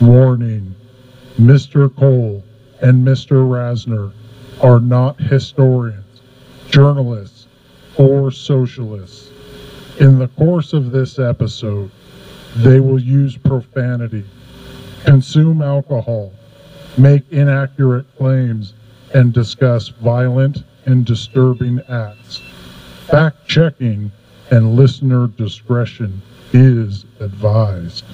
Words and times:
Warning 0.00 0.74
Mr. 1.40 1.94
Cole 1.96 2.44
and 2.82 3.06
Mr. 3.06 3.48
Rasner 3.48 4.12
are 4.60 4.78
not 4.78 5.18
historians, 5.18 6.20
journalists, 6.68 7.46
or 7.96 8.30
socialists. 8.30 9.30
In 9.98 10.18
the 10.18 10.28
course 10.28 10.74
of 10.74 10.90
this 10.90 11.18
episode, 11.18 11.90
they 12.56 12.78
will 12.78 13.00
use 13.00 13.38
profanity, 13.38 14.24
consume 15.06 15.62
alcohol, 15.62 16.30
make 16.98 17.22
inaccurate 17.32 18.04
claims, 18.18 18.74
and 19.14 19.32
discuss 19.32 19.88
violent 19.88 20.62
and 20.84 21.06
disturbing 21.06 21.80
acts. 21.88 22.42
Fact 23.06 23.48
checking 23.48 24.12
and 24.50 24.76
listener 24.76 25.26
discretion 25.26 26.20
is 26.52 27.06
advised. 27.20 28.04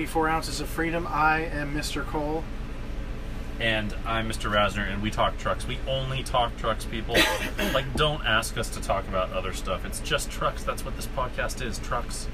84 0.00 0.28
Ounces 0.30 0.60
of 0.62 0.68
Freedom. 0.70 1.06
I 1.06 1.40
am 1.40 1.74
Mr. 1.74 2.06
Cole. 2.06 2.42
And 3.58 3.94
I'm 4.06 4.30
Mr. 4.30 4.50
Rasner, 4.50 4.90
and 4.90 5.02
we 5.02 5.10
talk 5.10 5.36
trucks. 5.36 5.66
We 5.66 5.78
only 5.86 6.22
talk 6.22 6.56
trucks, 6.56 6.86
people. 6.86 7.16
like, 7.74 7.84
don't 7.96 8.24
ask 8.24 8.56
us 8.56 8.70
to 8.70 8.80
talk 8.80 9.06
about 9.08 9.30
other 9.32 9.52
stuff. 9.52 9.84
It's 9.84 10.00
just 10.00 10.30
trucks. 10.30 10.64
That's 10.64 10.86
what 10.86 10.96
this 10.96 11.06
podcast 11.08 11.62
is 11.62 11.78
trucks. 11.80 12.28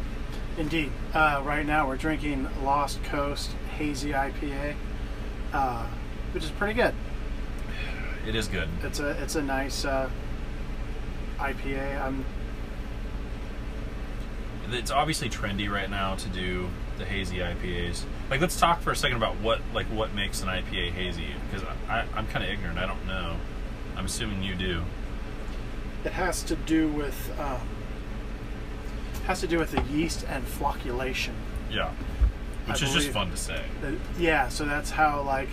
Indeed. 0.57 0.93
Uh, 1.13 1.43
right 1.45 1.67
now 1.67 1.89
we're 1.89 1.97
drinking 1.97 2.49
Lost 2.63 3.03
Coast 3.03 3.51
Hazy 3.77 4.13
IPA, 4.13 4.77
uh, 5.53 5.89
which 6.31 6.45
is 6.45 6.51
pretty 6.51 6.75
good. 6.75 6.95
It 8.29 8.37
is 8.37 8.47
good. 8.47 8.69
It's 8.85 9.01
a 9.01 9.11
it's 9.21 9.35
a 9.35 9.43
nice 9.43 9.85
uh, 9.85 10.09
IPA. 11.39 12.01
I'm 12.01 12.25
It's 14.71 14.93
obviously 14.93 15.29
trendy 15.29 15.69
right 15.69 15.91
now 15.91 16.15
to 16.15 16.29
do 16.29 16.69
the 16.99 17.05
hazy 17.05 17.39
IPAs. 17.39 18.05
Like, 18.31 18.41
let's 18.41 18.59
talk 18.59 18.81
for 18.81 18.91
a 18.91 18.97
second 18.97 19.17
about 19.17 19.37
what 19.41 19.61
like 19.75 19.87
what 19.87 20.15
makes 20.15 20.43
an 20.43 20.49
IPA 20.49 20.93
hazy, 20.93 21.29
because 21.51 21.67
I, 21.89 21.99
I, 21.99 22.05
I'm 22.15 22.27
kind 22.29 22.45
of 22.45 22.51
ignorant. 22.51 22.79
I 22.79 22.87
don't 22.87 23.07
know. 23.07 23.37
I'm 23.97 24.07
assuming 24.07 24.43
you 24.43 24.55
do. 24.55 24.83
it 26.05 26.13
has 26.13 26.43
to 26.45 26.57
do 26.57 26.89
with 26.89 27.33
um, 27.39 27.61
has 29.27 29.41
to 29.41 29.47
do 29.47 29.59
with 29.59 29.73
the 29.73 29.83
yeast 29.83 30.25
and 30.29 30.45
flocculation. 30.47 31.33
Yeah. 31.71 31.91
Which 32.67 32.83
I 32.83 32.87
is 32.87 32.93
just 32.93 33.11
fun 33.11 33.31
to 33.31 33.37
say. 33.37 33.63
Uh, 33.85 33.93
yeah, 34.19 34.49
so 34.49 34.65
that's 34.65 34.91
how 34.91 35.23
like 35.23 35.49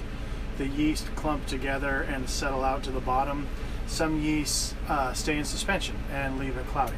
the 0.58 0.68
yeast 0.68 1.08
clump 1.16 1.46
together 1.46 2.02
and 2.02 2.30
settle 2.30 2.64
out 2.64 2.84
to 2.84 2.92
the 2.92 3.00
bottom. 3.00 3.48
Some 3.88 4.22
yeasts 4.22 4.76
uh, 4.88 5.14
stay 5.14 5.38
in 5.38 5.46
suspension 5.46 5.96
and 6.12 6.40
leave 6.40 6.58
it 6.58 6.66
cloudy. 6.68 6.96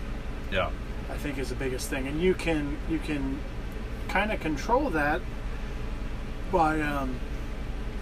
Yeah. 0.52 0.70
I 1.10 1.18
think 1.18 1.38
is 1.38 1.50
the 1.50 1.56
biggest 1.56 1.90
thing, 1.90 2.08
and 2.08 2.22
you 2.22 2.34
can 2.34 2.78
you 2.90 3.00
can 3.00 3.40
kind 4.10 4.32
of 4.32 4.40
control 4.40 4.90
that 4.92 5.22
by 6.52 6.82
um, 6.82 7.20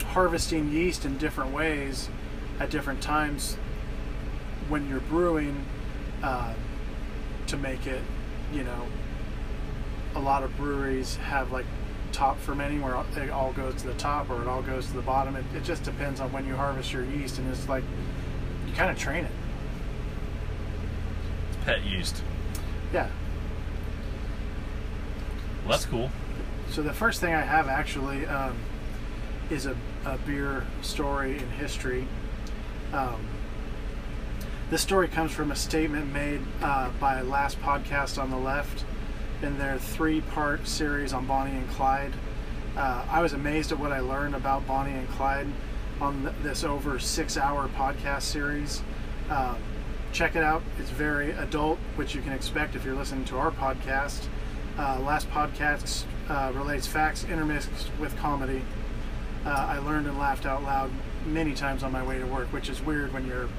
harvesting 0.06 0.72
yeast 0.72 1.06
in 1.06 1.18
different 1.18 1.54
ways 1.54 2.10
at 2.60 2.70
different 2.70 3.02
times 3.02 3.56
when 4.70 4.88
you're 4.88 5.00
brewing 5.02 5.66
uh, 6.22 6.54
to 7.48 7.58
make 7.58 7.88
it. 7.88 8.02
You 8.52 8.64
know, 8.64 8.88
a 10.16 10.20
lot 10.20 10.44
of 10.44 10.56
breweries 10.58 11.16
have 11.16 11.52
like 11.52 11.66
top 12.12 12.40
fermenting 12.40 12.82
where 12.82 12.96
it 13.18 13.30
all 13.32 13.52
goes 13.54 13.76
to 13.82 13.88
the 13.88 13.96
top 13.96 14.30
or 14.30 14.42
it 14.42 14.48
all 14.48 14.62
goes 14.62 14.86
to 14.88 14.94
the 14.94 15.02
bottom. 15.02 15.36
It, 15.36 15.46
it 15.56 15.64
just 15.64 15.84
depends 15.84 16.20
on 16.20 16.32
when 16.32 16.46
you 16.46 16.56
harvest 16.56 16.94
your 16.94 17.04
yeast, 17.04 17.40
and 17.40 17.50
it's 17.50 17.68
like 17.68 17.84
you 18.68 18.74
kind 18.74 18.92
of 18.92 18.98
train 18.98 19.26
it. 19.26 19.32
It's 21.50 21.66
pet 21.66 21.84
yeast. 21.84 22.22
Yeah. 22.94 23.10
Well, 25.64 25.72
that's 25.72 25.86
cool. 25.86 26.12
So 26.70 26.82
the 26.82 26.94
first 26.94 27.22
thing 27.22 27.34
I 27.34 27.42
have 27.42 27.68
actually 27.68 28.26
um, 28.26 28.58
is 29.50 29.66
a, 29.66 29.76
a 30.06 30.18
beer 30.20 30.66
story 30.82 31.38
in 31.38 31.50
history. 31.52 32.08
Um, 32.92 33.26
this 34.70 34.82
story 34.82 35.08
comes 35.08 35.32
from 35.32 35.52
a 35.52 35.56
statement 35.56 36.12
made 36.12 36.42
uh, 36.62 36.90
by 37.00 37.22
Last 37.22 37.62
Podcast 37.62 38.22
on 38.22 38.30
the 38.30 38.38
Left 38.38 38.86
in 39.42 39.58
their 39.58 39.78
three-part 39.78 40.68
series 40.68 41.14
on 41.14 41.28
Bonnie 41.28 41.52
and 41.52 41.70
Clyde. 41.70 42.14
Uh, 42.76 43.06
I 43.10 43.22
was 43.22 43.34
amazed 43.34 43.72
at 43.72 43.80
what 43.80 43.92
I 43.92 44.00
learned 44.00 44.36
about 44.36 44.66
Bonnie 44.66 44.94
and 44.94 45.08
Clyde 45.10 45.48
on 46.02 46.24
th- 46.24 46.36
this 46.42 46.64
over 46.64 46.98
six-hour 46.98 47.70
podcast 47.70 48.24
series. 48.24 48.82
Um, 49.30 49.58
check 50.12 50.36
it 50.36 50.44
out. 50.44 50.64
It's 50.80 50.90
very 50.90 51.32
adult, 51.32 51.78
which 51.96 52.16
you 52.16 52.22
can 52.22 52.34
expect 52.34 52.76
if 52.76 52.84
you're 52.84 52.96
listening 52.96 53.26
to 53.26 53.38
our 53.38 53.52
podcast. 53.52 54.26
Uh, 54.78 55.00
last 55.02 55.30
podcast 55.30 56.06
uh, 56.30 56.52
relates 56.56 56.88
facts 56.88 57.24
intermixed 57.26 57.70
with 58.00 58.16
comedy. 58.18 58.62
Uh, 59.46 59.50
I 59.50 59.78
learned 59.80 60.08
and 60.08 60.18
laughed 60.18 60.46
out 60.46 60.64
loud 60.64 60.90
many 61.26 61.54
times 61.54 61.84
on 61.84 61.92
my 61.92 62.04
way 62.04 62.18
to 62.18 62.26
work, 62.26 62.48
which 62.52 62.70
is 62.70 62.82
weird 62.82 63.14
when 63.14 63.28
you're 63.28 63.50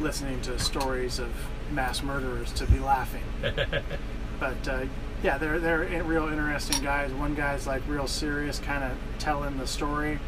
listening 0.00 0.40
to 0.42 0.58
stories 0.58 1.18
of 1.18 1.30
mass 1.70 2.02
murderers 2.02 2.52
to 2.52 2.66
be 2.66 2.78
laughing. 2.78 3.22
but 4.40 4.68
uh, 4.68 4.84
yeah, 5.22 5.38
they're 5.38 5.58
they're 5.58 6.02
real 6.04 6.28
interesting 6.28 6.82
guys. 6.82 7.12
One 7.12 7.34
guy's 7.34 7.66
like 7.66 7.82
real 7.86 8.06
serious, 8.06 8.58
kind 8.58 8.84
of 8.84 8.92
telling 9.18 9.56
the 9.56 9.66
story, 9.66 10.18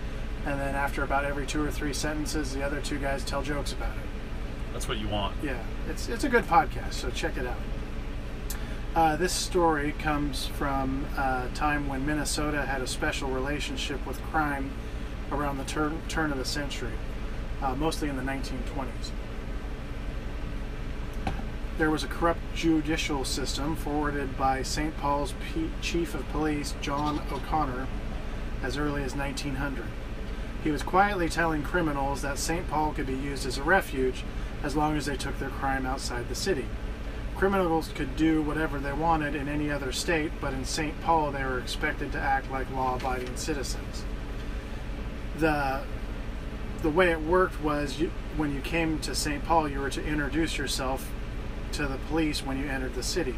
and 0.46 0.60
then 0.60 0.74
after 0.74 1.02
about 1.02 1.24
every 1.24 1.46
two 1.46 1.62
or 1.62 1.70
three 1.70 1.92
sentences, 1.92 2.54
the 2.54 2.62
other 2.62 2.80
two 2.80 2.98
guys 2.98 3.24
tell 3.24 3.42
jokes 3.42 3.72
about 3.72 3.96
it. 3.96 4.04
That's 4.72 4.88
what 4.88 4.98
you 4.98 5.08
want. 5.08 5.36
Yeah, 5.42 5.62
it's 5.88 6.08
it's 6.08 6.24
a 6.24 6.28
good 6.28 6.44
podcast, 6.44 6.94
so 6.94 7.10
check 7.10 7.36
it 7.36 7.46
out. 7.46 7.58
Uh, 8.94 9.16
this 9.16 9.32
story 9.32 9.92
comes 9.98 10.46
from 10.46 11.04
a 11.18 11.48
time 11.52 11.88
when 11.88 12.06
Minnesota 12.06 12.64
had 12.64 12.80
a 12.80 12.86
special 12.86 13.28
relationship 13.28 14.06
with 14.06 14.22
crime 14.22 14.70
around 15.32 15.58
the 15.58 15.64
turn, 15.64 16.00
turn 16.08 16.30
of 16.30 16.38
the 16.38 16.44
century, 16.44 16.92
uh, 17.60 17.74
mostly 17.74 18.08
in 18.08 18.16
the 18.16 18.22
1920s. 18.22 19.10
There 21.76 21.90
was 21.90 22.04
a 22.04 22.06
corrupt 22.06 22.38
judicial 22.54 23.24
system 23.24 23.74
forwarded 23.74 24.38
by 24.38 24.62
St. 24.62 24.96
Paul's 24.98 25.34
P- 25.52 25.72
Chief 25.82 26.14
of 26.14 26.28
Police 26.28 26.76
John 26.80 27.20
O'Connor 27.32 27.88
as 28.62 28.76
early 28.76 29.02
as 29.02 29.16
1900. 29.16 29.86
He 30.62 30.70
was 30.70 30.84
quietly 30.84 31.28
telling 31.28 31.64
criminals 31.64 32.22
that 32.22 32.38
St. 32.38 32.70
Paul 32.70 32.92
could 32.92 33.08
be 33.08 33.14
used 33.14 33.44
as 33.44 33.58
a 33.58 33.62
refuge 33.64 34.22
as 34.62 34.76
long 34.76 34.96
as 34.96 35.06
they 35.06 35.16
took 35.16 35.40
their 35.40 35.50
crime 35.50 35.84
outside 35.84 36.28
the 36.28 36.36
city. 36.36 36.66
Criminals 37.36 37.88
could 37.94 38.16
do 38.16 38.42
whatever 38.42 38.78
they 38.78 38.92
wanted 38.92 39.34
in 39.34 39.48
any 39.48 39.70
other 39.70 39.92
state, 39.92 40.32
but 40.40 40.52
in 40.52 40.64
St. 40.64 40.98
Paul 41.02 41.32
they 41.32 41.44
were 41.44 41.58
expected 41.58 42.12
to 42.12 42.20
act 42.20 42.50
like 42.50 42.70
law-abiding 42.70 43.36
citizens. 43.36 44.04
The 45.38 45.82
the 46.82 46.90
way 46.90 47.10
it 47.10 47.22
worked 47.22 47.62
was 47.62 47.98
you, 47.98 48.12
when 48.36 48.54
you 48.54 48.60
came 48.60 48.98
to 49.00 49.14
St. 49.14 49.42
Paul, 49.42 49.70
you 49.70 49.80
were 49.80 49.88
to 49.88 50.04
introduce 50.04 50.58
yourself 50.58 51.10
to 51.72 51.86
the 51.86 51.96
police 52.08 52.44
when 52.44 52.58
you 52.58 52.68
entered 52.68 52.94
the 52.94 53.02
city. 53.02 53.34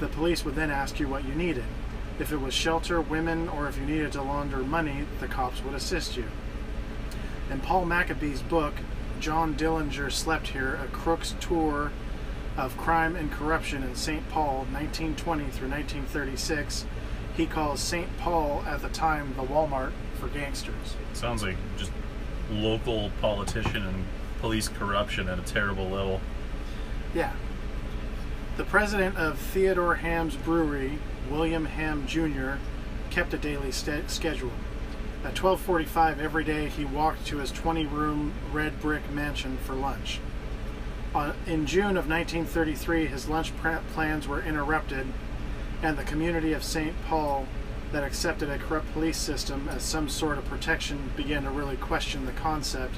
The 0.00 0.08
police 0.08 0.42
would 0.42 0.54
then 0.54 0.70
ask 0.70 0.98
you 0.98 1.06
what 1.06 1.26
you 1.26 1.34
needed. 1.34 1.66
If 2.18 2.32
it 2.32 2.40
was 2.40 2.54
shelter, 2.54 2.98
women, 2.98 3.50
or 3.50 3.68
if 3.68 3.76
you 3.76 3.84
needed 3.84 4.12
to 4.12 4.22
launder 4.22 4.58
money, 4.58 5.04
the 5.20 5.28
cops 5.28 5.62
would 5.62 5.74
assist 5.74 6.16
you. 6.16 6.24
In 7.50 7.60
Paul 7.60 7.84
Maccabee's 7.84 8.40
book, 8.40 8.72
John 9.20 9.54
Dillinger 9.54 10.10
Slept 10.10 10.48
Here, 10.48 10.80
a 10.82 10.88
crook's 10.88 11.34
tour 11.38 11.92
of 12.56 12.76
crime 12.76 13.16
and 13.16 13.30
corruption 13.30 13.82
in 13.82 13.94
St. 13.94 14.28
Paul, 14.30 14.66
1920 14.72 15.44
through 15.50 15.68
1936, 15.68 16.86
he 17.36 17.46
calls 17.46 17.80
St. 17.80 18.16
Paul 18.18 18.62
at 18.66 18.80
the 18.80 18.88
time 18.88 19.34
the 19.36 19.42
Walmart 19.42 19.92
for 20.18 20.28
gangsters. 20.28 20.96
Sounds 21.12 21.42
like 21.42 21.56
just 21.76 21.92
local 22.50 23.10
politician 23.20 23.82
and 23.82 24.04
police 24.40 24.68
corruption 24.68 25.28
at 25.28 25.38
a 25.38 25.42
terrible 25.42 25.88
level. 25.88 26.20
Yeah. 27.14 27.32
The 28.56 28.64
president 28.64 29.16
of 29.16 29.38
Theodore 29.38 29.96
Hamm's 29.96 30.36
Brewery, 30.36 30.98
William 31.30 31.66
Hamm 31.66 32.06
Jr., 32.06 32.54
kept 33.10 33.34
a 33.34 33.38
daily 33.38 33.70
sta 33.70 34.02
schedule. 34.06 34.52
At 35.24 35.34
12:45 35.34 36.20
every 36.20 36.44
day, 36.44 36.68
he 36.68 36.84
walked 36.84 37.26
to 37.26 37.38
his 37.38 37.52
20-room 37.52 38.32
red 38.52 38.80
brick 38.80 39.10
mansion 39.10 39.58
for 39.58 39.74
lunch. 39.74 40.20
On, 41.16 41.32
in 41.46 41.64
June 41.64 41.96
of 41.96 42.10
1933, 42.10 43.06
his 43.06 43.26
lunch 43.26 43.50
plans 43.56 44.28
were 44.28 44.42
interrupted, 44.42 45.06
and 45.82 45.96
the 45.96 46.04
community 46.04 46.52
of 46.52 46.62
St. 46.62 46.94
Paul 47.06 47.46
that 47.90 48.04
accepted 48.04 48.50
a 48.50 48.58
corrupt 48.58 48.92
police 48.92 49.16
system 49.16 49.66
as 49.70 49.82
some 49.82 50.10
sort 50.10 50.36
of 50.36 50.44
protection 50.44 51.12
began 51.16 51.44
to 51.44 51.50
really 51.50 51.78
question 51.78 52.26
the 52.26 52.32
concept 52.32 52.96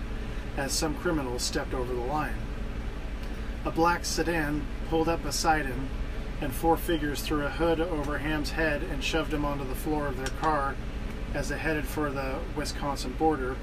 as 0.56 0.72
some 0.72 0.96
criminals 0.96 1.44
stepped 1.44 1.72
over 1.72 1.94
the 1.94 2.00
line. 2.00 2.34
A 3.64 3.70
black 3.70 4.04
sedan 4.04 4.62
pulled 4.88 5.08
up 5.08 5.22
beside 5.22 5.66
him, 5.66 5.88
and 6.40 6.52
four 6.52 6.76
figures 6.76 7.20
threw 7.20 7.46
a 7.46 7.50
hood 7.50 7.78
over 7.78 8.18
Hamm's 8.18 8.50
head 8.50 8.82
and 8.82 9.04
shoved 9.04 9.32
him 9.32 9.44
onto 9.44 9.64
the 9.64 9.76
floor 9.76 10.08
of 10.08 10.16
their 10.16 10.40
car 10.40 10.74
as 11.34 11.50
they 11.50 11.58
headed 11.58 11.86
for 11.86 12.10
the 12.10 12.40
Wisconsin 12.56 13.12
border. 13.12 13.54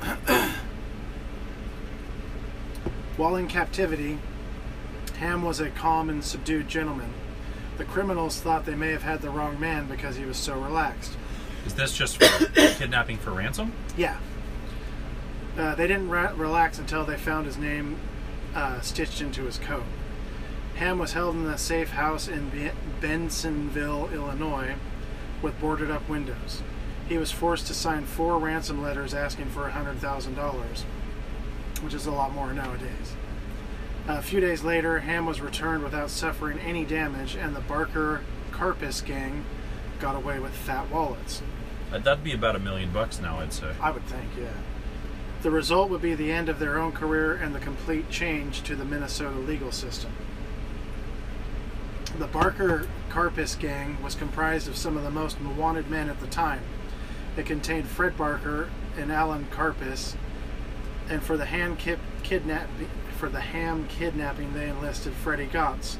While 3.16 3.36
in 3.36 3.46
captivity, 3.46 4.18
Hamm 5.18 5.42
was 5.42 5.60
a 5.60 5.70
calm 5.70 6.08
and 6.08 6.24
subdued 6.24 6.68
gentleman. 6.68 7.12
The 7.78 7.84
criminals 7.84 8.40
thought 8.40 8.64
they 8.64 8.74
may 8.74 8.90
have 8.90 9.02
had 9.02 9.22
the 9.22 9.30
wrong 9.30 9.58
man 9.60 9.86
because 9.86 10.16
he 10.16 10.24
was 10.24 10.36
so 10.36 10.58
relaxed. 10.58 11.16
Is 11.66 11.74
this 11.74 11.96
just 11.96 12.22
for 12.22 12.46
kidnapping 12.78 13.18
for 13.18 13.30
ransom? 13.30 13.72
Yeah. 13.96 14.18
Uh, 15.56 15.74
they 15.74 15.86
didn't 15.86 16.08
relax 16.08 16.78
until 16.78 17.04
they 17.04 17.16
found 17.16 17.46
his 17.46 17.58
name 17.58 17.98
uh, 18.54 18.80
stitched 18.80 19.20
into 19.20 19.44
his 19.44 19.58
coat. 19.58 19.84
Hamm 20.76 20.98
was 20.98 21.12
held 21.12 21.36
in 21.36 21.46
a 21.46 21.58
safe 21.58 21.90
house 21.90 22.28
in 22.28 22.48
Be- 22.48 22.70
Bensenville, 23.00 24.12
Illinois, 24.12 24.74
with 25.42 25.58
boarded 25.60 25.90
up 25.90 26.08
windows. 26.08 26.62
He 27.08 27.18
was 27.18 27.30
forced 27.30 27.66
to 27.66 27.74
sign 27.74 28.06
four 28.06 28.38
ransom 28.38 28.82
letters 28.82 29.12
asking 29.12 29.50
for 29.50 29.68
$100,000, 29.68 30.84
which 31.82 31.94
is 31.94 32.06
a 32.06 32.10
lot 32.10 32.32
more 32.32 32.52
nowadays. 32.52 33.14
A 34.08 34.22
few 34.22 34.40
days 34.40 34.64
later, 34.64 35.00
Hamm 35.00 35.26
was 35.26 35.40
returned 35.40 35.84
without 35.84 36.10
suffering 36.10 36.58
any 36.58 36.84
damage, 36.84 37.36
and 37.36 37.54
the 37.54 37.60
Barker 37.60 38.22
Karpis 38.50 39.04
gang 39.04 39.44
got 40.00 40.16
away 40.16 40.40
with 40.40 40.52
fat 40.52 40.90
wallets. 40.90 41.42
Uh, 41.92 41.98
That'd 41.98 42.24
be 42.24 42.32
about 42.32 42.56
a 42.56 42.58
million 42.58 42.90
bucks 42.90 43.20
now, 43.20 43.38
I'd 43.38 43.52
say. 43.52 43.72
I 43.80 43.90
would 43.90 44.04
think, 44.06 44.30
yeah. 44.38 44.48
The 45.42 45.50
result 45.50 45.90
would 45.90 46.02
be 46.02 46.14
the 46.14 46.32
end 46.32 46.48
of 46.48 46.58
their 46.58 46.78
own 46.78 46.92
career 46.92 47.34
and 47.34 47.54
the 47.54 47.60
complete 47.60 48.10
change 48.10 48.62
to 48.62 48.76
the 48.76 48.84
Minnesota 48.84 49.38
legal 49.38 49.72
system. 49.72 50.12
The 52.18 52.26
Barker 52.26 52.86
Karpis 53.08 53.58
gang 53.58 54.02
was 54.02 54.14
comprised 54.14 54.68
of 54.68 54.76
some 54.76 54.96
of 54.96 55.02
the 55.02 55.10
most 55.10 55.40
wanted 55.40 55.90
men 55.90 56.08
at 56.08 56.20
the 56.20 56.26
time. 56.26 56.60
It 57.36 57.46
contained 57.46 57.88
Fred 57.88 58.16
Barker 58.16 58.68
and 58.96 59.10
Alan 59.10 59.46
Karpis, 59.50 60.14
and 61.12 61.22
for 61.22 61.36
the 61.36 61.44
hand 61.44 61.76
kidnap 62.22 62.66
for 63.18 63.28
the 63.28 63.40
Hamm 63.40 63.86
kidnapping, 63.86 64.54
they 64.54 64.70
enlisted 64.70 65.12
Freddie 65.12 65.44
Goetz, 65.44 65.96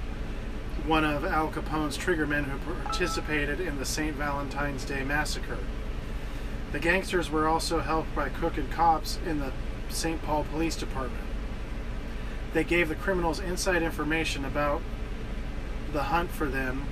one 0.86 1.04
of 1.04 1.22
Al 1.26 1.48
Capone's 1.48 1.98
triggermen 1.98 2.44
who 2.44 2.74
participated 2.82 3.60
in 3.60 3.78
the 3.78 3.84
St. 3.84 4.16
Valentine's 4.16 4.86
Day 4.86 5.04
massacre. 5.04 5.58
The 6.72 6.78
gangsters 6.78 7.30
were 7.30 7.46
also 7.46 7.80
helped 7.80 8.14
by 8.14 8.30
crooked 8.30 8.70
cops 8.70 9.18
in 9.26 9.38
the 9.38 9.52
St. 9.90 10.22
Paul 10.22 10.44
Police 10.44 10.76
Department. 10.76 11.24
They 12.54 12.64
gave 12.64 12.88
the 12.88 12.94
criminals 12.94 13.38
inside 13.38 13.82
information 13.82 14.46
about 14.46 14.80
the 15.92 16.04
hunt 16.04 16.30
for 16.30 16.46
them, 16.46 16.86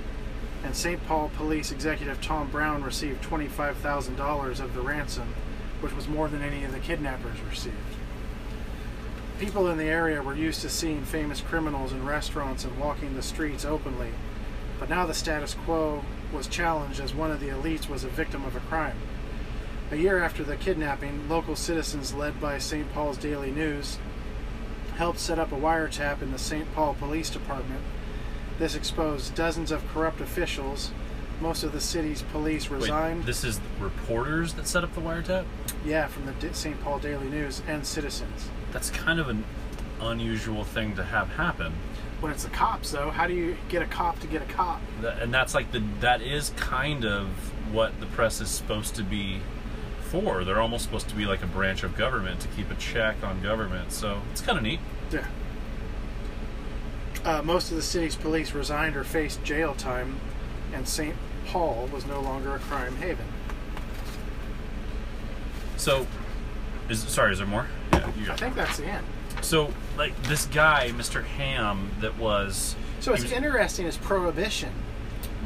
and 0.63 0.75
St. 0.75 1.03
Paul 1.07 1.31
Police 1.35 1.71
Executive 1.71 2.21
Tom 2.21 2.51
Brown 2.51 2.83
received 2.83 3.23
$25,000 3.23 4.59
of 4.59 4.75
the 4.75 4.81
ransom, 4.81 5.33
which 5.79 5.93
was 5.93 6.07
more 6.07 6.27
than 6.27 6.43
any 6.43 6.63
of 6.63 6.71
the 6.71 6.79
kidnappers 6.79 7.41
received. 7.49 7.75
People 9.41 9.69
in 9.69 9.79
the 9.79 9.85
area 9.85 10.21
were 10.21 10.35
used 10.35 10.61
to 10.61 10.69
seeing 10.69 11.03
famous 11.03 11.41
criminals 11.41 11.93
in 11.93 12.05
restaurants 12.05 12.63
and 12.63 12.77
walking 12.77 13.15
the 13.15 13.23
streets 13.23 13.65
openly, 13.65 14.11
but 14.79 14.87
now 14.87 15.07
the 15.07 15.15
status 15.15 15.55
quo 15.65 16.05
was 16.31 16.45
challenged 16.45 16.99
as 16.99 17.15
one 17.15 17.31
of 17.31 17.39
the 17.39 17.47
elites 17.47 17.89
was 17.89 18.03
a 18.03 18.09
victim 18.09 18.45
of 18.45 18.55
a 18.55 18.59
crime. 18.59 18.97
A 19.89 19.95
year 19.95 20.23
after 20.23 20.43
the 20.43 20.57
kidnapping, 20.57 21.27
local 21.27 21.55
citizens 21.55 22.13
led 22.13 22.39
by 22.39 22.59
St. 22.59 22.93
Paul's 22.93 23.17
Daily 23.17 23.49
News 23.49 23.97
helped 24.97 25.17
set 25.17 25.39
up 25.39 25.51
a 25.51 25.55
wiretap 25.55 26.21
in 26.21 26.31
the 26.31 26.37
St. 26.37 26.71
Paul 26.75 26.93
Police 26.93 27.31
Department. 27.31 27.81
This 28.59 28.75
exposed 28.75 29.33
dozens 29.33 29.71
of 29.71 29.87
corrupt 29.87 30.21
officials. 30.21 30.91
Most 31.39 31.63
of 31.63 31.71
the 31.71 31.81
city's 31.81 32.21
police 32.21 32.67
resigned. 32.69 33.21
Wait, 33.21 33.25
this 33.25 33.43
is 33.43 33.59
reporters 33.79 34.53
that 34.53 34.67
set 34.67 34.83
up 34.83 34.93
the 34.93 35.01
wiretap? 35.01 35.45
yeah, 35.83 36.05
from 36.05 36.27
the 36.27 36.53
St. 36.53 36.79
Paul 36.83 36.99
Daily 36.99 37.27
News 37.27 37.63
and 37.67 37.87
citizens. 37.87 38.51
That's 38.71 38.89
kind 38.89 39.19
of 39.19 39.29
an 39.29 39.43
unusual 40.01 40.63
thing 40.63 40.95
to 40.95 41.03
have 41.03 41.29
happen. 41.29 41.73
When 42.19 42.31
it's 42.31 42.43
the 42.43 42.49
cops, 42.49 42.91
though, 42.91 43.09
how 43.09 43.27
do 43.27 43.33
you 43.33 43.57
get 43.69 43.81
a 43.81 43.87
cop 43.87 44.19
to 44.19 44.27
get 44.27 44.41
a 44.41 44.45
cop? 44.45 44.81
And 45.03 45.33
that's 45.33 45.55
like 45.55 45.71
the 45.71 45.83
that 46.01 46.21
is 46.21 46.51
kind 46.55 47.05
of 47.05 47.27
what 47.73 47.99
the 47.99 48.05
press 48.05 48.41
is 48.41 48.49
supposed 48.49 48.95
to 48.95 49.03
be 49.03 49.39
for. 50.03 50.43
They're 50.43 50.61
almost 50.61 50.83
supposed 50.83 51.09
to 51.09 51.15
be 51.15 51.25
like 51.25 51.41
a 51.41 51.47
branch 51.47 51.83
of 51.83 51.97
government 51.97 52.41
to 52.41 52.47
keep 52.49 52.69
a 52.69 52.75
check 52.75 53.23
on 53.23 53.41
government. 53.41 53.91
So 53.91 54.21
it's 54.31 54.41
kind 54.41 54.57
of 54.57 54.63
neat. 54.63 54.79
Yeah. 55.11 55.25
Uh, 57.23 57.41
most 57.43 57.69
of 57.69 57.77
the 57.77 57.83
city's 57.83 58.15
police 58.15 58.53
resigned 58.53 58.95
or 58.95 59.03
faced 59.03 59.43
jail 59.43 59.73
time, 59.75 60.19
and 60.73 60.87
St. 60.87 61.15
Paul 61.47 61.87
was 61.91 62.05
no 62.05 62.19
longer 62.19 62.55
a 62.55 62.59
crime 62.59 62.95
haven. 62.97 63.25
So, 65.77 66.07
is 66.89 67.01
sorry, 67.03 67.31
is 67.31 67.39
there 67.39 67.47
more? 67.47 67.67
Yeah, 68.01 68.23
you 68.25 68.31
I 68.31 68.35
think 68.35 68.55
that's 68.55 68.77
the 68.77 68.85
end. 68.85 69.05
So, 69.41 69.71
like 69.97 70.21
this 70.23 70.45
guy, 70.47 70.91
Mr. 70.95 71.23
Hamm, 71.23 71.89
that 72.01 72.17
was 72.17 72.75
So 72.99 73.11
what's 73.11 73.23
he 73.23 73.27
was- 73.29 73.31
interesting 73.33 73.85
is 73.87 73.97
prohibition. 73.97 74.71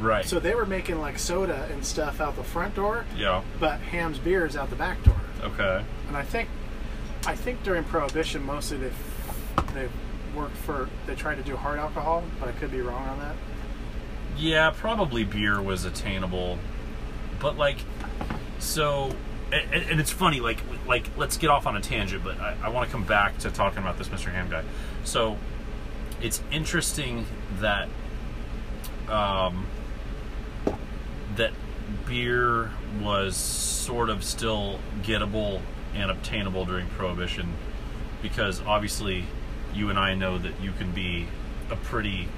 right. 0.00 0.24
So 0.24 0.38
they 0.40 0.54
were 0.54 0.66
making 0.66 1.00
like 1.00 1.18
soda 1.18 1.68
and 1.72 1.84
stuff 1.84 2.20
out 2.20 2.36
the 2.36 2.42
front 2.44 2.74
door, 2.74 3.04
yeah. 3.16 3.42
but 3.60 3.80
Hamm's 3.80 4.18
beer 4.18 4.44
is 4.46 4.56
out 4.56 4.70
the 4.70 4.76
back 4.76 5.02
door. 5.04 5.20
Okay. 5.42 5.84
And 6.08 6.16
I 6.16 6.22
think, 6.22 6.48
I 7.26 7.34
think 7.36 7.62
during 7.62 7.84
prohibition, 7.84 8.44
mostly 8.44 8.78
they 8.78 8.90
they 9.74 9.88
worked 10.34 10.56
for 10.58 10.88
they 11.06 11.14
tried 11.14 11.36
to 11.36 11.42
do 11.42 11.56
hard 11.56 11.78
alcohol, 11.78 12.22
but 12.40 12.48
I 12.48 12.52
could 12.52 12.70
be 12.70 12.80
wrong 12.82 13.06
on 13.08 13.18
that. 13.20 13.34
Yeah, 14.36 14.70
probably 14.76 15.24
beer 15.24 15.62
was 15.62 15.84
attainable, 15.86 16.58
but 17.40 17.56
like, 17.56 17.78
so, 18.58 19.10
and, 19.52 19.90
and 19.90 20.00
it's 20.00 20.10
funny. 20.10 20.40
Like, 20.40 20.58
like 20.86 21.06
let's 21.16 21.36
get 21.36 21.50
off 21.50 21.66
on 21.66 21.76
a 21.76 21.80
tangent, 21.80 22.24
but 22.24 22.38
I, 22.38 22.56
I 22.62 22.68
want 22.68 22.88
to 22.88 22.92
come 22.92 23.04
back 23.04 23.38
to 23.38 23.50
talking 23.50 23.78
about 23.78 23.98
this 23.98 24.08
Mr. 24.08 24.32
Hamm 24.32 24.50
guy. 24.50 24.64
So, 25.04 25.36
it's 26.20 26.42
interesting 26.50 27.26
that, 27.60 27.88
um, 29.08 29.66
that 31.36 31.52
beer 32.06 32.70
was 33.02 33.36
sort 33.36 34.08
of 34.08 34.24
still 34.24 34.78
gettable 35.02 35.60
and 35.94 36.10
obtainable 36.10 36.64
during 36.64 36.86
Prohibition, 36.88 37.52
because 38.22 38.62
obviously, 38.62 39.24
you 39.74 39.90
and 39.90 39.98
I 39.98 40.14
know 40.14 40.38
that 40.38 40.60
you 40.60 40.72
can 40.72 40.92
be 40.92 41.26
a 41.70 41.76
pretty 41.76 42.28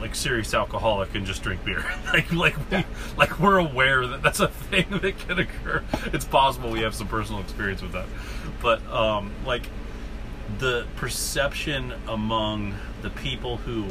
like 0.00 0.14
serious 0.14 0.54
alcoholic 0.54 1.14
and 1.14 1.26
just 1.26 1.42
drink 1.42 1.64
beer. 1.64 1.84
like 2.12 2.32
like 2.32 2.70
we, 2.70 2.84
like 3.16 3.38
we're 3.40 3.58
aware 3.58 4.06
that 4.06 4.22
that's 4.22 4.40
a 4.40 4.48
thing 4.48 4.86
that 5.02 5.18
can 5.18 5.38
occur. 5.38 5.82
It's 6.06 6.24
possible 6.24 6.70
we 6.70 6.80
have 6.80 6.94
some 6.94 7.08
personal 7.08 7.40
experience 7.40 7.82
with 7.82 7.92
that, 7.92 8.06
but 8.62 8.84
um, 8.86 9.32
like 9.44 9.68
the 10.58 10.86
perception 10.96 11.92
among 12.06 12.74
the 13.02 13.10
people 13.10 13.58
who 13.58 13.86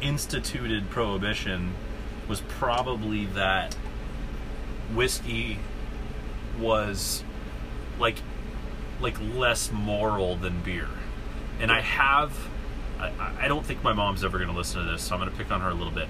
instituted 0.00 0.90
prohibition 0.90 1.74
was 2.28 2.40
probably 2.42 3.26
that 3.26 3.74
whiskey 4.94 5.58
was 6.58 7.22
like 7.98 8.16
like 9.00 9.16
less 9.34 9.70
moral 9.72 10.36
than 10.36 10.60
beer. 10.60 10.88
And 11.60 11.70
I 11.70 11.80
have 11.80 12.32
I, 13.18 13.44
I 13.44 13.48
don't 13.48 13.64
think 13.64 13.82
my 13.82 13.92
mom's 13.92 14.24
ever 14.24 14.38
going 14.38 14.50
to 14.50 14.56
listen 14.56 14.84
to 14.84 14.90
this, 14.90 15.02
so 15.02 15.14
I'm 15.14 15.20
going 15.20 15.30
to 15.30 15.36
pick 15.36 15.50
on 15.50 15.60
her 15.60 15.70
a 15.70 15.74
little 15.74 15.92
bit. 15.92 16.08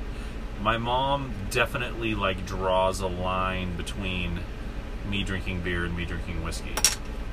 My 0.60 0.78
mom 0.78 1.32
definitely 1.50 2.14
like 2.14 2.46
draws 2.46 3.00
a 3.00 3.06
line 3.06 3.76
between 3.76 4.40
me 5.08 5.22
drinking 5.22 5.62
beer 5.62 5.84
and 5.84 5.96
me 5.96 6.04
drinking 6.04 6.42
whiskey. 6.42 6.74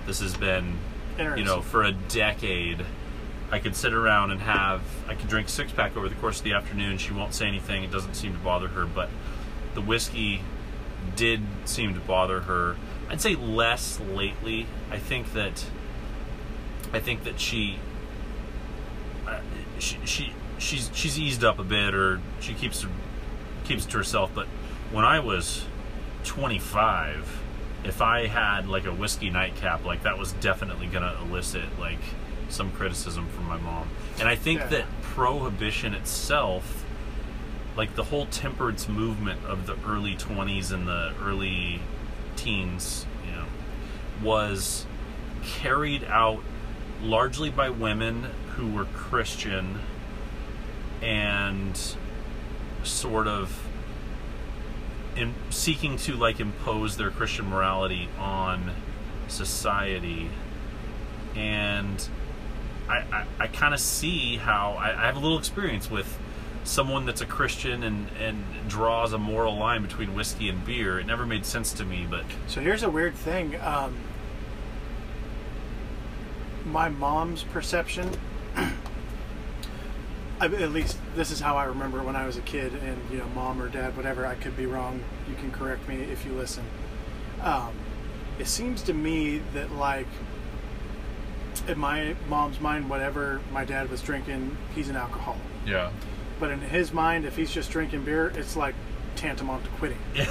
This 0.06 0.20
has 0.20 0.36
been, 0.36 0.78
you 1.18 1.44
know, 1.44 1.62
for 1.62 1.84
a 1.84 1.92
decade. 1.92 2.86
I 3.52 3.60
could 3.60 3.76
sit 3.76 3.94
around 3.94 4.32
and 4.32 4.42
have 4.42 4.82
I 5.08 5.16
could 5.16 5.30
drink 5.30 5.50
six 5.50 5.72
pack 5.72 5.96
over 5.96 6.10
the 6.10 6.16
course 6.16 6.40
of 6.40 6.44
the 6.44 6.54
afternoon. 6.54 6.98
She 6.98 7.14
won't 7.14 7.34
say 7.34 7.48
anything. 7.48 7.84
It 7.84 7.92
doesn't 7.92 8.16
seem 8.16 8.34
to 8.34 8.40
bother 8.40 8.70
her, 8.70 8.86
but 8.86 9.10
the 9.74 9.82
whiskey 9.82 10.42
did 11.16 11.42
seem 11.66 11.94
to 11.94 12.00
bother 12.00 12.42
her. 12.42 12.78
I'd 13.10 13.22
say 13.22 13.36
less 13.36 14.00
lately. 14.00 14.68
I 14.90 14.98
think 14.98 15.34
that 15.34 15.66
I 16.94 17.00
think 17.00 17.24
that 17.24 17.40
she 17.40 17.80
she, 19.82 19.98
she 20.06 20.34
she's 20.60 20.90
she's 20.94 21.20
eased 21.20 21.44
up 21.44 21.60
a 21.60 21.64
bit 21.64 21.94
or 21.96 22.22
she 22.40 22.54
keeps 22.54 22.86
keeps 23.64 23.86
to 23.88 23.98
herself 23.98 24.32
but 24.34 24.46
when 24.92 25.04
I 25.06 25.20
was 25.20 25.66
25 26.24 27.40
if 27.84 28.02
I 28.02 28.28
had 28.28 28.68
like 28.68 28.86
a 28.86 28.94
whiskey 28.94 29.30
nightcap 29.30 29.84
like 29.86 30.04
that 30.04 30.18
was 30.18 30.34
definitely 30.34 30.88
going 30.88 31.04
to 31.04 31.20
elicit 31.22 31.80
like 31.80 32.00
some 32.50 32.72
criticism 32.72 33.28
from 33.30 33.46
my 33.46 33.58
mom 33.58 33.88
and 34.20 34.28
I 34.28 34.36
think 34.36 34.60
Yeah. 34.62 34.68
that 34.68 34.86
prohibition 35.02 35.94
itself 35.94 36.86
like 37.76 37.96
the 37.96 38.04
whole 38.04 38.26
temperance 38.28 38.88
movement 38.88 39.44
of 39.46 39.66
the 39.66 39.76
early 39.88 40.16
20s 40.16 40.72
and 40.72 40.88
the 40.88 41.14
early 41.24 41.82
teens 42.36 43.06
you 43.26 43.32
know 43.32 43.46
was 44.22 44.86
carried 45.44 46.04
out 46.06 46.44
largely 47.02 47.50
by 47.50 47.70
women 47.70 48.28
who 48.56 48.72
were 48.72 48.86
Christian 48.86 49.80
and 51.02 51.80
sort 52.84 53.28
of 53.28 53.68
in 55.16 55.34
seeking 55.50 55.98
to 55.98 56.14
like 56.14 56.40
impose 56.40 56.98
their 56.98 57.12
Christian 57.12 57.50
morality 57.50 58.08
on 58.18 58.72
society 59.28 60.30
and 61.36 62.08
I, 62.88 62.98
I, 63.12 63.26
I 63.40 63.48
kind 63.48 63.74
of 63.74 63.80
see 63.80 64.38
how 64.38 64.74
I, 64.80 64.90
I 64.90 65.06
have 65.06 65.16
a 65.16 65.20
little 65.20 65.38
experience 65.38 65.90
with 65.90 66.18
someone 66.64 67.06
that's 67.06 67.22
a 67.22 67.26
Christian 67.26 67.84
and, 67.84 68.08
and 68.20 68.44
draws 68.68 69.14
a 69.14 69.18
moral 69.18 69.58
line 69.58 69.82
between 69.82 70.14
whiskey 70.14 70.50
and 70.50 70.64
beer. 70.66 71.00
It 71.00 71.08
never 71.08 71.26
made 71.26 71.46
sense 71.46 71.74
to 71.74 71.86
me, 71.86 72.06
but 72.10 72.24
So 72.48 72.62
here's 72.62 72.84
a 72.84 72.90
weird 72.90 73.16
thing. 73.16 73.60
Um, 73.62 73.96
my 76.66 76.90
mom's 76.90 77.44
perception, 77.44 78.10
at 80.42 80.72
least 80.72 80.98
this 81.16 81.32
is 81.32 81.40
how 81.40 81.56
I 81.56 81.66
remember 81.66 82.02
when 82.04 82.16
I 82.16 82.26
was 82.26 82.38
a 82.38 82.42
kid, 82.42 82.74
and 82.74 82.98
you 83.12 83.18
know, 83.18 83.28
mom 83.36 83.62
or 83.62 83.70
dad, 83.70 83.96
whatever. 83.96 84.26
I 84.26 84.36
could 84.36 84.58
be 84.58 84.66
wrong. 84.66 85.04
You 85.30 85.36
can 85.36 85.52
correct 85.52 85.88
me 85.88 85.96
if 85.96 86.26
you 86.26 86.34
listen. 86.34 86.66
Um, 87.42 87.74
it 88.40 88.48
seems 88.48 88.82
to 88.84 88.94
me 88.94 89.42
that 89.54 89.72
like 89.74 90.08
in 91.68 91.78
my 91.78 92.16
mom's 92.28 92.60
mind, 92.60 92.90
whatever 92.90 93.42
my 93.52 93.66
dad 93.66 93.90
was 93.90 94.02
drinking, 94.02 94.58
he's 94.74 94.90
an 94.90 94.96
alcoholic. 94.96 95.42
yeah. 95.66 95.92
But 96.40 96.50
in 96.50 96.60
his 96.60 96.92
mind, 96.92 97.26
if 97.26 97.36
he's 97.36 97.52
just 97.52 97.70
drinking 97.70 98.04
beer, 98.04 98.34
it's 98.36 98.56
like 98.56 98.74
tantamount 99.22 99.64
to 99.64 99.70
quitting. 99.72 99.98
Yeah. 100.16 100.26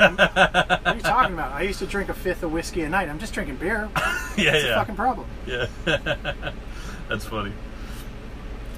Like, 0.00 0.08
what 0.26 0.86
are 0.86 0.94
you 0.96 1.00
talking 1.02 1.34
about? 1.34 1.52
I 1.52 1.62
used 1.62 1.78
to 1.80 1.86
drink 1.86 2.08
a 2.08 2.14
fifth 2.14 2.42
of 2.42 2.50
whiskey 2.52 2.82
a 2.82 2.88
night. 2.88 3.08
I'm 3.08 3.18
just 3.18 3.34
drinking 3.34 3.56
beer. 3.56 3.88
yeah, 3.96 4.54
It's 4.54 4.64
a 4.64 4.68
yeah. 4.68 4.74
fucking 4.76 4.96
problem. 4.96 5.26
Yeah, 5.46 5.66
that's 7.08 7.24
funny. 7.26 7.52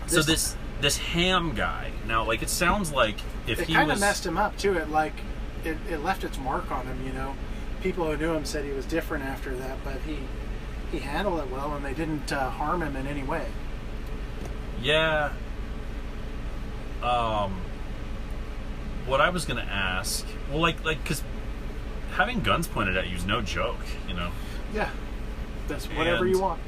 so 0.07 0.17
This- 0.17 0.26
this 0.26 0.57
this 0.81 0.99
Hamm 0.99 1.55
guy 1.55 1.91
now, 2.07 2.25
like 2.25 2.43
it 2.43 2.50
sounds 2.50 2.93
like 2.93 3.17
if 3.47 3.61
It 3.61 3.69
he 3.69 3.75
kind 3.75 3.88
was 3.88 3.97
of 3.97 4.00
messed 4.00 4.26
him 4.26 4.37
up 4.37 4.59
too. 4.59 4.76
It 4.76 4.91
like 4.91 5.15
it, 5.65 5.79
it 5.88 5.99
left 6.05 6.23
its 6.25 6.38
mark 6.38 6.71
on 6.71 6.85
him. 6.87 6.99
You 7.07 7.12
know, 7.15 7.35
people 7.83 8.05
who 8.05 8.17
knew 8.17 8.35
him 8.35 8.45
said 8.45 8.65
he 8.67 8.73
was 8.73 8.85
different 8.85 9.25
after 9.25 9.55
that, 9.57 9.79
but 9.85 9.97
he 10.07 10.19
he 10.93 10.99
handled 10.99 11.38
it 11.41 11.50
well, 11.50 11.75
and 11.75 11.85
they 11.85 11.95
didn't 11.95 12.31
uh, 12.33 12.50
harm 12.50 12.83
him 12.83 12.95
in 12.97 13.07
any 13.07 13.23
way. 13.23 13.47
yeah. 14.83 15.33
Um, 17.03 17.61
what 19.07 19.21
I 19.21 19.31
was 19.31 19.45
gonna 19.45 19.63
ask, 19.63 20.27
well, 20.51 20.61
like 20.61 20.85
like 20.85 21.03
because 21.03 21.23
having 22.17 22.41
guns 22.41 22.67
pointed 22.67 22.97
at 22.97 23.09
you 23.09 23.17
is 23.17 23.25
no 23.25 23.41
joke, 23.41 23.81
you 24.09 24.15
know. 24.15 24.31
Yeah, 24.75 24.91
that's 25.69 25.87
whatever 25.87 26.25
And- 26.25 26.35
you 26.35 26.41
want. 26.41 26.61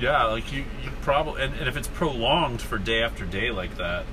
Yeah, 0.00 0.24
like 0.24 0.52
you, 0.52 0.64
you 0.82 0.90
probably, 1.02 1.42
and, 1.42 1.54
and 1.54 1.68
if 1.68 1.76
it's 1.76 1.86
prolonged 1.86 2.60
for 2.60 2.78
day 2.78 3.02
after 3.02 3.24
day 3.24 3.52
like 3.52 3.76
that, 3.76 4.04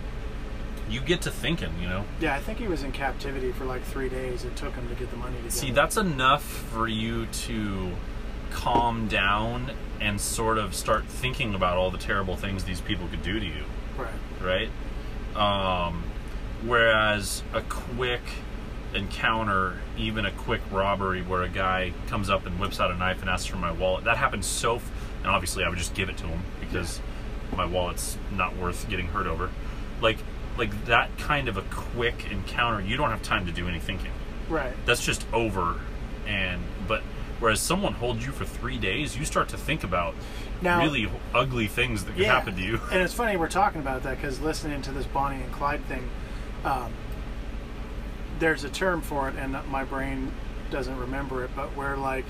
you 0.88 1.02
get 1.02 1.24
to 1.24 1.32
thinking, 1.32 1.72
you 1.82 1.90
know. 1.90 2.04
Yeah, 2.20 2.36
I 2.36 2.40
think 2.40 2.60
he 2.60 2.68
was 2.68 2.84
in 2.84 2.92
captivity 2.92 3.52
for 3.52 3.66
like 3.66 3.84
three 3.84 4.08
days. 4.08 4.46
It 4.46 4.56
took 4.56 4.76
him 4.76 4.88
to 4.90 4.96
get 4.96 5.10
the 5.10 5.18
money 5.18 5.38
together. 5.38 5.50
See, 5.50 5.72
that's 5.72 5.98
enough 5.98 6.44
for 6.44 6.88
you 6.88 7.26
to 7.26 7.94
calm 8.52 9.08
down 9.08 9.72
and 10.00 10.22
sort 10.22 10.58
of 10.58 10.76
start 10.76 11.06
thinking 11.06 11.56
about 11.56 11.78
all 11.78 11.90
the 11.90 11.98
terrible 11.98 12.36
things 12.36 12.66
these 12.66 12.82
people 12.82 13.08
could 13.08 13.24
do 13.24 13.40
to 13.40 13.46
you, 13.46 13.64
right. 13.98 14.70
right? 15.36 15.86
Um, 15.88 16.04
whereas 16.66 17.44
a 17.54 17.62
quick 17.62 18.22
encounter, 18.94 19.78
even 19.98 20.26
a 20.26 20.32
quick 20.32 20.62
robbery 20.72 21.22
where 21.22 21.44
a 21.44 21.50
guy 21.50 21.94
comes 22.08 22.30
up 22.30 22.46
and 22.46 22.60
whips 22.60 22.80
out 22.80 22.92
a 22.92 22.96
knife 22.96 23.22
and 23.22 23.30
asks 23.30 23.48
for 23.48 23.58
my 23.58 23.72
wallet, 23.72 24.04
that 24.04 24.18
happens 24.18 24.46
so. 24.46 24.76
F- 24.78 24.92
and 25.20 25.28
obviously, 25.30 25.64
I 25.64 25.70
would 25.70 25.78
just 25.78 25.94
give 25.94 26.10
it 26.10 26.18
to 26.18 26.26
him 26.28 26.42
because 26.60 27.00
my 27.56 27.66
wallet's 27.66 28.18
not 28.32 28.56
worth 28.58 28.90
getting 28.90 29.08
hurt 29.08 29.28
over. 29.28 29.50
Like, 30.02 30.18
like 30.58 30.86
that 30.86 31.16
kind 31.18 31.48
of 31.48 31.58
a 31.58 31.62
quick 31.64 32.26
encounter, 32.32 32.82
you 32.86 32.98
don't 32.98 33.10
have 33.12 33.22
time 33.24 33.46
to 33.46 33.52
do 33.52 33.68
any 33.68 33.80
thinking 33.80 34.12
Right. 34.50 34.74
that's 34.86 35.06
just 35.06 35.26
over 35.32 35.80
and 36.28 36.62
but 36.88 37.02
whereas 37.40 37.62
someone 37.62 37.94
holds 37.94 38.26
you 38.26 38.32
for 38.34 38.44
three 38.46 38.78
days 38.78 39.18
you 39.18 39.24
start 39.24 39.48
to 39.50 39.58
think 39.58 39.84
about 39.84 40.14
Now- 40.62 40.82
really 40.82 41.10
ugly 41.34 41.68
things 41.68 42.04
that 42.04 42.12
could 42.14 42.22
yeah. 42.24 42.34
happen 42.34 42.56
to 42.58 42.62
you 42.62 42.82
And 42.92 43.02
it's 43.02 43.14
funny 43.14 43.38
we're 43.38 43.48
talking 43.48 43.80
about 43.80 44.04
that 44.04 44.18
because 44.18 44.42
listening 44.42 44.82
to 44.84 44.92
this 44.92 45.06
Bonnie 45.06 45.42
and 45.42 45.52
Clyde 45.54 45.84
thing, 45.86 46.10
um, 46.66 46.92
there's 48.40 48.64
a 48.64 48.70
term 48.70 49.02
for 49.02 49.30
it, 49.30 49.36
and 49.36 49.58
my 49.70 49.84
brain 49.84 50.32
doesn't 50.70 50.98
remember 50.98 51.44
it, 51.44 51.52
but 51.56 51.76
where 51.76 51.98
like 51.98 52.26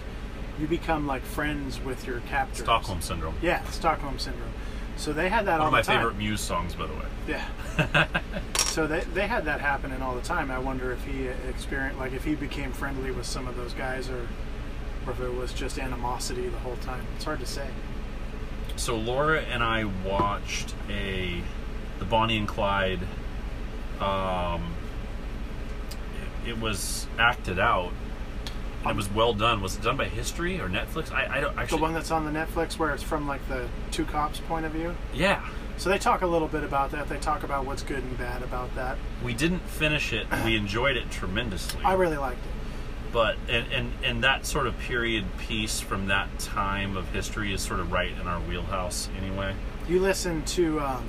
you 0.59 0.67
become 0.67 1.07
like 1.07 1.23
friends 1.23 1.79
with 1.79 2.05
your 2.05 2.19
captors. 2.21 2.59
stockholm 2.59 3.01
syndrome 3.01 3.35
Yeah, 3.41 3.63
Stockholm 3.69 4.19
syndrome. 4.19 4.51
So 4.97 5.13
they 5.13 5.29
had 5.29 5.45
that 5.45 5.53
one 5.53 5.61
all 5.61 5.67
of 5.67 5.71
my 5.71 5.81
the 5.81 5.87
time. 5.87 5.97
favorite 5.99 6.17
muse 6.17 6.41
songs 6.41 6.75
by 6.75 6.85
the 6.87 6.93
way 6.93 7.05
Yeah. 7.27 8.07
so 8.57 8.85
they, 8.87 8.99
they 9.13 9.27
had 9.27 9.45
that 9.45 9.61
happening 9.61 10.01
all 10.01 10.13
the 10.13 10.21
time. 10.21 10.51
I 10.51 10.59
wonder 10.59 10.91
if 10.91 11.03
he 11.05 11.27
experienced, 11.27 11.97
like, 11.99 12.11
if 12.13 12.23
he 12.25 12.35
became 12.35 12.71
friendly 12.73 13.09
with 13.11 13.25
some 13.25 13.47
of 13.47 13.55
those 13.55 13.73
guys, 13.73 14.09
or, 14.09 14.27
or 15.07 15.13
if 15.13 15.19
it 15.21 15.33
was 15.33 15.53
just 15.53 15.79
animosity 15.79 16.47
the 16.49 16.59
whole 16.59 16.75
time. 16.77 17.05
It's 17.15 17.25
hard 17.25 17.39
to 17.39 17.45
say. 17.45 17.67
so 18.75 18.95
laura 18.97 19.41
and 19.41 19.63
i 19.63 19.83
watched 19.83 20.73
a 20.89 21.41
the 21.99 22.05
bonnie 22.05 22.37
and 22.37 22.47
clyde 22.47 22.99
um 24.01 24.73
it, 26.45 26.49
it 26.49 26.59
was 26.59 27.07
acted 27.19 27.59
out 27.59 27.91
and 28.81 28.89
it 28.91 28.95
was 28.95 29.09
well 29.11 29.33
done 29.33 29.61
was 29.61 29.75
it 29.75 29.83
done 29.83 29.95
by 29.97 30.05
history 30.05 30.59
or 30.59 30.67
netflix 30.67 31.11
i, 31.11 31.37
I 31.37 31.41
don't 31.41 31.57
actually. 31.57 31.77
The 31.77 31.81
one 31.83 31.93
that's 31.93 32.11
on 32.11 32.25
the 32.25 32.31
Netflix, 32.31 32.77
where 32.79 32.91
it's 32.91 33.03
from 33.03 33.27
like 33.27 33.47
the 33.47 33.67
two 33.91 34.05
cops' 34.05 34.39
point 34.39 34.65
of 34.65 34.71
view. 34.71 34.95
yeah 35.13 35.47
So 35.77 35.89
they 35.89 35.97
talk 35.99 36.21
a 36.21 36.27
little 36.27 36.47
bit 36.47 36.63
about 36.63 36.91
that. 36.91 37.07
They 37.09 37.17
talk 37.17 37.43
about 37.43 37.65
what's 37.65 37.81
good 37.83 38.03
and 38.03 38.17
bad 38.17 38.41
about 38.43 38.73
that. 38.75 38.97
we 39.23 39.33
didn't 39.33 39.61
finish 39.67 40.13
it 40.13 40.25
we 40.45 40.55
enjoyed 40.55 40.97
it 40.97 41.09
tremendously 41.11 41.83
I 41.83 41.93
really 41.93 42.17
liked 42.17 42.43
it. 42.43 43.13
but 43.13 43.35
and, 43.47 43.71
and 43.71 43.91
and 44.03 44.23
that 44.23 44.45
sort 44.47 44.65
of 44.67 44.77
period 44.79 45.25
piece 45.37 45.79
from 45.79 46.07
that 46.07 46.39
time 46.39 46.97
of 46.97 47.07
history 47.13 47.53
is 47.53 47.61
sort 47.61 47.79
of 47.79 47.91
right 47.91 48.11
in 48.19 48.25
our 48.27 48.39
wheelhouse 48.39 49.09
anyway 49.17 49.53
You 49.87 49.99
listen 49.99 50.43
to 50.57 50.79
um, 50.79 51.05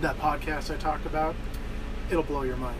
that 0.00 0.18
podcast 0.18 0.72
I 0.72 0.76
talked 0.76 1.06
about, 1.06 1.34
it'll 2.10 2.22
blow 2.22 2.42
your 2.42 2.56
mind. 2.56 2.78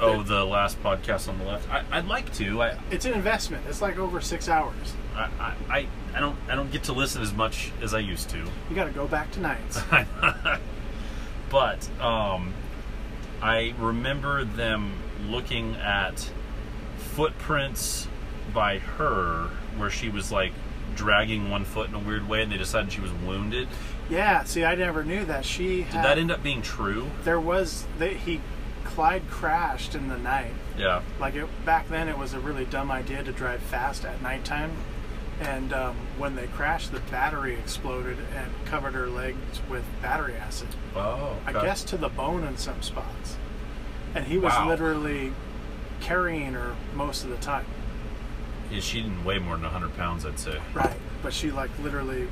oh 0.00 0.22
the 0.22 0.44
last 0.44 0.82
podcast 0.82 1.28
on 1.28 1.38
the 1.38 1.44
left 1.44 1.68
I, 1.70 1.84
i'd 1.92 2.06
like 2.06 2.32
to 2.34 2.62
i 2.62 2.76
It's 2.90 3.04
an 3.04 3.12
investment. 3.12 3.64
It's 3.68 3.82
like 3.82 3.98
over 3.98 4.20
six 4.20 4.48
hours. 4.48 4.94
I, 5.14 5.28
I 5.68 5.86
I 6.14 6.20
don't 6.20 6.36
I 6.48 6.54
don't 6.54 6.70
get 6.72 6.84
to 6.84 6.92
listen 6.92 7.20
as 7.22 7.32
much 7.34 7.70
as 7.82 7.92
I 7.94 7.98
used 7.98 8.30
to 8.30 8.38
You 8.38 8.74
got 8.74 8.84
to 8.84 8.90
go 8.92 9.06
back 9.06 9.30
to 9.32 9.40
nights. 9.40 9.80
but 11.50 11.88
um 12.00 12.54
I 13.42 13.74
remember 13.78 14.44
them 14.44 14.92
looking 15.28 15.74
at 15.76 16.30
footprints 16.98 18.08
by 18.52 18.78
her 18.78 19.48
where 19.76 19.90
she 19.90 20.08
was 20.08 20.30
like 20.32 20.52
dragging 20.94 21.50
one 21.50 21.64
foot 21.64 21.88
in 21.88 21.94
a 21.94 21.98
weird 21.98 22.28
way 22.28 22.42
and 22.42 22.50
they 22.52 22.56
decided 22.56 22.92
she 22.92 23.00
was 23.00 23.12
wounded. 23.12 23.68
Yeah, 24.08 24.42
see, 24.44 24.64
I 24.64 24.74
never 24.74 25.04
knew 25.04 25.24
that. 25.26 25.44
She 25.44 25.78
Did 25.78 25.86
had, 25.86 26.04
that 26.04 26.18
end 26.18 26.30
up 26.30 26.42
being 26.42 26.62
true? 26.62 27.08
there 27.24 27.40
was 27.40 27.86
that 27.98 28.12
he 28.12 28.40
Clyde 28.90 29.22
crashed 29.30 29.94
in 29.94 30.08
the 30.08 30.18
night. 30.18 30.52
Yeah. 30.76 31.02
Like 31.20 31.34
it, 31.34 31.46
back 31.64 31.88
then, 31.88 32.08
it 32.08 32.18
was 32.18 32.34
a 32.34 32.40
really 32.40 32.64
dumb 32.64 32.90
idea 32.90 33.22
to 33.22 33.32
drive 33.32 33.60
fast 33.62 34.04
at 34.04 34.20
nighttime. 34.20 34.72
And 35.40 35.72
um, 35.72 35.96
when 36.18 36.34
they 36.34 36.48
crashed, 36.48 36.92
the 36.92 37.00
battery 37.10 37.54
exploded 37.54 38.18
and 38.36 38.50
covered 38.66 38.92
her 38.94 39.08
legs 39.08 39.60
with 39.70 39.84
battery 40.02 40.34
acid. 40.34 40.68
Oh. 40.94 41.36
I 41.46 41.52
guess 41.52 41.82
to 41.84 41.96
the 41.96 42.08
bone 42.10 42.44
in 42.44 42.56
some 42.58 42.82
spots. 42.82 43.36
And 44.14 44.26
he 44.26 44.36
was 44.38 44.52
Wow. 44.52 44.68
literally 44.68 45.32
carrying 46.00 46.52
her 46.54 46.74
most 46.94 47.24
of 47.24 47.30
the 47.30 47.36
time. 47.38 47.64
Yeah, 48.70 48.80
she 48.80 49.00
didn't 49.02 49.24
weigh 49.24 49.38
more 49.38 49.54
than 49.54 49.64
100 49.64 49.96
pounds, 49.96 50.26
I'd 50.26 50.38
say. 50.38 50.58
Right. 50.74 50.96
But 51.22 51.32
she 51.32 51.50
like 51.50 51.70
literally 51.82 52.28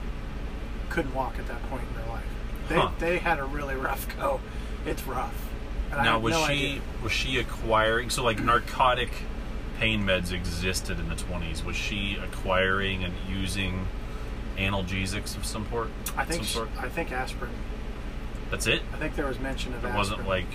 couldn't 0.91 1.15
walk 1.15 1.39
at 1.39 1.47
that 1.49 1.63
point 1.71 1.85
in 1.89 2.03
her 2.03 2.11
life. 2.13 2.25
They 2.69 2.75
Huh. 2.77 2.91
they 2.99 3.19
had 3.19 3.39
a 3.39 3.45
really 3.45 3.75
rough 3.75 4.07
go. 4.19 4.41
It's 4.85 5.05
rough. 5.07 5.48
And 5.93 6.03
Now 6.05 6.19
was 6.19 6.33
no 6.35 6.47
she 6.47 6.53
idea. 6.53 6.81
was 7.03 7.13
she 7.13 7.39
acquiring 7.39 8.11
so 8.11 8.23
like 8.25 8.41
narcotic 8.43 9.11
pain 9.79 10.03
meds 10.05 10.33
existed 10.33 10.99
in 10.99 11.09
the 11.09 11.15
20s 11.15 11.65
was 11.65 11.77
she 11.77 12.19
acquiring 12.23 13.05
and 13.05 13.15
using 13.29 13.87
analgesics 14.57 15.37
of 15.37 15.47
some 15.47 15.67
sort 15.71 15.89
I 16.17 16.25
think 16.25 16.45
sort 16.45 16.69
I 16.79 16.89
think 16.89 17.13
aspirin. 17.13 17.53
that's 18.51 18.67
it 18.67 18.83
I 18.93 18.97
think 18.99 19.15
there 19.17 19.27
was 19.27 19.39
mention 19.39 19.73
of 19.75 19.85
it 19.85 19.89
aspirin. 19.89 19.97
wasn't 19.99 20.29
like 20.29 20.47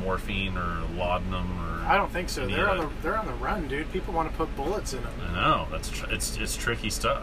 morphine 0.00 0.56
or 0.56 0.82
laudanum 0.96 1.60
or 1.60 1.84
I 1.86 1.96
don't 1.96 2.10
think 2.10 2.30
so. 2.30 2.46
They're 2.46 2.68
on 2.70 2.78
the 2.78 2.88
they're 3.02 3.16
on 3.18 3.26
the 3.26 3.34
run, 3.34 3.68
dude. 3.68 3.92
People 3.92 4.14
want 4.14 4.30
to 4.30 4.36
put 4.38 4.56
bullets 4.56 4.94
in 4.94 5.02
them. 5.02 5.12
I 5.28 5.34
know 5.34 5.68
that's 5.70 5.90
tr- 5.90 6.06
it's 6.10 6.36
it's 6.38 6.56
tricky 6.56 6.88
stuff. 6.88 7.22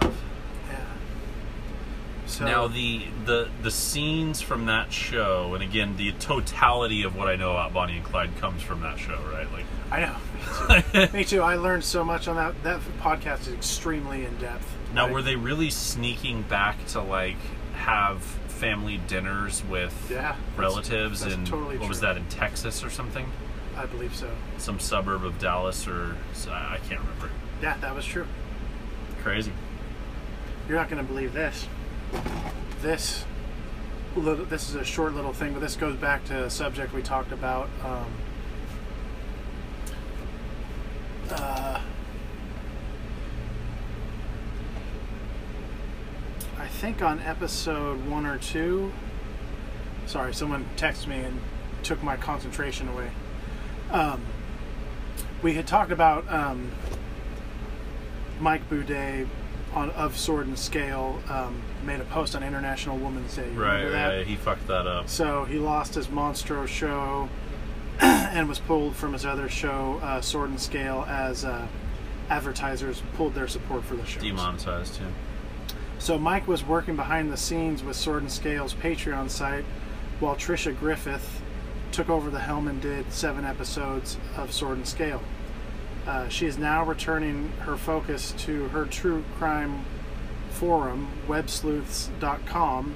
So 2.31 2.45
now 2.45 2.67
the 2.67 3.05
the 3.25 3.49
the 3.61 3.71
scenes 3.71 4.41
from 4.41 4.65
that 4.67 4.91
show 4.93 5.53
and 5.53 5.61
again 5.61 5.97
the 5.97 6.13
totality 6.13 7.03
of 7.03 7.15
what 7.15 7.27
I 7.27 7.35
know 7.35 7.51
about 7.51 7.73
Bonnie 7.73 7.97
and 7.97 8.05
Clyde 8.05 8.35
comes 8.39 8.61
from 8.61 8.79
that 8.81 8.97
show 8.99 9.19
right 9.33 9.51
like 9.51 9.65
I 9.91 9.99
know. 9.99 10.15
Me 10.69 11.07
too. 11.07 11.13
me 11.17 11.23
too. 11.25 11.41
I 11.41 11.55
learned 11.55 11.83
so 11.83 12.05
much 12.05 12.29
on 12.29 12.37
that. 12.37 12.63
That 12.63 12.79
podcast 13.01 13.41
is 13.41 13.53
extremely 13.53 14.23
in 14.25 14.37
depth. 14.37 14.65
Now, 14.93 15.03
Like, 15.03 15.13
were 15.13 15.21
they 15.21 15.35
really 15.35 15.69
sneaking 15.69 16.43
back 16.43 16.85
to 16.87 17.01
like 17.01 17.35
have 17.75 18.21
family 18.21 18.97
dinners 19.07 19.63
with 19.65 20.07
Yeah, 20.09 20.35
relatives 20.55 21.21
that's 21.21 21.33
in 21.33 21.43
totally 21.45 21.77
what 21.77 21.89
was 21.89 21.99
that 21.99 22.15
in 22.15 22.25
Texas 22.29 22.83
or 22.83 22.89
something, 22.89 23.25
I 23.75 23.85
believe 23.87 24.15
so. 24.15 24.29
some 24.57 24.79
suburb 24.79 25.25
of 25.25 25.37
Dallas 25.39 25.85
or 25.87 26.15
I 26.49 26.77
can't 26.87 27.01
remember. 27.01 27.29
Yeah, 27.61 27.75
that 27.81 27.93
was 27.93 28.05
true. 28.05 28.25
Crazy. 29.21 29.51
You're 30.69 30.77
not 30.77 30.89
going 30.89 31.05
to 31.05 31.07
believe 31.11 31.33
this. 31.33 31.67
This 32.81 33.25
this 34.15 34.69
is 34.69 34.75
a 34.75 34.83
short 34.83 35.13
little 35.13 35.33
thing, 35.33 35.53
but 35.53 35.59
this 35.59 35.75
goes 35.75 35.95
back 35.95 36.25
to 36.25 36.45
a 36.45 36.49
subject 36.49 36.93
we 36.93 37.01
talked 37.01 37.31
about. 37.31 37.69
Um, 37.83 38.13
uh, 41.29 41.81
I 46.57 46.67
think 46.67 47.01
on 47.01 47.19
episode 47.21 48.05
one 48.07 48.25
or 48.25 48.37
two. 48.37 48.91
Sorry, 50.07 50.33
someone 50.33 50.65
texted 50.75 51.07
me 51.07 51.19
and 51.19 51.39
took 51.83 52.03
my 52.03 52.17
concentration 52.17 52.89
away. 52.89 53.11
Um, 53.91 54.21
we 55.41 55.53
had 55.53 55.67
talked 55.67 55.91
about 55.91 56.29
um, 56.31 56.71
Mike 58.39 58.69
Boudet 58.69 59.27
on 59.73 59.89
of 59.91 60.17
Sword 60.17 60.47
and 60.47 60.59
Scale 60.59 61.21
um, 61.29 61.61
made 61.83 61.99
a 61.99 62.05
post 62.05 62.35
on 62.35 62.43
International 62.43 62.97
Women's 62.97 63.35
Day. 63.35 63.51
You 63.51 63.61
Right, 63.61 63.85
right. 63.85 64.27
He 64.27 64.35
fucked 64.35 64.67
that 64.67 64.87
up. 64.87 65.09
So 65.09 65.45
he 65.45 65.57
lost 65.57 65.95
his 65.95 66.07
Monstro 66.07 66.67
show 66.67 67.29
and 67.99 68.47
was 68.47 68.59
pulled 68.59 68.95
from 68.95 69.13
his 69.13 69.25
other 69.25 69.49
show, 69.49 69.99
uh, 70.03 70.21
Sword 70.21 70.49
and 70.49 70.59
Scale, 70.59 71.05
as 71.07 71.45
uh, 71.45 71.67
advertisers 72.29 73.01
pulled 73.15 73.35
their 73.35 73.47
support 73.47 73.83
for 73.83 73.95
the 73.95 74.05
show. 74.05 74.21
Demonetized 74.21 74.95
too. 74.95 75.05
So 75.99 76.17
Mike 76.17 76.47
was 76.47 76.65
working 76.65 76.95
behind 76.95 77.31
the 77.31 77.37
scenes 77.37 77.83
with 77.83 77.95
Sword 77.95 78.23
and 78.23 78.31
Scale's 78.31 78.73
Patreon 78.73 79.29
site, 79.29 79.65
while 80.19 80.35
Tricia 80.35 80.77
Griffith 80.77 81.41
took 81.91 82.09
over 82.09 82.29
the 82.29 82.39
helm 82.39 82.67
and 82.67 82.81
did 82.81 83.11
seven 83.11 83.45
episodes 83.45 84.17
of 84.35 84.51
Sword 84.51 84.77
and 84.77 84.87
Scale. 84.87 85.21
Uh, 86.07 86.27
she 86.29 86.47
is 86.47 86.57
now 86.57 86.83
returning 86.83 87.49
her 87.59 87.77
focus 87.77 88.33
to 88.39 88.67
her 88.69 88.85
true 88.85 89.23
crime 89.37 89.85
forum, 90.61 91.07
websleuths.com, 91.27 92.93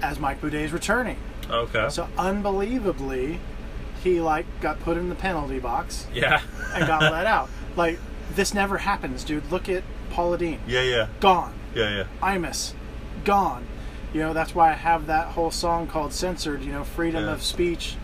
as 0.00 0.20
Mike 0.20 0.40
Boudet 0.40 0.66
is 0.66 0.72
returning. 0.72 1.16
Okay. 1.50 1.88
So 1.90 2.08
unbelievably, 2.16 3.40
he 4.04 4.20
like 4.20 4.46
got 4.60 4.78
put 4.78 4.96
in 4.96 5.08
the 5.08 5.16
penalty 5.16 5.58
box 5.58 6.06
yeah. 6.14 6.42
and 6.74 6.86
got 6.86 7.02
let 7.12 7.26
out. 7.26 7.50
Like 7.74 7.98
this 8.36 8.54
never 8.54 8.78
happens, 8.78 9.24
dude. 9.24 9.50
Look 9.50 9.68
at 9.68 9.82
Paula 10.10 10.38
Deen, 10.38 10.60
yeah, 10.68 10.82
yeah, 10.82 11.08
gone. 11.18 11.52
yeah, 11.74 11.90
yeah. 11.90 12.04
Imus, 12.22 12.72
gone. 13.24 13.66
You 14.12 14.20
know, 14.20 14.32
that's 14.32 14.54
why 14.54 14.70
I 14.70 14.74
have 14.74 15.06
that 15.08 15.32
whole 15.32 15.50
song 15.50 15.88
called 15.88 16.12
Censored. 16.12 16.62
You 16.62 16.70
know, 16.70 16.84
freedom 16.84 17.24
Yeah. 17.24 17.32
of 17.32 17.42
speech 17.42 17.96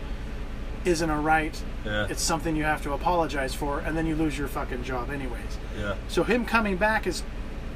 isn't 0.83 1.09
a 1.09 1.17
right. 1.17 1.57
Yeah. 1.85 2.07
It's 2.09 2.21
something 2.21 2.57
you 2.57 2.65
have 2.65 2.83
to 2.83 2.91
apologize 2.91 3.53
for, 3.53 3.79
and 3.79 3.97
then 3.97 4.05
you 4.05 4.15
lose 4.15 4.37
your 4.37 4.49
fucking 4.49 4.83
job, 4.83 5.09
anyways. 5.09 5.57
Yeah. 5.79 5.95
So, 6.09 6.23
him 6.23 6.45
coming 6.45 6.75
back 6.75 7.07
is 7.07 7.23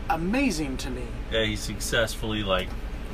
amazing 0.10 0.78
to 0.78 0.90
me 0.90 1.04
Yeah, 1.32 1.44
he 1.46 1.56
successfully 1.56 2.44
like 2.44 2.70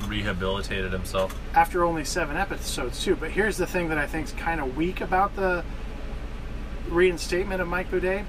rehabilitated 0.07 0.91
himself. 0.91 1.38
after 1.53 1.83
only 1.83 2.03
seven 2.03 2.36
episodes, 2.36 3.03
too. 3.03 3.15
But 3.15 3.31
here's 3.31 3.57
the 3.57 3.67
thing 3.67 3.89
that 3.89 3.98
I 4.00 4.07
think 4.07 4.25
is 4.27 4.31
kind 4.33 4.60
of 4.60 4.75
weak 4.75 5.00
about 5.00 5.36
the 5.36 5.63
reinstatement 6.89 7.62
of 7.62 7.67
Mike 7.67 7.89
Boudet 7.91 8.25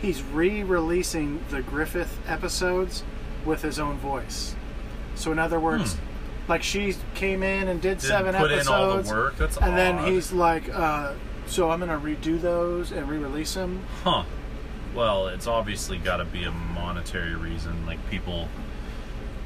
he's 0.00 0.22
re 0.22 0.62
releasing 0.62 1.42
the 1.50 1.62
Griffith 1.62 2.18
episodes 2.28 3.02
with 3.44 3.62
his 3.62 3.78
own 3.78 3.96
voice. 3.96 4.54
So, 5.14 5.32
in 5.32 5.38
other 5.38 5.58
words, 5.58 5.96
like 6.48 6.62
she 6.62 6.94
came 7.14 7.42
in 7.42 7.68
and 7.68 7.80
did 7.80 7.98
Hmm. 8.00 8.06
Didn't 8.06 8.34
seven 8.34 8.34
episodes. 8.34 9.08
the 9.08 9.58
and 9.62 9.76
then 9.76 9.98
he's 10.06 10.32
like, 10.32 10.68
uh, 10.72 11.14
so 11.46 11.70
I'm 11.70 11.80
gonna 11.80 11.98
redo 11.98 12.40
those 12.40 12.92
and 12.92 13.08
re-release 13.08 13.54
them. 13.54 13.82
Huh. 14.04 14.24
Well, 14.96 15.28
it's 15.28 15.46
obviously 15.46 15.98
got 15.98 16.16
to 16.18 16.24
be 16.24 16.44
a 16.44 16.50
monetary 16.50 17.34
reason. 17.34 17.84
Like 17.86 17.98
people. 18.10 18.48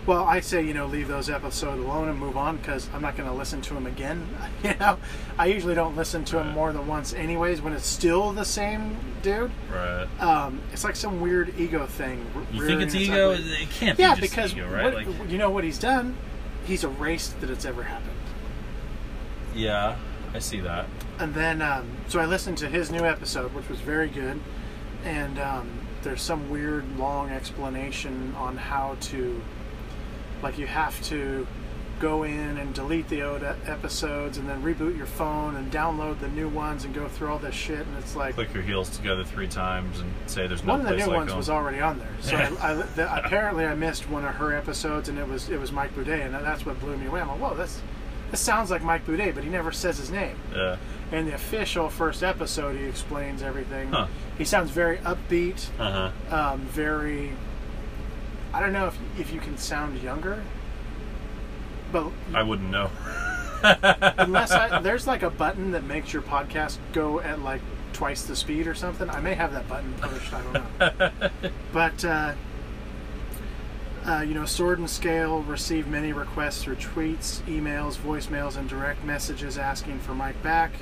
Well, 0.06 0.24
I 0.24 0.40
say 0.40 0.62
you 0.64 0.72
know 0.72 0.86
leave 0.86 1.08
those 1.08 1.28
episodes 1.28 1.78
alone 1.82 2.08
and 2.08 2.18
move 2.18 2.36
on 2.36 2.56
because 2.56 2.88
I'm 2.94 3.02
not 3.02 3.16
gonna 3.16 3.34
listen 3.34 3.60
to 3.62 3.74
them 3.74 3.86
again. 3.86 4.26
you 4.64 4.74
know, 4.80 4.96
I 5.38 5.46
usually 5.46 5.74
don't 5.74 5.94
listen 5.96 6.24
to 6.26 6.36
them 6.36 6.52
more 6.52 6.72
than 6.72 6.86
once, 6.86 7.12
anyways. 7.12 7.60
When 7.60 7.74
it's 7.74 7.86
still 7.86 8.32
the 8.32 8.44
same 8.44 8.96
dude, 9.22 9.50
Right. 9.72 10.06
um, 10.20 10.60
it's 10.72 10.84
like 10.84 10.96
some 10.96 11.20
weird 11.20 11.52
ego 11.58 11.84
thing. 11.86 12.24
You 12.52 12.66
think 12.66 12.80
it's 12.80 12.94
ego? 12.94 13.32
ugly- 13.32 13.52
It 13.62 13.70
can't 13.70 13.98
Yeah, 13.98 14.14
be 14.14 14.22
just 14.22 14.32
because 14.32 14.52
ego, 14.54 14.68
right? 14.68 14.84
what, 14.94 15.06
like, 15.06 15.30
you 15.30 15.36
know 15.36 15.50
what 15.50 15.64
he's 15.64 15.78
done. 15.78 16.16
He's 16.64 16.82
erased 16.82 17.38
that 17.42 17.50
it's 17.50 17.64
ever 17.66 17.82
happened. 17.82 18.16
yeah, 19.54 19.96
I 20.32 20.38
see 20.38 20.60
that. 20.60 20.86
And 21.18 21.34
then, 21.34 21.60
um, 21.60 21.86
so 22.08 22.20
I 22.20 22.24
listened 22.24 22.56
to 22.58 22.68
his 22.68 22.90
new 22.90 23.04
episode, 23.04 23.52
which 23.52 23.68
was 23.68 23.80
very 23.80 24.08
good. 24.08 24.40
And 25.04 25.38
um, 25.38 25.68
there's 26.02 26.22
some 26.22 26.50
weird 26.50 26.98
long 26.98 27.30
explanation 27.30 28.34
on 28.36 28.56
how 28.56 28.96
to, 29.00 29.40
like, 30.42 30.58
you 30.58 30.66
have 30.66 31.00
to 31.04 31.46
go 32.00 32.22
in 32.22 32.56
and 32.56 32.72
delete 32.72 33.06
the 33.10 33.22
old 33.22 33.42
episodes 33.42 34.38
and 34.38 34.48
then 34.48 34.62
reboot 34.62 34.96
your 34.96 35.06
phone 35.06 35.56
and 35.56 35.70
download 35.70 36.18
the 36.18 36.28
new 36.28 36.48
ones 36.48 36.84
and 36.86 36.94
go 36.94 37.06
through 37.06 37.28
all 37.28 37.38
this 37.38 37.54
shit. 37.54 37.86
And 37.86 37.96
it's 37.98 38.16
like, 38.16 38.34
Click 38.34 38.54
your 38.54 38.62
heels 38.62 38.88
together 38.88 39.22
three 39.22 39.46
times 39.46 40.00
and 40.00 40.10
say 40.26 40.46
there's 40.46 40.64
no 40.64 40.72
one 40.72 40.80
of 40.80 40.88
the 40.88 40.96
new 40.96 41.06
like 41.06 41.16
ones 41.16 41.30
home. 41.30 41.38
was 41.38 41.50
already 41.50 41.80
on 41.80 41.98
there. 41.98 42.08
So 42.22 42.36
I, 42.36 42.44
I, 42.70 42.74
the, 42.74 43.24
apparently 43.24 43.66
I 43.66 43.74
missed 43.74 44.08
one 44.08 44.24
of 44.24 44.34
her 44.36 44.54
episodes, 44.54 45.10
and 45.10 45.18
it 45.18 45.28
was 45.28 45.50
it 45.50 45.60
was 45.60 45.72
Mike 45.72 45.94
Boudet, 45.94 46.24
and 46.24 46.34
that's 46.34 46.64
what 46.64 46.80
blew 46.80 46.96
me 46.96 47.06
away. 47.06 47.20
I'm 47.20 47.28
like, 47.28 47.40
whoa, 47.40 47.54
this 47.54 47.82
this 48.30 48.40
sounds 48.40 48.70
like 48.70 48.82
Mike 48.82 49.04
Boudet, 49.06 49.34
but 49.34 49.44
he 49.44 49.50
never 49.50 49.72
says 49.72 49.98
his 49.98 50.10
name. 50.10 50.36
Yeah. 50.54 50.76
In 51.12 51.26
the 51.26 51.34
official 51.34 51.88
first 51.90 52.22
episode, 52.22 52.76
he 52.76 52.84
explains 52.84 53.42
everything. 53.42 53.90
Huh. 53.90 54.06
He 54.38 54.44
sounds 54.44 54.70
very 54.70 54.98
upbeat, 54.98 55.68
Uh 55.78 56.10
huh. 56.30 56.36
um, 56.52 56.60
very. 56.60 57.32
I 58.54 58.60
don't 58.60 58.72
know 58.72 58.86
if 58.86 58.98
if 59.18 59.32
you 59.32 59.40
can 59.40 59.58
sound 59.58 60.00
younger, 60.02 60.42
but 61.92 62.10
I 62.34 62.42
wouldn't 62.42 62.70
know. 62.70 62.90
unless 63.62 64.50
I, 64.52 64.80
there's 64.80 65.06
like 65.06 65.22
a 65.22 65.30
button 65.30 65.72
that 65.72 65.84
makes 65.84 66.12
your 66.12 66.22
podcast 66.22 66.78
go 66.92 67.20
at 67.20 67.40
like 67.40 67.60
twice 67.92 68.22
the 68.22 68.34
speed 68.36 68.66
or 68.66 68.74
something. 68.74 69.10
I 69.10 69.20
may 69.20 69.34
have 69.34 69.52
that 69.52 69.68
button 69.68 69.92
pushed. 70.00 70.32
I 70.32 70.42
don't 70.42 70.52
know. 70.78 71.10
but 71.72 72.04
uh, 72.04 72.32
uh, 74.06 74.20
you 74.26 74.34
know, 74.34 74.46
Sword 74.46 74.78
and 74.78 74.88
Scale 74.88 75.42
received 75.42 75.88
many 75.88 76.12
requests 76.12 76.62
through 76.64 76.76
tweets, 76.76 77.40
emails, 77.42 77.96
voicemails, 77.96 78.56
and 78.56 78.68
direct 78.68 79.04
messages 79.04 79.58
asking 79.58 79.98
for 80.00 80.14
Mike 80.14 80.42
back. 80.42 80.72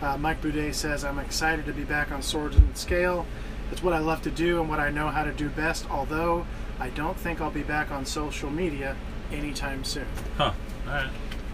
Uh, 0.00 0.16
Mike 0.16 0.40
Boudet 0.42 0.74
says, 0.74 1.04
"I'm 1.04 1.18
excited 1.18 1.66
to 1.66 1.72
be 1.72 1.84
back 1.84 2.10
on 2.12 2.22
Sword 2.22 2.54
and 2.54 2.76
Scale. 2.76 3.26
It's 3.72 3.82
what 3.82 3.92
I 3.94 3.98
love 3.98 4.22
to 4.22 4.30
do 4.30 4.60
and 4.60 4.68
what 4.68 4.78
I 4.80 4.90
know 4.90 5.08
how 5.08 5.24
to 5.24 5.32
do 5.32 5.48
best. 5.48 5.90
Although 5.90 6.46
I 6.78 6.88
don't 6.90 7.16
think 7.16 7.40
I'll 7.40 7.50
be 7.50 7.62
back 7.62 7.90
on 7.90 8.04
social 8.06 8.50
media 8.50 8.96
anytime 9.32 9.84
soon." 9.84 10.06
Huh. 10.36 10.52
All 10.86 10.92
right. 10.92 11.10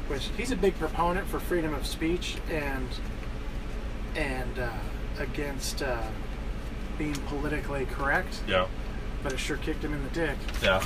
which 0.08 0.28
he's 0.36 0.50
a 0.50 0.56
big 0.56 0.78
proponent 0.78 1.26
for 1.26 1.40
freedom 1.40 1.72
of 1.72 1.86
speech 1.86 2.36
and 2.50 2.86
and 4.14 4.58
uh, 4.58 4.68
against 5.18 5.82
uh, 5.82 6.02
being 6.98 7.14
politically 7.14 7.86
correct, 7.86 8.40
Yeah. 8.46 8.66
But 9.22 9.32
it 9.32 9.38
sure 9.38 9.56
kicked 9.56 9.84
him 9.84 9.92
in 9.92 10.02
the 10.02 10.10
dick. 10.10 10.36
Yeah. 10.62 10.84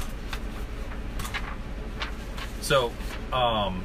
So, 2.60 2.86
um, 3.32 3.84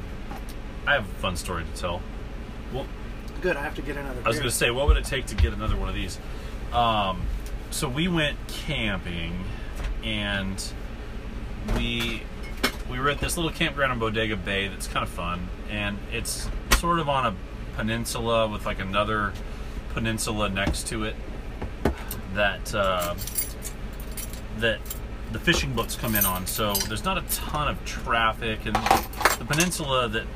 I 0.86 0.94
have 0.94 1.04
a 1.04 1.14
fun 1.20 1.36
story 1.36 1.64
to 1.64 1.80
tell. 1.80 2.02
Well, 2.72 2.86
Good, 3.42 3.56
I 3.56 3.62
have 3.62 3.74
to 3.74 3.82
get 3.82 3.96
another. 3.96 4.20
I 4.24 4.28
was 4.28 4.38
going 4.38 4.48
to 4.48 4.54
say, 4.54 4.70
what 4.70 4.86
would 4.86 4.96
it 4.96 5.04
take 5.04 5.26
to 5.26 5.34
get 5.34 5.52
another 5.52 5.76
one 5.76 5.88
of 5.88 5.96
these? 5.96 6.18
Um, 6.72 7.22
so 7.70 7.88
we 7.88 8.06
went 8.06 8.38
camping, 8.46 9.44
and 10.04 10.62
we 11.76 12.22
we 12.88 13.00
were 13.00 13.08
at 13.08 13.18
this 13.18 13.36
little 13.36 13.50
campground 13.50 13.92
in 13.92 13.98
Bodega 13.98 14.36
Bay 14.36 14.68
that's 14.68 14.86
kind 14.86 15.02
of 15.02 15.08
fun, 15.08 15.48
and 15.68 15.98
it's 16.12 16.48
sort 16.78 17.00
of 17.00 17.08
on 17.08 17.26
a 17.26 17.34
peninsula 17.76 18.46
with 18.46 18.64
like 18.64 18.78
another 18.78 19.32
peninsula 19.92 20.48
next 20.48 20.86
to 20.88 21.04
it 21.04 21.16
that 22.34 22.72
uh, 22.74 23.14
that 24.58 24.78
the 25.32 25.38
fishing 25.38 25.72
boats 25.74 25.96
come 25.96 26.14
in 26.14 26.24
on. 26.24 26.46
So 26.46 26.74
there's 26.74 27.04
not 27.04 27.18
a 27.18 27.22
ton 27.22 27.68
of 27.68 27.84
traffic, 27.84 28.66
and 28.66 28.76
the 28.76 29.44
peninsula 29.46 30.08
that 30.08 30.26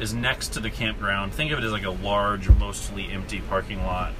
is 0.00 0.14
next 0.14 0.48
to 0.54 0.60
the 0.60 0.70
campground. 0.70 1.32
Think 1.32 1.50
of 1.52 1.58
it 1.58 1.64
as 1.64 1.72
like 1.72 1.84
a 1.84 1.90
large, 1.90 2.48
mostly 2.48 3.10
empty 3.10 3.40
parking 3.40 3.82
lot 3.82 4.12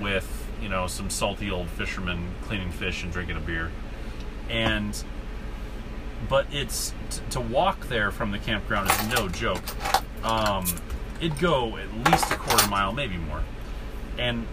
with 0.00 0.46
you 0.62 0.68
know 0.68 0.86
some 0.86 1.10
salty 1.10 1.50
old 1.50 1.68
fishermen 1.68 2.30
cleaning 2.42 2.70
fish 2.70 3.02
and 3.02 3.12
drinking 3.12 3.36
a 3.36 3.40
beer, 3.40 3.70
and 4.48 5.02
but 6.28 6.46
it's 6.52 6.92
to 7.30 7.40
walk 7.40 7.88
there 7.88 8.10
from 8.10 8.30
the 8.30 8.38
campground 8.38 8.90
is 8.90 9.08
no 9.08 9.28
joke. 9.28 9.62
Um, 10.24 10.66
it'd 11.20 11.38
go 11.38 11.76
at 11.76 11.92
least 12.10 12.30
a 12.30 12.36
quarter 12.36 12.68
mile, 12.68 12.92
maybe 12.92 13.16
more. 13.16 13.42
And 14.18 14.46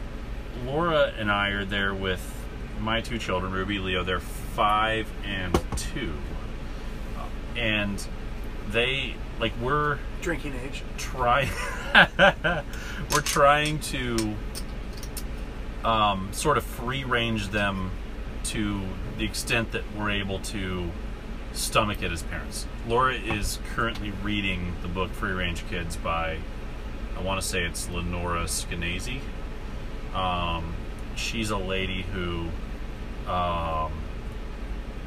Laura 0.65 1.11
and 1.17 1.31
I 1.31 1.49
are 1.49 1.65
there 1.65 1.93
with 1.93 2.34
my 2.79 3.01
two 3.01 3.17
children, 3.17 3.51
Ruby, 3.51 3.79
Leo. 3.79 4.03
They're 4.03 4.19
five 4.19 5.07
and 5.25 5.59
two, 5.77 6.13
and 7.55 8.05
they 8.69 9.15
like 9.39 9.53
we're 9.61 9.99
Drinking 10.21 10.53
age. 10.63 10.83
trying 10.97 11.49
we're 13.11 13.21
trying 13.21 13.79
to 13.79 14.33
um, 15.83 16.29
sort 16.31 16.57
of 16.57 16.63
free 16.63 17.03
range 17.03 17.49
them 17.49 17.91
to 18.45 18.81
the 19.17 19.25
extent 19.25 19.71
that 19.71 19.83
we're 19.97 20.11
able 20.11 20.39
to 20.39 20.89
stomach 21.53 22.01
it 22.01 22.11
as 22.11 22.23
parents. 22.23 22.67
Laura 22.87 23.13
is 23.13 23.59
currently 23.73 24.11
reading 24.23 24.73
the 24.81 24.87
book 24.87 25.11
Free 25.11 25.31
Range 25.31 25.63
Kids 25.69 25.95
by 25.95 26.37
I 27.17 27.21
want 27.21 27.41
to 27.41 27.47
say 27.47 27.63
it's 27.63 27.89
Lenora 27.89 28.43
Skenazy. 28.43 29.19
Um, 30.13 30.73
she's 31.15 31.49
a 31.49 31.57
lady 31.57 32.01
who 32.01 32.49
um, 33.27 33.91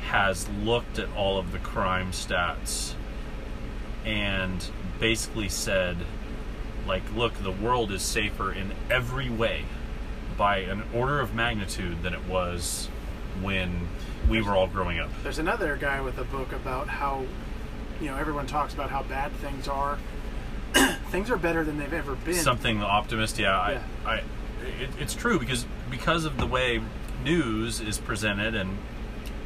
has 0.02 0.48
looked 0.64 0.98
at 0.98 1.08
all 1.16 1.38
of 1.38 1.52
the 1.52 1.58
crime 1.58 2.12
stats 2.12 2.94
and 4.04 4.70
basically 4.98 5.48
said, 5.48 5.96
like, 6.86 7.02
look, 7.14 7.34
the 7.42 7.52
world 7.52 7.92
is 7.92 8.02
safer 8.02 8.52
in 8.52 8.72
every 8.90 9.28
way 9.28 9.64
by 10.36 10.58
an 10.58 10.82
order 10.94 11.20
of 11.20 11.34
magnitude 11.34 12.02
than 12.02 12.14
it 12.14 12.24
was 12.26 12.88
when 13.42 13.88
we 14.28 14.40
were 14.40 14.52
all 14.52 14.66
growing 14.66 14.98
up. 14.98 15.10
There's 15.22 15.38
another 15.38 15.76
guy 15.76 16.00
with 16.00 16.18
a 16.18 16.24
book 16.24 16.52
about 16.52 16.88
how, 16.88 17.24
you 18.00 18.06
know, 18.06 18.16
everyone 18.16 18.46
talks 18.46 18.72
about 18.72 18.90
how 18.90 19.02
bad 19.02 19.32
things 19.32 19.68
are. 19.68 19.98
things 21.10 21.30
are 21.30 21.36
better 21.36 21.64
than 21.64 21.78
they've 21.78 21.92
ever 21.92 22.14
been. 22.14 22.34
Something 22.34 22.82
optimist, 22.82 23.38
yeah. 23.38 23.70
Yeah. 23.70 23.82
I, 24.04 24.10
I, 24.10 24.16
it, 24.80 24.90
it's 24.98 25.14
true 25.14 25.38
because 25.38 25.66
because 25.90 26.24
of 26.24 26.36
the 26.36 26.46
way 26.46 26.80
news 27.24 27.80
is 27.80 27.98
presented 27.98 28.54
and 28.54 28.78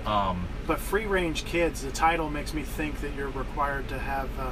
um, 0.06 0.48
But 0.66 0.78
free 0.80 1.06
range 1.06 1.44
kids, 1.44 1.82
the 1.82 1.92
title 1.92 2.28
makes 2.28 2.52
me 2.54 2.62
think 2.62 3.00
that 3.02 3.14
you're 3.14 3.28
required 3.30 3.88
to 3.88 3.98
have 3.98 4.28
uh, 4.38 4.50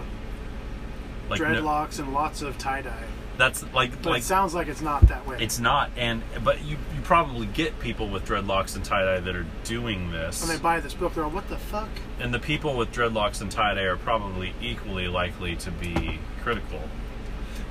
like 1.29 1.41
no- 1.41 1.47
dreadlocks 1.47 1.99
and 1.99 2.13
lots 2.15 2.43
of 2.43 2.57
tie 2.59 2.83
dye. 2.83 3.05
that's 3.37 3.65
like 3.73 4.01
But 4.03 4.11
like 4.11 4.21
it 4.21 4.25
sounds 4.25 4.55
like 4.55 4.69
it's 4.69 4.81
not 4.81 5.09
that 5.09 5.27
way. 5.27 5.39
It's 5.41 5.59
not, 5.59 5.91
and 5.97 6.23
but 6.45 6.63
you 6.65 6.77
you 6.95 7.01
probably 7.03 7.47
get 7.47 7.79
people 7.81 8.09
with 8.09 8.25
dreadlocks 8.27 8.77
and 8.77 8.85
tie 8.85 9.05
dye 9.05 9.21
that 9.21 9.35
are 9.35 9.47
doing 9.65 10.11
this, 10.13 10.41
when 10.47 10.57
they 10.57 10.63
buy 10.63 10.79
this 10.81 10.95
book, 10.95 11.15
they're 11.15 11.25
all, 11.25 11.31
what 11.31 11.49
the 11.49 11.57
fuck? 11.57 11.89
and 12.21 12.33
the 12.33 12.39
people 12.39 12.77
with 12.77 12.93
dreadlocks 12.93 13.41
and 13.41 13.51
tie 13.51 13.75
dye 13.75 13.83
are 13.83 13.97
probably 13.97 14.55
equally 14.63 15.09
likely 15.09 15.57
to 15.57 15.71
be 15.73 16.21
critical. 16.43 16.81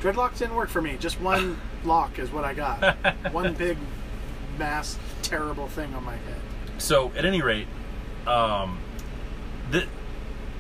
Dreadlocks 0.02 0.40
didn't 0.40 0.56
work 0.56 0.70
for 0.70 0.82
me. 0.82 0.96
Just 1.00 1.20
one 1.22 1.60
lock 1.86 2.20
is 2.20 2.30
what 2.32 2.44
I 2.46 2.54
got. 2.54 2.96
one 3.34 3.54
big, 3.54 3.78
mass, 4.60 5.00
terrible 5.24 5.68
thing 5.68 5.94
on 5.96 6.04
my 6.04 6.16
head. 6.16 6.42
So 6.78 7.12
at 7.18 7.26
any 7.26 7.42
rate, 7.42 7.68
um, 8.28 8.80
the 9.72 9.88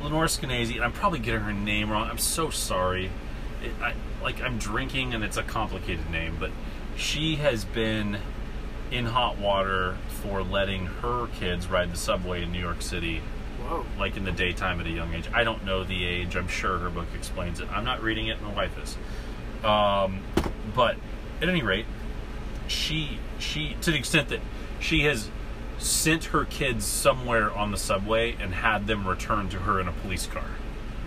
Lenore 0.01 0.25
Skenazy, 0.25 0.75
and 0.75 0.83
I'm 0.83 0.93
probably 0.93 1.19
getting 1.19 1.41
her 1.41 1.53
name 1.53 1.91
wrong. 1.91 2.09
I'm 2.09 2.17
so 2.17 2.49
sorry. 2.49 3.11
It, 3.63 3.71
I, 3.81 3.93
like 4.23 4.41
I'm 4.41 4.57
drinking, 4.57 5.13
and 5.13 5.23
it's 5.23 5.37
a 5.37 5.43
complicated 5.43 6.09
name, 6.09 6.37
but 6.39 6.51
she 6.95 7.35
has 7.35 7.65
been 7.65 8.17
in 8.91 9.05
hot 9.05 9.37
water 9.37 9.97
for 10.07 10.41
letting 10.41 10.87
her 10.87 11.27
kids 11.27 11.67
ride 11.67 11.93
the 11.93 11.97
subway 11.97 12.41
in 12.41 12.51
New 12.51 12.59
York 12.59 12.81
City 12.81 13.21
Whoa. 13.61 13.85
like 13.99 14.17
in 14.17 14.23
the 14.23 14.31
daytime 14.31 14.79
at 14.79 14.87
a 14.87 14.89
young 14.89 15.13
age. 15.13 15.29
I 15.33 15.43
don't 15.43 15.63
know 15.63 15.83
the 15.83 16.05
age. 16.05 16.35
I'm 16.35 16.47
sure 16.47 16.77
her 16.79 16.89
book 16.89 17.07
explains 17.15 17.59
it. 17.59 17.69
I'm 17.71 17.85
not 17.85 18.01
reading 18.01 18.27
it. 18.27 18.41
My 18.41 18.53
wife 18.53 18.71
is. 18.81 18.97
Um, 19.63 20.21
but 20.75 20.97
at 21.41 21.49
any 21.49 21.61
rate, 21.61 21.85
she 22.69 23.17
she 23.39 23.75
to 23.81 23.91
the 23.91 23.97
extent 23.97 24.29
that 24.29 24.39
she 24.79 25.01
has 25.03 25.29
sent 25.77 26.25
her 26.25 26.45
kids 26.45 26.85
somewhere 26.85 27.51
on 27.51 27.71
the 27.71 27.77
subway 27.77 28.35
and 28.39 28.53
had 28.53 28.85
them 28.87 29.07
returned 29.07 29.49
to 29.51 29.57
her 29.59 29.79
in 29.79 29.87
a 29.87 29.91
police 29.91 30.25
car 30.27 30.45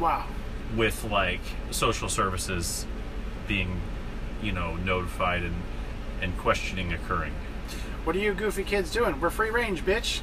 Wow. 0.01 0.27
with 0.77 1.05
like 1.05 1.41
social 1.71 2.09
services 2.09 2.87
being 3.47 3.81
you 4.43 4.51
know 4.53 4.77
notified 4.77 5.43
and 5.43 5.55
and 6.21 6.37
questioning 6.39 6.93
occurring 6.93 7.33
What 8.05 8.17
are 8.17 8.19
you 8.21 8.33
goofy 8.35 8.65
kids 8.65 8.91
doing? 8.93 9.21
We're 9.21 9.31
free 9.31 9.51
range, 9.51 9.85
bitch. 9.85 10.21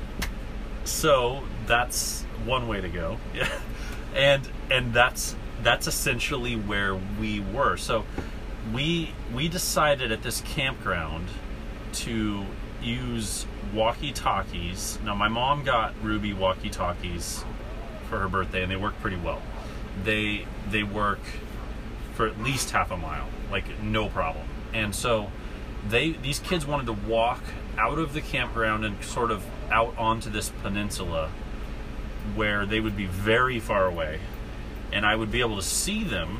so 0.83 1.43
that's 1.67 2.23
one 2.45 2.67
way 2.67 2.81
to 2.81 2.89
go 2.89 3.17
yeah 3.33 3.49
and 4.15 4.47
and 4.71 4.93
that's 4.93 5.35
that's 5.61 5.87
essentially 5.87 6.55
where 6.55 6.95
we 7.19 7.39
were 7.39 7.75
so 7.77 8.05
we 8.73 9.13
we 9.33 9.47
decided 9.47 10.11
at 10.11 10.23
this 10.23 10.41
campground 10.41 11.27
to 11.91 12.45
use 12.81 13.45
walkie 13.73 14.11
talkies 14.11 14.97
now 15.03 15.13
my 15.13 15.27
mom 15.27 15.63
got 15.63 15.93
ruby 16.01 16.33
walkie 16.33 16.69
talkies 16.69 17.43
for 18.09 18.19
her 18.19 18.27
birthday 18.27 18.63
and 18.63 18.71
they 18.71 18.75
work 18.75 18.99
pretty 18.99 19.15
well. 19.15 19.41
They 20.03 20.45
they 20.69 20.83
work 20.83 21.19
for 22.13 22.27
at 22.27 22.41
least 22.41 22.71
half 22.71 22.91
a 22.91 22.97
mile 22.97 23.27
like 23.51 23.81
no 23.81 24.09
problem. 24.09 24.45
And 24.73 24.93
so 24.93 25.31
they 25.87 26.11
these 26.11 26.39
kids 26.39 26.65
wanted 26.65 26.87
to 26.87 26.93
walk 26.93 27.41
out 27.77 27.99
of 27.99 28.13
the 28.13 28.21
campground 28.21 28.83
and 28.83 29.01
sort 29.03 29.31
of 29.31 29.45
out 29.71 29.97
onto 29.97 30.29
this 30.29 30.49
peninsula 30.49 31.29
where 32.35 32.65
they 32.65 32.79
would 32.79 32.97
be 32.97 33.05
very 33.05 33.59
far 33.59 33.85
away 33.85 34.19
and 34.91 35.05
I 35.05 35.15
would 35.15 35.31
be 35.31 35.39
able 35.39 35.55
to 35.55 35.61
see 35.61 36.03
them 36.03 36.39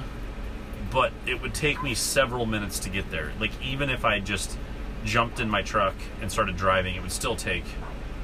but 0.91 1.11
it 1.25 1.41
would 1.41 1.53
take 1.53 1.83
me 1.83 1.93
several 1.93 2.45
minutes 2.45 2.79
to 2.79 2.89
get 2.89 3.11
there. 3.11 3.31
Like 3.39 3.51
even 3.63 3.89
if 3.89 4.05
I 4.05 4.19
just 4.19 4.57
jumped 5.05 5.39
in 5.39 5.49
my 5.49 5.61
truck 5.61 5.95
and 6.21 6.31
started 6.31 6.57
driving 6.57 6.95
it 6.95 7.01
would 7.01 7.11
still 7.11 7.35
take 7.35 7.63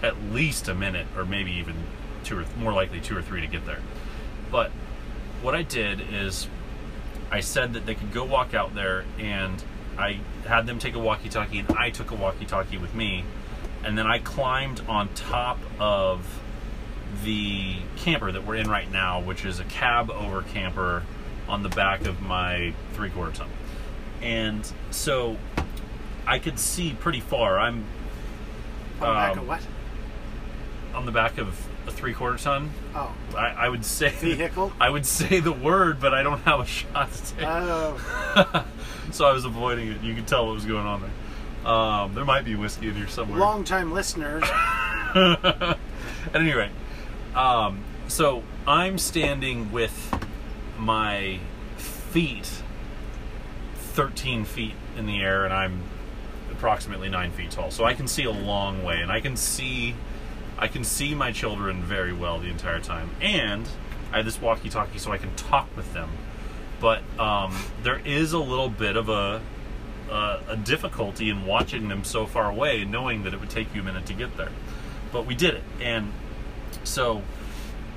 at 0.04 0.21
least 0.32 0.67
a 0.67 0.75
minute 0.75 1.08
or 1.15 1.25
maybe 1.25 1.51
even 1.54 1.75
two 2.23 2.39
or 2.39 2.45
more 2.58 2.73
likely 2.73 2.99
two 2.99 3.15
or 3.15 3.21
three 3.21 3.41
to 3.41 3.47
get 3.47 3.65
there. 3.65 3.80
But 4.51 4.71
what 5.41 5.56
I 5.56 5.62
did 5.62 6.01
is 6.12 6.47
I 7.32 7.39
said 7.39 7.73
that 7.73 7.86
they 7.86 7.95
could 7.95 8.12
go 8.12 8.23
walk 8.23 8.54
out 8.54 8.75
there, 8.75 9.06
and 9.19 9.63
I 9.97 10.19
had 10.45 10.67
them 10.67 10.80
take 10.80 10.95
a 10.95 10.99
walkie-talkie, 10.99 11.60
and 11.60 11.71
I 11.71 11.89
took 11.89 12.12
a 12.12 12.15
walkie-talkie 12.15 12.78
with 12.78 12.93
me, 12.93 13.23
and 13.84 13.97
then 13.97 14.08
I 14.08 14.19
climbed 14.19 14.82
on 14.88 15.10
top 15.13 15.60
of 15.80 16.41
the 17.23 17.78
camper 17.97 18.32
that 18.32 18.45
we're 18.45 18.56
in 18.56 18.69
right 18.69 18.91
now, 18.91 19.21
which 19.21 19.45
is 19.45 19.60
a 19.60 19.63
cab 19.65 20.12
over 20.12 20.41
camper 20.43 21.04
on 21.47 21.63
the 21.63 21.69
back 21.69 22.05
of 22.05 22.21
my 22.21 22.73
three-quarter 22.93 23.31
ton, 23.31 23.49
and 24.21 24.69
so 24.91 25.38
I 26.27 26.39
could 26.39 26.58
see 26.60 26.93
pretty 26.93 27.19
far. 27.21 27.60
I'm 27.60 27.86
On 29.01 29.08
the 29.08 29.13
back 29.13 29.31
Um, 29.34 29.39
of 29.39 29.47
what? 29.47 29.62
on 30.95 31.05
the 31.05 31.12
back 31.12 31.38
of 31.38 31.67
a 31.88 31.91
three-quarter 31.91 32.38
ton. 32.38 32.71
Oh. 32.95 33.13
I, 33.36 33.47
I 33.65 33.69
would 33.69 33.86
say 33.86 34.10
Vehicle? 34.19 34.71
I 34.79 34.89
would 34.89 35.05
say 35.05 35.39
the 35.39 35.51
word, 35.51 35.99
but 35.99 36.13
I 36.13 36.23
don't 36.23 36.39
have 36.39 36.62
a 36.62 36.65
shot 36.65 37.12
to 37.12 37.17
say. 37.25 37.36
Oh. 37.45 38.65
so 39.12 39.25
I 39.25 39.34
was 39.34 39.45
avoiding 39.45 39.89
it. 39.91 40.01
You 40.01 40.15
could 40.15 40.25
tell 40.27 40.45
what 40.47 40.53
was 40.55 40.65
going 40.65 40.86
on 40.88 41.01
there. 41.01 41.71
Um, 41.71 42.13
there 42.15 42.25
might 42.25 42.45
be 42.45 42.55
whiskey 42.55 42.88
in 42.89 42.95
here 42.95 43.08
somewhere. 43.08 43.39
Long 43.39 43.63
time 43.63 43.91
listeners. 43.91 44.43
At 45.15 45.77
any 46.34 46.53
rate, 46.53 46.71
um, 47.36 47.79
so 48.08 48.43
I'm 48.67 48.97
standing 48.97 49.71
with 49.71 50.14
my 50.77 51.39
feet 51.77 52.61
13 53.75 54.45
feet 54.45 54.73
in 54.97 55.05
the 55.05 55.21
air, 55.21 55.45
and 55.45 55.53
I'm 55.53 55.83
approximately 56.51 57.09
nine 57.09 57.31
feet 57.31 57.51
tall. 57.51 57.71
So 57.71 57.85
I 57.85 57.93
can 57.93 58.07
see 58.07 58.23
a 58.23 58.31
long 58.31 58.83
way, 58.83 59.01
and 59.01 59.11
I 59.11 59.21
can 59.21 59.35
see, 59.38 59.95
I 60.57 60.67
can 60.67 60.83
see 60.83 61.15
my 61.15 61.31
children 61.31 61.81
very 61.81 62.13
well 62.13 62.39
the 62.39 62.49
entire 62.49 62.79
time. 62.79 63.11
And 63.21 63.67
I 64.11 64.17
have 64.17 64.25
this 64.25 64.41
walkie-talkie, 64.41 64.99
so 64.99 65.11
I 65.11 65.17
can 65.17 65.33
talk 65.35 65.67
with 65.75 65.93
them. 65.93 66.09
But 66.79 67.03
um, 67.19 67.55
there 67.83 67.99
is 68.05 68.33
a 68.33 68.39
little 68.39 68.69
bit 68.69 68.95
of 68.95 69.09
a 69.09 69.41
uh, 70.09 70.39
a 70.47 70.55
difficulty 70.55 71.29
in 71.29 71.45
watching 71.45 71.88
them 71.88 72.03
so 72.03 72.27
far 72.27 72.49
away, 72.49 72.85
knowing 72.85 73.23
that 73.23 73.33
it 73.33 73.39
would 73.39 73.49
take 73.49 73.73
you 73.73 73.81
a 73.81 73.83
minute 73.83 74.05
to 74.05 74.13
get 74.13 74.38
there. 74.38 74.51
But 75.11 75.25
we 75.25 75.33
did 75.35 75.55
it, 75.55 75.63
and 75.81 76.11
so 76.83 77.23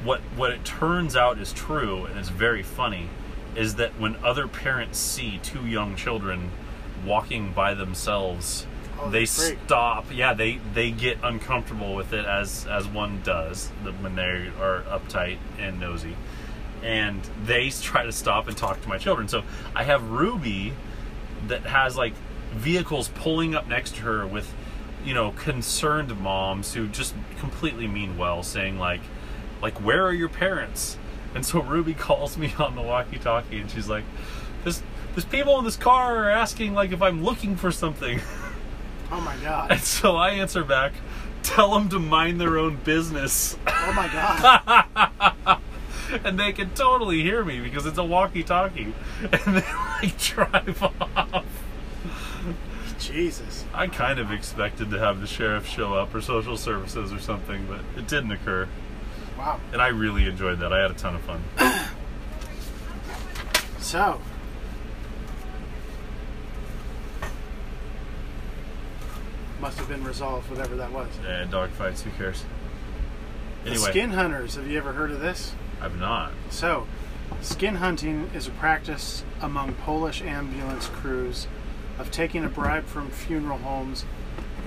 what 0.05 0.21
what 0.37 0.51
it 0.51 0.65
turns 0.65 1.17
out 1.17 1.39
is 1.39 1.53
true, 1.53 2.05
and 2.07 2.19
it's 2.19 2.29
very 2.29 2.63
funny, 2.63 3.09
is 3.57 3.77
that 3.77 3.99
when 3.99 4.17
other 4.25 4.47
parents 4.49 4.99
see 4.99 5.39
two 5.43 5.67
young 5.67 5.97
children 5.97 6.51
walking 7.05 7.53
by 7.53 7.75
themselves, 7.75 8.67
Oh, 9.01 9.11
they 9.11 9.27
freak. 9.27 9.59
stop. 9.67 10.07
Yeah, 10.13 10.35
they 10.35 10.59
they 10.75 10.91
get 10.91 11.19
uncomfortable 11.23 11.95
with 11.95 12.13
it 12.13 12.25
as 12.25 12.67
as 12.67 12.87
one 12.87 13.21
does 13.23 13.69
when 14.01 14.17
they 14.17 14.51
are 14.61 14.83
uptight 14.89 15.39
and 15.59 15.79
nosy, 15.79 16.17
and 16.83 17.21
they 17.45 17.71
try 17.71 18.05
to 18.05 18.13
stop 18.13 18.49
and 18.49 18.57
talk 18.57 18.81
to 18.83 18.89
my 18.89 18.99
children. 18.99 19.29
So 19.29 19.43
I 19.75 19.85
have 19.85 20.11
Ruby 20.11 20.73
that 21.47 21.63
has 21.63 21.97
like 21.97 22.15
vehicles 22.53 23.09
pulling 23.15 23.55
up 23.55 23.69
next 23.69 23.95
to 23.97 24.03
her 24.03 24.27
with 24.27 24.53
you 25.05 25.15
know 25.15 25.31
concerned 25.33 26.19
moms 26.21 26.75
who 26.75 26.89
just 26.89 27.15
completely 27.39 27.87
mean 27.87 28.17
well 28.19 28.43
saying 28.43 28.79
like 28.79 29.01
like 29.63 29.79
where 29.83 30.05
are 30.07 30.13
your 30.13 30.29
parents 30.29 30.97
and 31.35 31.45
so 31.45 31.61
ruby 31.61 31.95
calls 31.95 32.37
me 32.37 32.53
on 32.59 32.75
the 32.75 32.83
walkie 32.83 33.19
talkie 33.19 33.61
and 33.61 33.71
she's 33.71 33.89
like 33.89 34.05
this 34.65 34.83
there's 35.15 35.25
people 35.25 35.59
in 35.59 35.65
this 35.65 35.77
car 35.77 36.25
are 36.25 36.31
asking 36.31 36.75
like 36.75 36.93
if 36.93 37.03
i'm 37.03 37.23
looking 37.25 37.57
for 37.57 37.71
something 37.71 38.21
Oh 39.11 39.21
my 39.23 39.37
god. 39.39 39.71
and 39.73 39.81
so 39.81 40.17
i 40.17 40.31
answer 40.31 40.63
back 40.65 40.93
tell 41.43 41.73
them 41.75 41.89
to 41.89 41.99
mind 41.99 42.41
their 42.41 42.59
own 42.59 42.77
business 42.85 43.57
Oh 43.67 43.93
my 43.95 44.09
god. 44.09 45.61
and 46.25 46.39
they 46.39 46.53
can 46.53 46.71
totally 46.71 47.23
hear 47.23 47.45
me 47.45 47.61
because 47.61 47.87
it's 47.87 47.99
a 47.99 48.05
walkie-talkie, 48.05 48.95
and 49.21 49.57
they 49.57 49.65
like 50.03 50.19
drive 50.19 50.83
off. 50.83 51.45
Jesus. 52.99 53.65
I 53.75 53.87
kind 53.87 54.19
of 54.19 54.33
expected 54.33 54.91
to 54.91 54.99
have 54.99 55.21
the 55.21 55.27
sheriff 55.27 55.67
show 55.67 55.95
up 55.95 56.15
or 56.15 56.21
social 56.21 56.57
services 56.57 57.13
or 57.13 57.19
something, 57.21 57.67
but 57.67 57.81
it 57.97 58.09
didn't 58.09 58.33
occur. 58.33 58.69
Wow. 59.39 59.61
And 59.73 59.81
I 59.81 59.89
really 59.89 60.27
enjoyed 60.27 60.59
that. 60.59 60.73
I 60.73 60.83
had 60.83 60.91
a 60.91 60.95
ton 60.95 61.15
of 61.15 61.21
fun. 61.23 61.43
So. 63.81 64.21
Must 69.63 69.79
have 69.79 69.89
been 69.89 70.05
resolved, 70.05 70.51
whatever 70.51 70.77
that 70.77 70.93
was. 70.93 71.09
Yeah, 71.25 71.45
dog 71.47 71.71
fights. 71.71 72.03
Who 72.03 72.11
cares? 72.11 72.45
The 73.65 73.71
Anyway, 73.71 73.91
skin 73.91 74.11
hunters. 74.11 74.57
Have 74.57 74.67
you 74.67 74.77
ever 74.77 74.93
heard 74.93 75.11
of 75.11 75.21
this? 75.21 75.55
I've 75.81 75.99
not. 75.99 76.33
So, 76.51 76.87
skin 77.41 77.77
hunting 77.77 78.31
is 78.35 78.47
a 78.47 78.51
practice 78.51 79.25
among 79.41 79.73
Polish 79.77 80.21
ambulance 80.21 80.89
crews 80.89 81.47
of 81.99 82.11
taking 82.11 82.45
a 82.45 82.49
bribe 82.49 82.85
from 82.85 83.11
funeral 83.11 83.57
homes 83.57 84.05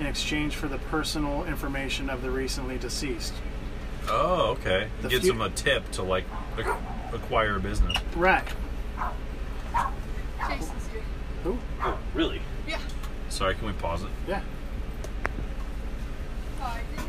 in 0.00 0.06
exchange 0.06 0.56
for 0.56 0.66
the 0.66 0.78
personal 0.78 1.44
information 1.44 2.10
of 2.10 2.22
the 2.22 2.30
recently 2.32 2.76
deceased. 2.76 3.34
Oh, 4.08 4.56
okay. 4.58 4.88
The 5.00 5.08
Gives 5.08 5.24
few- 5.24 5.32
them 5.32 5.40
a 5.42 5.50
tip 5.50 5.90
to 5.92 6.02
like 6.02 6.24
ac- 6.58 6.68
acquire 7.12 7.56
a 7.56 7.60
business. 7.60 7.96
Right. 8.16 8.44
Jason's 10.40 10.88
here. 10.92 11.02
Who? 11.44 11.58
Oh, 11.82 11.98
really? 12.14 12.42
Yeah. 12.66 12.78
Sorry, 13.28 13.54
can 13.54 13.66
we 13.66 13.72
pause 13.74 14.02
it? 14.02 14.10
Yeah. 14.28 14.42
Hi, 16.60 16.80
did 16.96 17.04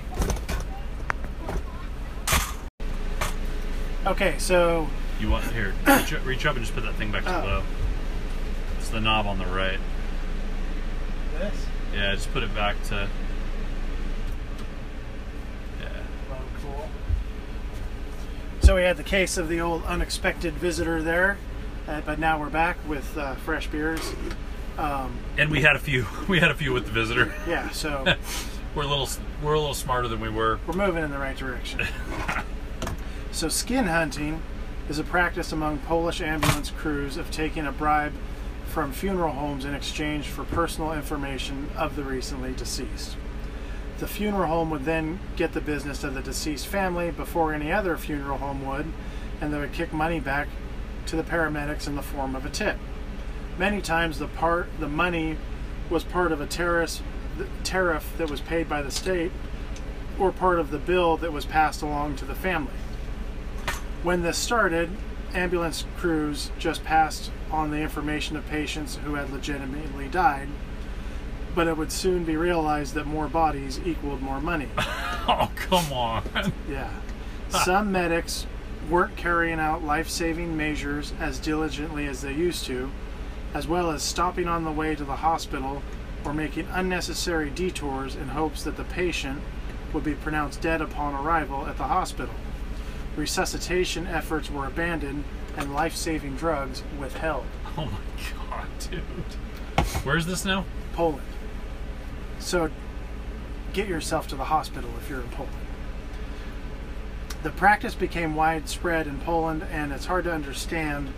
you 4.06 4.10
Okay, 4.12 4.36
so 4.38 4.88
You 5.20 5.30
want 5.30 5.46
here? 5.52 5.74
Reach, 5.88 6.14
up- 6.14 6.26
reach 6.26 6.46
up 6.46 6.56
and 6.56 6.64
just 6.66 6.76
put 6.76 6.84
that 6.84 6.96
thing 6.96 7.12
back 7.12 7.24
to 7.24 7.42
Oh. 7.42 7.46
low. 7.46 7.64
It's 8.80 8.90
the 8.90 9.00
knob 9.02 9.26
on 9.28 9.40
the 9.40 9.46
right. 9.46 9.80
this. 11.40 11.66
Yeah, 11.94 12.14
just 12.16 12.32
put 12.34 12.44
it 12.44 12.54
back 12.56 12.82
to. 12.86 13.08
Yeah. 15.82 15.88
Well, 16.30 16.40
cool. 16.62 16.90
So 18.64 18.76
we 18.76 18.84
had 18.84 18.96
the 18.96 19.04
case 19.04 19.36
of 19.36 19.50
the 19.50 19.60
old 19.60 19.84
unexpected 19.84 20.54
visitor 20.54 21.04
there, 21.04 21.38
uh, 21.86 22.00
but 22.06 22.18
now 22.18 22.40
we're 22.40 22.50
back 22.50 22.78
with 22.88 23.18
uh, 23.18 23.36
fresh 23.36 23.68
beers. 23.68 24.14
Um, 24.78 25.18
And 25.38 25.52
we 25.52 25.64
had 25.64 25.76
a 25.76 25.80
few. 25.80 26.06
We 26.30 26.40
had 26.40 26.50
a 26.50 26.56
few 26.56 26.72
with 26.72 26.86
the 26.86 26.92
visitor. 26.92 27.34
yeah, 27.46 27.70
so 27.72 28.06
We're 28.76 28.84
a 28.84 28.88
little. 28.88 29.10
We're 29.44 29.56
a 29.56 29.60
little 29.60 29.74
smarter 29.74 30.08
than 30.08 30.22
we 30.22 30.30
were. 30.30 30.62
we're 30.66 30.76
moving 30.76 31.04
in 31.04 31.12
the 31.12 31.18
right 31.18 31.36
direction. 31.36 31.82
so 33.34 33.50
skin 33.50 33.88
hunting 33.88 34.42
is 34.88 34.98
a 34.98 35.04
practice 35.04 35.52
among 35.52 35.80
Polish 35.80 36.22
ambulance 36.22 36.72
crews 36.72 37.18
of 37.18 37.30
taking 37.32 37.66
a 37.68 37.72
bribe 37.74 38.14
from 38.66 38.94
funeral 38.94 39.34
homes 39.34 39.66
in 39.66 39.76
exchange 39.76 40.28
for 40.28 40.46
personal 40.46 40.94
information 40.94 41.70
of 41.76 41.98
the 41.98 42.04
recently 42.04 42.54
deceased. 42.54 43.18
The 44.04 44.10
funeral 44.10 44.50
home 44.50 44.70
would 44.72 44.84
then 44.84 45.22
get 45.38 45.54
the 45.54 45.62
business 45.62 46.04
of 46.04 46.14
the 46.14 46.22
deceased 46.22 46.68
family 46.68 47.10
before 47.10 47.54
any 47.54 47.72
other 47.72 47.96
funeral 47.96 48.38
home 48.38 48.66
would, 48.66 48.88
and 49.40 49.54
they 49.54 49.58
would 49.58 49.72
kick 49.72 49.94
money 49.94 50.20
back 50.20 50.50
to 51.06 51.16
the 51.16 51.24
paramedics 51.24 51.88
in 51.88 51.96
the 51.96 52.02
form 52.02 52.36
of 52.36 52.46
a 52.46 52.50
tip. 52.50 52.76
Many 53.58 53.80
times 53.80 54.20
the 54.20 54.28
part 54.28 54.68
the 54.78 54.90
money 54.90 55.38
was 55.90 56.04
part 56.04 56.34
of 56.34 56.42
a 56.42 56.46
tariff 56.46 57.02
tariff 57.64 58.12
that 58.18 58.30
was 58.30 58.42
paid 58.42 58.68
by 58.68 58.82
the 58.82 58.92
state 58.92 59.32
or 60.20 60.34
part 60.34 60.60
of 60.60 60.70
the 60.70 60.80
bill 60.80 61.16
that 61.16 61.32
was 61.32 61.46
passed 61.46 61.82
along 61.82 62.18
to 62.18 62.26
the 62.26 62.36
family. 62.36 62.74
When 64.04 64.22
this 64.22 64.38
started, 64.38 64.90
ambulance 65.34 65.86
crews 65.96 66.52
just 66.60 66.84
passed 66.84 67.32
on 67.50 67.72
the 67.72 67.80
information 67.80 68.36
of 68.36 68.46
patients 68.48 69.00
who 69.06 69.16
had 69.16 69.32
legitimately 69.32 70.10
died, 70.10 70.50
but 71.56 71.68
it 71.68 71.78
would 71.78 71.92
soon 71.92 72.24
be 72.24 72.36
realized 72.36 72.94
that 72.96 73.06
more 73.06 73.28
bodies 73.28 73.80
equaled 73.86 74.22
more 74.22 74.42
money. 74.42 74.68
Oh 75.26 75.50
come 75.56 75.94
on. 75.94 76.22
Yeah. 76.70 76.92
Some 77.64 77.94
medics 77.94 78.46
weren't 78.90 79.16
carrying 79.16 79.58
out 79.58 79.82
life 79.82 80.10
saving 80.10 80.58
measures 80.58 81.14
as 81.18 81.40
diligently 81.40 82.08
as 82.08 82.22
they 82.22 82.34
used 82.34 82.66
to, 82.66 82.92
as 83.54 83.66
well 83.66 83.90
as 83.90 84.04
stopping 84.04 84.50
on 84.50 84.66
the 84.66 84.72
way 84.72 84.96
to 84.96 85.06
the 85.06 85.16
hospital 85.16 85.82
or 86.26 86.34
making 86.34 86.68
unnecessary 86.72 87.50
detours 87.50 88.18
in 88.18 88.28
hopes 88.28 88.64
that 88.64 88.76
the 88.76 88.84
patient 88.84 89.42
would 89.94 90.04
be 90.04 90.14
pronounced 90.14 90.60
dead 90.60 90.82
upon 90.82 91.14
arrival 91.16 91.68
at 91.68 91.78
the 91.78 91.84
hospital. 91.84 92.36
Resuscitation 93.16 94.06
efforts 94.08 94.50
were 94.50 94.66
abandoned 94.66 95.24
and 95.56 95.74
life 95.74 95.96
saving 95.96 96.36
drugs 96.36 96.84
withheld. 97.00 97.46
Oh 97.78 97.86
my 97.86 98.50
god, 98.50 98.68
dude. 98.90 99.02
Where's 100.04 100.26
this 100.26 100.44
now? 100.44 100.66
Poland. 100.94 101.22
So 102.44 102.70
get 103.72 103.88
yourself 103.88 104.28
to 104.28 104.36
the 104.36 104.44
hospital 104.44 104.90
if 104.98 105.10
you're 105.10 105.22
in 105.22 105.30
Poland. 105.30 105.56
The 107.42 107.50
practice 107.50 107.96
became 107.96 108.36
widespread 108.36 109.08
in 109.08 109.20
Poland, 109.20 109.66
and 109.72 109.92
it's 109.92 110.06
hard 110.06 110.26
to 110.26 110.34
understand 110.34 111.10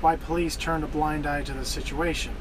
why 0.00 0.16
police 0.16 0.56
turned 0.56 0.84
a 0.84 0.88
blind 0.88 1.26
eye 1.26 1.42
to 1.42 1.52
the 1.52 1.64
situation. 1.64 2.34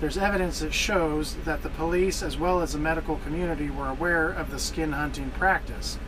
There's 0.00 0.18
evidence 0.18 0.60
that 0.60 0.74
shows 0.74 1.36
that 1.44 1.62
the 1.62 1.70
police, 1.70 2.22
as 2.22 2.36
well 2.36 2.60
as 2.60 2.74
the 2.74 2.78
medical 2.78 3.16
community, 3.16 3.70
were 3.70 3.88
aware 3.88 4.28
of 4.28 4.50
the 4.50 4.58
skin 4.58 4.92
hunting 4.92 5.30
practice. 5.30 5.98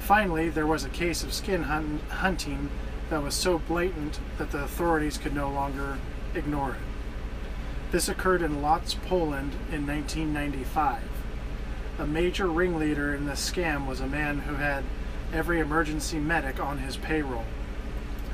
Finally, 0.00 0.50
there 0.50 0.66
was 0.66 0.84
a 0.84 0.88
case 0.88 1.22
of 1.22 1.32
skin 1.32 1.64
hunt- 1.64 2.02
hunting 2.10 2.70
that 3.08 3.22
was 3.22 3.34
so 3.34 3.58
blatant 3.58 4.18
that 4.36 4.50
the 4.50 4.64
authorities 4.64 5.16
could 5.16 5.34
no 5.34 5.48
longer 5.50 5.98
ignore 6.34 6.72
it. 6.72 6.87
This 7.90 8.08
occurred 8.08 8.42
in 8.42 8.60
Lodz, 8.60 8.94
Poland 8.94 9.52
in 9.72 9.86
1995. 9.86 11.02
A 11.98 12.06
major 12.06 12.46
ringleader 12.48 13.14
in 13.14 13.26
this 13.26 13.50
scam 13.50 13.86
was 13.86 14.00
a 14.00 14.06
man 14.06 14.40
who 14.40 14.54
had 14.56 14.84
every 15.32 15.58
emergency 15.60 16.18
medic 16.18 16.60
on 16.60 16.78
his 16.78 16.96
payroll. 16.96 17.44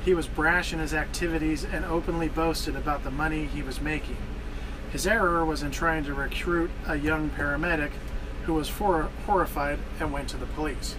He 0.03 0.13
was 0.13 0.27
brash 0.27 0.71
in 0.71 0.79
his 0.79 0.93
activities 0.93 1.63
and 1.63 1.83
openly 1.85 2.27
boasted 2.29 2.75
about 2.75 3.03
the 3.03 3.11
money 3.11 3.45
he 3.45 3.63
was 3.63 3.81
making. 3.81 4.17
His 4.91 5.07
error 5.07 5.43
was 5.43 5.63
in 5.63 5.71
trying 5.71 6.03
to 6.05 6.13
recruit 6.13 6.69
a 6.85 6.95
young 6.95 7.29
paramedic 7.31 7.91
who 8.43 8.53
was 8.53 8.69
for- 8.69 9.09
horrified 9.25 9.79
and 9.99 10.11
went 10.13 10.29
to 10.29 10.37
the 10.37 10.45
police. 10.45 10.95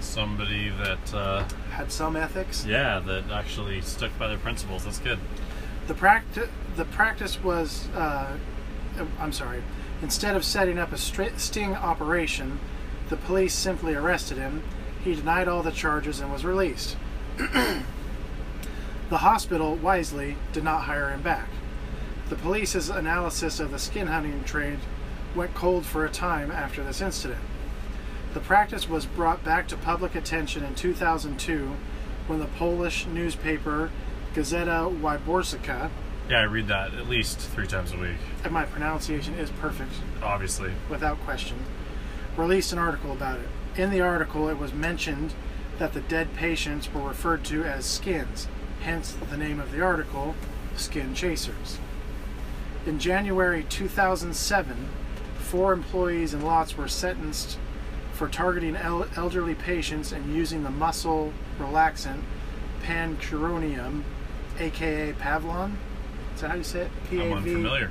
Somebody 0.00 0.68
that, 0.82 1.14
uh, 1.14 1.44
Had 1.72 1.90
some 1.90 2.16
ethics. 2.16 2.66
yeah, 2.66 2.98
that 3.00 3.30
actually 3.30 3.80
stuck 3.80 4.16
by 4.18 4.28
their 4.28 4.38
principles. 4.38 4.84
That's 4.84 4.98
good. 4.98 5.18
The 5.90 5.96
practice 5.96 6.48
the 6.76 6.84
practice 6.84 7.42
was 7.42 7.88
uh, 7.88 8.36
I'm 9.18 9.32
sorry. 9.32 9.64
Instead 10.02 10.36
of 10.36 10.44
setting 10.44 10.78
up 10.78 10.92
a 10.92 10.96
sting 10.96 11.74
operation, 11.74 12.60
the 13.08 13.16
police 13.16 13.54
simply 13.54 13.96
arrested 13.96 14.38
him. 14.38 14.62
He 15.02 15.16
denied 15.16 15.48
all 15.48 15.64
the 15.64 15.72
charges 15.72 16.20
and 16.20 16.30
was 16.30 16.44
released. 16.44 16.96
the 17.38 17.82
hospital 19.10 19.74
wisely 19.74 20.36
did 20.52 20.62
not 20.62 20.82
hire 20.82 21.10
him 21.10 21.22
back. 21.22 21.48
The 22.28 22.36
police's 22.36 22.88
analysis 22.88 23.58
of 23.58 23.72
the 23.72 23.78
skin 23.80 24.06
hunting 24.06 24.44
trade 24.44 24.78
went 25.34 25.54
cold 25.54 25.84
for 25.84 26.04
a 26.04 26.08
time 26.08 26.52
after 26.52 26.84
this 26.84 27.00
incident. 27.00 27.42
The 28.32 28.38
practice 28.38 28.88
was 28.88 29.06
brought 29.06 29.42
back 29.42 29.66
to 29.66 29.76
public 29.76 30.14
attention 30.14 30.62
in 30.62 30.76
2002 30.76 31.72
when 32.28 32.38
the 32.38 32.46
Polish 32.46 33.06
newspaper 33.06 33.90
Gazeta 34.34 34.88
Wyborcza, 35.00 35.90
Yeah, 36.28 36.38
I 36.40 36.42
read 36.44 36.68
that 36.68 36.94
at 36.94 37.08
least 37.08 37.38
three 37.40 37.66
times 37.66 37.92
a 37.92 37.96
week. 37.98 38.16
and 38.44 38.52
my 38.52 38.64
pronunciation 38.64 39.34
is 39.34 39.50
perfect 39.50 39.92
Obviously. 40.22 40.72
without 40.88 41.18
question, 41.24 41.58
released 42.36 42.72
an 42.72 42.78
article 42.78 43.12
about 43.12 43.38
it. 43.40 43.48
In 43.76 43.90
the 43.90 44.00
article, 44.00 44.48
it 44.48 44.58
was 44.58 44.72
mentioned 44.72 45.34
that 45.78 45.92
the 45.94 46.00
dead 46.00 46.34
patients 46.36 46.92
were 46.92 47.02
referred 47.08 47.42
to 47.44 47.64
as 47.64 47.84
skins, 47.84 48.46
hence 48.82 49.16
the 49.30 49.36
name 49.36 49.58
of 49.58 49.72
the 49.72 49.80
article, 49.80 50.34
Skin 50.76 51.14
Chasers. 51.14 51.78
In 52.86 52.98
January 52.98 53.64
2007, 53.68 54.88
four 55.38 55.72
employees 55.72 56.32
in 56.32 56.42
Lodz 56.42 56.76
were 56.76 56.88
sentenced 56.88 57.58
for 58.12 58.28
targeting 58.28 58.76
el- 58.76 59.08
elderly 59.16 59.54
patients 59.54 60.12
and 60.12 60.34
using 60.34 60.62
the 60.62 60.70
muscle 60.70 61.32
relaxant 61.58 62.20
pancuronium, 62.82 64.02
aka 64.60 65.12
Pavlon. 65.14 65.74
Is 66.34 66.40
that 66.42 66.50
how 66.50 66.56
you 66.56 66.62
say 66.62 66.82
it? 66.82 66.90
I'm 67.12 67.32
unfamiliar. 67.32 67.90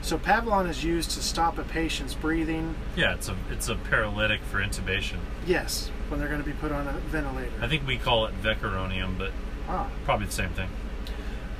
So 0.00 0.16
Pavlon 0.18 0.68
is 0.68 0.84
used 0.84 1.10
to 1.12 1.22
stop 1.22 1.58
a 1.58 1.64
patient's 1.64 2.14
breathing. 2.14 2.74
Yeah, 2.96 3.14
it's 3.14 3.28
a 3.28 3.36
it's 3.50 3.68
a 3.68 3.74
paralytic 3.74 4.40
for 4.42 4.58
intubation. 4.58 5.16
Yes, 5.46 5.90
when 6.08 6.20
they're 6.20 6.28
going 6.28 6.40
to 6.42 6.46
be 6.46 6.52
put 6.54 6.72
on 6.72 6.86
a 6.86 6.92
ventilator. 6.92 7.52
I 7.60 7.68
think 7.68 7.86
we 7.86 7.98
call 7.98 8.26
it 8.26 8.42
vecuronium, 8.42 9.18
but 9.18 9.32
Ah. 9.68 9.88
probably 10.04 10.26
the 10.26 10.32
same 10.32 10.50
thing. 10.50 10.70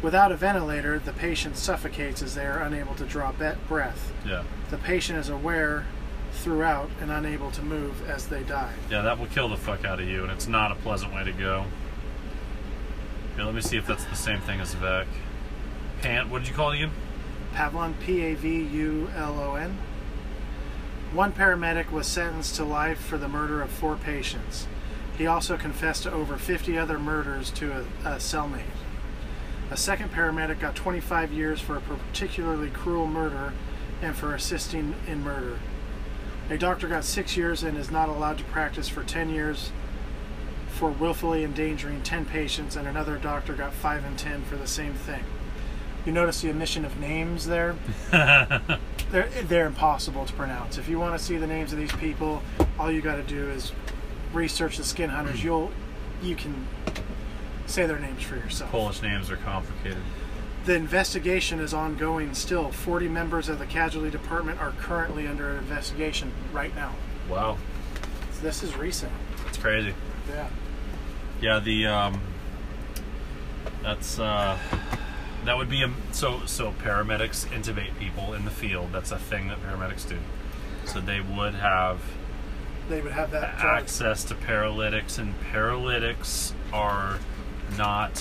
Without 0.00 0.30
a 0.30 0.36
ventilator, 0.36 0.98
the 1.00 1.12
patient 1.12 1.56
suffocates 1.56 2.22
as 2.22 2.34
they 2.36 2.46
are 2.46 2.60
unable 2.60 2.94
to 2.94 3.04
draw 3.04 3.32
breath. 3.32 4.12
Yeah. 4.24 4.44
The 4.70 4.78
patient 4.78 5.18
is 5.18 5.28
aware 5.28 5.84
throughout 6.32 6.88
and 7.00 7.10
unable 7.10 7.50
to 7.50 7.62
move 7.62 8.08
as 8.08 8.28
they 8.28 8.44
die. 8.44 8.72
Yeah, 8.90 9.02
that 9.02 9.18
will 9.18 9.26
kill 9.26 9.48
the 9.48 9.56
fuck 9.56 9.84
out 9.84 9.98
of 10.00 10.06
you, 10.06 10.22
and 10.22 10.30
it's 10.30 10.46
not 10.46 10.70
a 10.70 10.76
pleasant 10.76 11.12
way 11.12 11.24
to 11.24 11.32
go. 11.32 11.64
Here, 13.38 13.44
let 13.44 13.54
me 13.54 13.60
see 13.60 13.76
if 13.76 13.86
that's 13.86 14.04
the 14.04 14.16
same 14.16 14.40
thing 14.40 14.58
as 14.58 14.74
Vec. 14.74 15.06
Pant, 16.02 16.28
what 16.28 16.40
did 16.40 16.48
you 16.48 16.56
call 16.56 16.72
again? 16.72 16.90
Pavlon, 17.54 17.94
P 18.00 18.20
A 18.22 18.34
V 18.34 18.64
U 18.64 19.10
L 19.14 19.38
O 19.38 19.54
N. 19.54 19.78
One 21.12 21.32
paramedic 21.32 21.92
was 21.92 22.08
sentenced 22.08 22.56
to 22.56 22.64
life 22.64 22.98
for 22.98 23.16
the 23.16 23.28
murder 23.28 23.62
of 23.62 23.70
four 23.70 23.94
patients. 23.94 24.66
He 25.16 25.28
also 25.28 25.56
confessed 25.56 26.02
to 26.02 26.12
over 26.12 26.36
50 26.36 26.76
other 26.76 26.98
murders 26.98 27.52
to 27.52 27.70
a, 27.70 27.80
a 28.04 28.16
cellmate. 28.16 28.74
A 29.70 29.76
second 29.76 30.10
paramedic 30.10 30.58
got 30.58 30.74
25 30.74 31.32
years 31.32 31.60
for 31.60 31.76
a 31.76 31.80
particularly 31.80 32.70
cruel 32.70 33.06
murder 33.06 33.52
and 34.02 34.16
for 34.16 34.34
assisting 34.34 34.96
in 35.06 35.22
murder. 35.22 35.60
A 36.50 36.58
doctor 36.58 36.88
got 36.88 37.04
six 37.04 37.36
years 37.36 37.62
and 37.62 37.78
is 37.78 37.92
not 37.92 38.08
allowed 38.08 38.38
to 38.38 38.44
practice 38.46 38.88
for 38.88 39.04
10 39.04 39.30
years 39.30 39.70
for 40.68 40.90
willfully 40.90 41.44
endangering 41.44 42.02
10 42.02 42.26
patients, 42.26 42.76
and 42.76 42.86
another 42.86 43.16
doctor 43.16 43.54
got 43.54 43.72
5 43.72 44.04
and 44.04 44.18
10 44.18 44.44
for 44.44 44.56
the 44.56 44.66
same 44.66 44.94
thing. 44.94 45.24
You 46.06 46.12
notice 46.12 46.40
the 46.40 46.50
omission 46.50 46.84
of 46.84 46.98
names 47.00 47.46
there? 47.46 47.74
they're, 48.10 49.28
they're 49.44 49.66
impossible 49.66 50.24
to 50.26 50.32
pronounce. 50.34 50.78
If 50.78 50.88
you 50.88 50.98
want 50.98 51.18
to 51.18 51.24
see 51.24 51.36
the 51.36 51.46
names 51.46 51.72
of 51.72 51.78
these 51.78 51.92
people, 51.92 52.42
all 52.78 52.90
you 52.90 53.00
got 53.00 53.16
to 53.16 53.22
do 53.22 53.48
is 53.50 53.72
research 54.32 54.76
the 54.76 54.84
skin 54.84 55.10
hunters. 55.10 55.42
You'll 55.42 55.70
you 56.22 56.34
can 56.34 56.66
say 57.66 57.86
their 57.86 57.98
names 57.98 58.22
for 58.22 58.36
yourself. 58.36 58.70
Polish 58.70 59.02
names 59.02 59.30
are 59.30 59.36
complicated. 59.36 60.02
The 60.64 60.74
investigation 60.74 61.60
is 61.60 61.72
ongoing 61.72 62.34
still. 62.34 62.70
40 62.72 63.08
members 63.08 63.48
of 63.48 63.58
the 63.58 63.66
casualty 63.66 64.10
department 64.10 64.60
are 64.60 64.72
currently 64.72 65.26
under 65.26 65.56
investigation 65.56 66.32
right 66.52 66.74
now. 66.74 66.94
Wow, 67.28 67.56
So 68.32 68.42
this 68.42 68.62
is 68.62 68.76
recent. 68.76 69.12
that's 69.44 69.58
crazy. 69.58 69.94
Yeah. 70.28 70.48
Yeah, 71.40 71.58
the 71.60 71.86
um, 71.86 72.20
that's 73.82 74.18
uh, 74.18 74.58
that 75.44 75.56
would 75.56 75.70
be 75.70 75.82
a 75.82 75.90
so 76.12 76.40
so 76.46 76.72
paramedics 76.72 77.46
intubate 77.46 77.98
people 77.98 78.34
in 78.34 78.44
the 78.44 78.50
field. 78.50 78.88
That's 78.92 79.12
a 79.12 79.18
thing 79.18 79.48
that 79.48 79.58
paramedics 79.62 80.08
do. 80.08 80.18
So 80.84 81.00
they 81.00 81.20
would 81.20 81.54
have 81.54 82.00
They 82.88 83.00
would 83.00 83.12
have 83.12 83.30
that 83.30 83.58
drug. 83.58 83.82
access 83.82 84.24
to 84.24 84.34
paralytics, 84.34 85.18
and 85.18 85.34
paralytics 85.52 86.52
are 86.72 87.18
not 87.76 88.14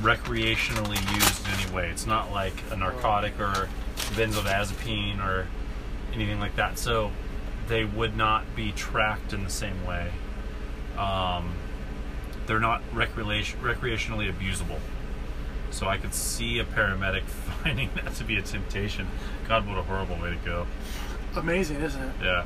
recreationally 0.00 0.98
used 1.14 1.46
in 1.46 1.52
any 1.60 1.72
way. 1.74 1.88
It's 1.90 2.06
not 2.06 2.32
like 2.32 2.54
a 2.70 2.76
narcotic 2.76 3.38
or 3.38 3.68
benzodiazepine 4.14 5.24
or 5.24 5.46
anything 6.14 6.40
like 6.40 6.56
that. 6.56 6.78
So 6.78 7.12
they 7.68 7.84
would 7.84 8.16
not 8.16 8.56
be 8.56 8.72
tracked 8.72 9.32
in 9.32 9.44
the 9.44 9.50
same 9.50 9.86
way. 9.86 10.10
Um, 11.00 11.54
they're 12.46 12.60
not 12.60 12.82
recreation, 12.92 13.58
recreationally 13.60 14.30
abusable. 14.30 14.78
So 15.70 15.86
I 15.88 15.96
could 15.96 16.12
see 16.12 16.58
a 16.58 16.64
paramedic 16.64 17.22
finding 17.62 17.90
that 17.94 18.14
to 18.16 18.24
be 18.24 18.36
a 18.36 18.42
temptation. 18.42 19.08
God, 19.48 19.66
what 19.66 19.78
a 19.78 19.82
horrible 19.82 20.16
way 20.16 20.30
to 20.30 20.36
go. 20.44 20.66
Amazing, 21.36 21.80
isn't 21.80 22.02
it? 22.02 22.14
Yeah. 22.22 22.44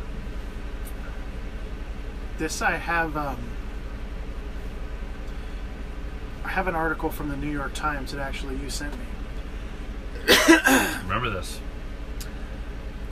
This 2.38 2.62
I 2.62 2.72
have. 2.72 3.16
Um, 3.16 3.38
I 6.44 6.48
have 6.48 6.68
an 6.68 6.74
article 6.74 7.10
from 7.10 7.30
the 7.30 7.36
New 7.36 7.50
York 7.50 7.72
Times 7.72 8.12
that 8.12 8.20
actually 8.20 8.56
you 8.56 8.68
sent 8.68 8.92
me. 8.92 9.06
Remember 11.02 11.30
this. 11.30 11.60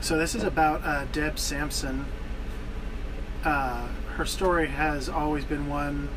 So 0.02 0.18
this 0.18 0.34
is 0.34 0.44
about 0.44 0.84
uh, 0.84 1.06
Deb 1.12 1.38
Sampson. 1.38 2.04
Uh, 3.44 3.88
her 4.16 4.26
story 4.26 4.68
has 4.68 5.08
always 5.08 5.44
been 5.44 5.68
one 5.68 6.08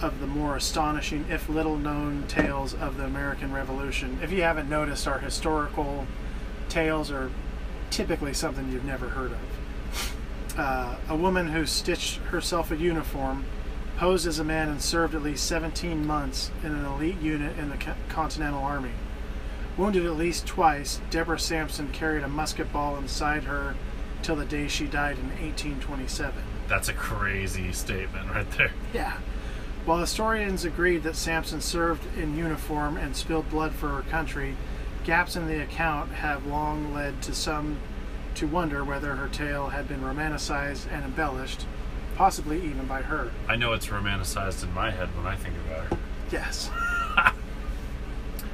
of 0.00 0.20
the 0.20 0.26
more 0.26 0.56
astonishing, 0.56 1.24
if 1.30 1.48
little 1.48 1.76
known, 1.76 2.24
tales 2.26 2.74
of 2.74 2.96
the 2.96 3.04
American 3.04 3.52
Revolution. 3.52 4.18
If 4.22 4.32
you 4.32 4.42
haven't 4.42 4.68
noticed, 4.68 5.06
our 5.06 5.20
historical 5.20 6.06
tales 6.68 7.10
are 7.10 7.30
typically 7.90 8.34
something 8.34 8.70
you've 8.70 8.84
never 8.84 9.08
heard 9.08 9.32
of. 9.32 10.58
Uh, 10.58 10.96
a 11.08 11.16
woman 11.16 11.48
who 11.48 11.64
stitched 11.64 12.16
herself 12.16 12.70
a 12.70 12.76
uniform, 12.76 13.44
posed 13.96 14.26
as 14.26 14.38
a 14.38 14.44
man, 14.44 14.68
and 14.68 14.82
served 14.82 15.14
at 15.14 15.22
least 15.22 15.46
17 15.46 16.06
months 16.06 16.50
in 16.62 16.74
an 16.74 16.84
elite 16.84 17.20
unit 17.20 17.56
in 17.56 17.70
the 17.70 17.78
Continental 18.08 18.62
Army. 18.62 18.92
Wounded 19.76 20.04
at 20.04 20.16
least 20.16 20.46
twice, 20.46 21.00
Deborah 21.10 21.38
Sampson 21.38 21.92
carried 21.92 22.24
a 22.24 22.28
musket 22.28 22.72
ball 22.72 22.96
inside 22.96 23.44
her 23.44 23.76
till 24.22 24.36
the 24.36 24.44
day 24.44 24.68
she 24.68 24.86
died 24.86 25.18
in 25.18 25.28
1827. 25.28 26.42
That's 26.68 26.88
a 26.88 26.92
crazy 26.92 27.72
statement 27.72 28.30
right 28.30 28.50
there. 28.52 28.72
Yeah. 28.92 29.18
While 29.84 29.98
historians 29.98 30.64
agreed 30.64 31.04
that 31.04 31.14
Sampson 31.14 31.60
served 31.60 32.02
in 32.16 32.36
uniform 32.36 32.96
and 32.96 33.14
spilled 33.14 33.48
blood 33.50 33.72
for 33.72 33.88
her 33.88 34.02
country, 34.02 34.56
gaps 35.04 35.36
in 35.36 35.46
the 35.46 35.62
account 35.62 36.10
have 36.10 36.44
long 36.44 36.92
led 36.92 37.22
to 37.22 37.34
some 37.34 37.78
to 38.34 38.46
wonder 38.46 38.84
whether 38.84 39.14
her 39.14 39.28
tale 39.28 39.68
had 39.68 39.86
been 39.88 40.00
romanticized 40.00 40.90
and 40.92 41.04
embellished, 41.04 41.64
possibly 42.16 42.58
even 42.58 42.86
by 42.86 43.02
her. 43.02 43.30
I 43.48 43.56
know 43.56 43.72
it's 43.72 43.86
romanticized 43.86 44.64
in 44.64 44.74
my 44.74 44.90
head 44.90 45.08
when 45.16 45.26
I 45.26 45.36
think 45.36 45.54
about 45.66 45.86
her. 45.86 45.98
Yes. 46.30 46.70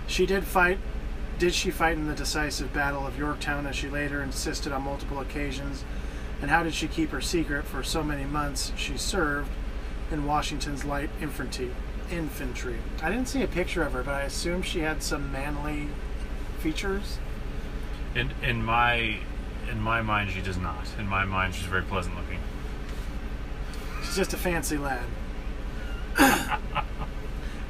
she 0.07 0.27
did 0.27 0.45
fight. 0.45 0.79
Did 1.39 1.55
she 1.55 1.71
fight 1.71 1.97
in 1.97 2.07
the 2.07 2.15
decisive 2.15 2.73
Battle 2.73 3.07
of 3.07 3.19
Yorktown, 3.19 3.67
as 3.67 3.75
she 3.75 3.89
later 3.89 4.23
insisted 4.23 4.71
on 4.71 4.83
multiple 4.83 5.19
occasions? 5.19 5.83
And 6.43 6.51
how 6.51 6.65
did 6.65 6.75
she 6.75 6.89
keep 6.89 7.11
her 7.11 7.21
secret 7.21 7.65
for 7.65 7.85
so 7.85 8.03
many 8.03 8.25
months 8.25 8.73
she 8.77 8.99
served 8.99 9.49
in 10.11 10.27
Washington's 10.27 10.85
light 10.85 11.09
infantry? 11.21 11.71
Infantry. 12.11 12.79
I 13.01 13.11
didn't 13.11 13.29
see 13.29 13.43
a 13.43 13.49
picture 13.49 13.85
of 13.85 13.93
her, 13.93 14.03
but 14.03 14.15
I 14.15 14.23
assume 14.23 14.61
she 14.61 14.81
had 14.81 15.05
some 15.05 15.31
manly 15.31 15.87
features. 16.59 17.19
In 18.17 18.33
in 18.43 18.65
my 18.65 19.21
in 19.71 19.81
my 19.81 20.03
mind, 20.03 20.33
she 20.33 20.43
does 20.43 20.59
not. 20.59 20.87
In 20.99 21.07
my 21.07 21.25
mind, 21.25 21.55
she's 21.55 21.67
very 21.67 21.83
pleasant 21.83 22.17
looking. 22.17 22.41
She's 24.03 24.17
just 24.17 24.35
a 24.35 24.37
fancy 24.37 24.77
lad. 24.77 25.05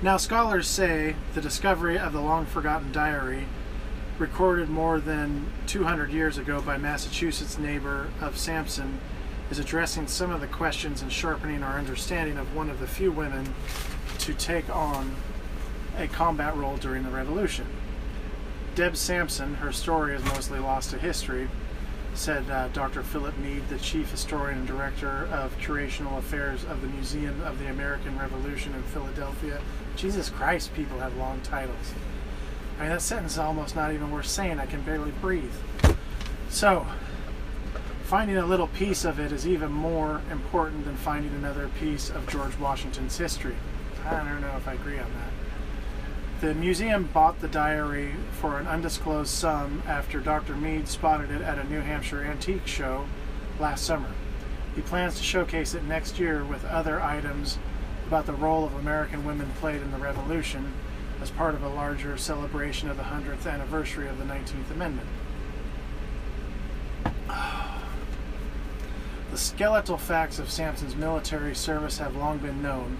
now, 0.02 0.16
scholars 0.16 0.66
say 0.66 1.14
the 1.35 1.40
discovery 1.40 1.98
of 1.98 2.12
the 2.12 2.20
long 2.20 2.46
forgotten 2.46 2.90
diary, 2.90 3.46
recorded 4.18 4.68
more 4.68 5.01
than 5.01 5.46
200 5.66 6.11
years 6.11 6.38
ago 6.38 6.61
by 6.61 6.77
Massachusetts 6.77 7.59
neighbor 7.59 8.09
of 8.20 8.37
Sampson, 8.37 9.01
is 9.51 9.59
addressing 9.59 10.07
some 10.07 10.31
of 10.31 10.40
the 10.40 10.46
questions 10.46 11.03
and 11.03 11.12
sharpening 11.12 11.62
our 11.62 11.79
understanding 11.79 12.38
of 12.38 12.55
one 12.55 12.70
of 12.70 12.81
the 12.81 12.87
few 12.87 13.12
women 13.12 13.55
to 14.18 14.33
take 14.35 14.75
on 14.75 15.14
a 15.98 16.07
combat 16.09 16.57
role 16.57 16.77
during 16.77 17.03
the 17.03 17.11
Revolution. 17.11 17.66
Deb 18.75 18.96
Sampson, 18.96 19.57
her 19.57 19.72
story 19.72 20.14
is 20.14 20.25
mostly 20.25 20.59
lost 20.59 20.90
to 20.90 20.98
history, 20.98 21.48
said 22.14 22.48
uh, 22.51 22.68
Dr. 22.68 23.03
Philip 23.03 23.37
Mead, 23.38 23.68
the 23.68 23.79
chief 23.79 24.11
historian 24.11 24.59
and 24.59 24.66
director 24.66 25.29
of 25.31 25.59
curational 25.59 26.18
affairs 26.18 26.64
of 26.64 26.81
the 26.81 26.88
Museum 26.88 27.40
of 27.42 27.59
the 27.59 27.68
American 27.68 28.18
Revolution 28.18 28.75
in 28.75 28.83
Philadelphia. 28.85 29.61
Jesus 29.96 30.31
Christ, 30.31 30.72
people 30.75 30.98
have 30.98 31.14
long 31.16 31.40
titles. 31.42 31.92
Mean, 32.83 32.90
that 32.90 33.01
sentence 33.01 33.35
is 33.35 33.38
almost 33.38 33.77
not 33.77 33.92
even 33.92 34.11
worth 34.11 34.27
saying. 34.27 34.59
I 34.59 34.66
can 34.66 34.83
barely 34.83 35.12
breathe. 35.12 35.55
So, 36.51 36.85
finding 38.03 38.37
a 38.37 38.45
little 38.45 38.66
piece 38.66 39.05
of 39.05 39.21
it 39.21 39.31
is 39.31 39.47
even 39.47 39.71
more 39.71 40.21
important 40.33 40.85
than 40.85 40.97
finding 40.97 41.33
another 41.33 41.71
piece 41.79 42.11
of 42.11 42.29
George 42.29 42.59
Washington's 42.59 43.16
history. 43.16 43.55
I 44.05 44.16
don't 44.16 44.40
know 44.40 44.57
if 44.57 44.66
I 44.66 44.73
agree 44.73 44.99
on 44.99 45.07
that. 45.12 46.40
The 46.40 46.55
museum 46.55 47.09
bought 47.12 47.40
the 47.40 47.47
diary 47.47 48.14
for 48.33 48.59
an 48.59 48.66
undisclosed 48.66 49.31
sum 49.31 49.85
after 49.87 50.18
Dr. 50.18 50.57
Mead 50.57 50.88
spotted 50.88 51.31
it 51.31 51.40
at 51.40 51.61
a 51.61 51.64
New 51.71 51.83
Hampshire 51.83 52.25
antique 52.25 52.66
show 52.66 53.07
last 53.61 53.85
summer. 53.85 54.11
He 54.75 54.81
plans 54.81 55.18
to 55.18 55.23
showcase 55.23 55.75
it 55.75 55.85
next 55.85 56.18
year 56.18 56.45
with 56.45 56.64
other 56.64 57.01
items 57.01 57.59
about 58.09 58.27
the 58.27 58.33
role 58.33 58.65
of 58.65 58.75
American 58.75 59.25
women 59.25 59.52
played 59.61 59.83
in 59.83 59.92
the 59.92 59.98
Revolution 59.98 60.73
as 61.23 61.31
part 61.31 61.54
of 61.54 61.62
a 61.62 61.68
larger 61.68 62.18
celebration 62.18 62.90
of 62.90 62.96
the 62.96 63.04
100th 63.04 63.46
anniversary 63.46 64.08
of 64.08 64.18
the 64.18 64.25
19th 64.25 64.70
Amendment. 64.73 65.08
The 69.31 69.38
skeletal 69.38 69.96
facts 69.96 70.38
of 70.38 70.50
Sampson's 70.50 70.94
military 70.94 71.54
service 71.54 71.96
have 71.96 72.14
long 72.14 72.37
been 72.37 72.60
known. 72.60 72.98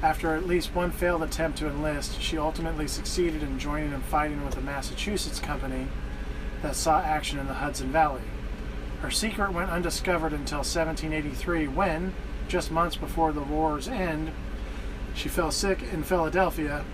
After 0.00 0.36
at 0.36 0.46
least 0.46 0.72
one 0.72 0.92
failed 0.92 1.24
attempt 1.24 1.58
to 1.58 1.66
enlist, 1.66 2.20
she 2.20 2.38
ultimately 2.38 2.86
succeeded 2.86 3.42
in 3.42 3.58
joining 3.58 3.92
and 3.92 4.04
fighting 4.04 4.44
with 4.44 4.56
a 4.56 4.60
Massachusetts 4.60 5.40
company 5.40 5.88
that 6.62 6.76
saw 6.76 7.00
action 7.00 7.40
in 7.40 7.48
the 7.48 7.54
Hudson 7.54 7.90
Valley. 7.90 8.22
Her 9.00 9.10
secret 9.10 9.52
went 9.52 9.72
undiscovered 9.72 10.32
until 10.32 10.58
1783 10.58 11.66
when, 11.66 12.14
just 12.46 12.70
months 12.70 12.94
before 12.94 13.32
the 13.32 13.42
war's 13.42 13.88
end, 13.88 14.30
she 15.12 15.28
fell 15.28 15.50
sick 15.50 15.82
in 15.92 16.04
Philadelphia 16.04 16.84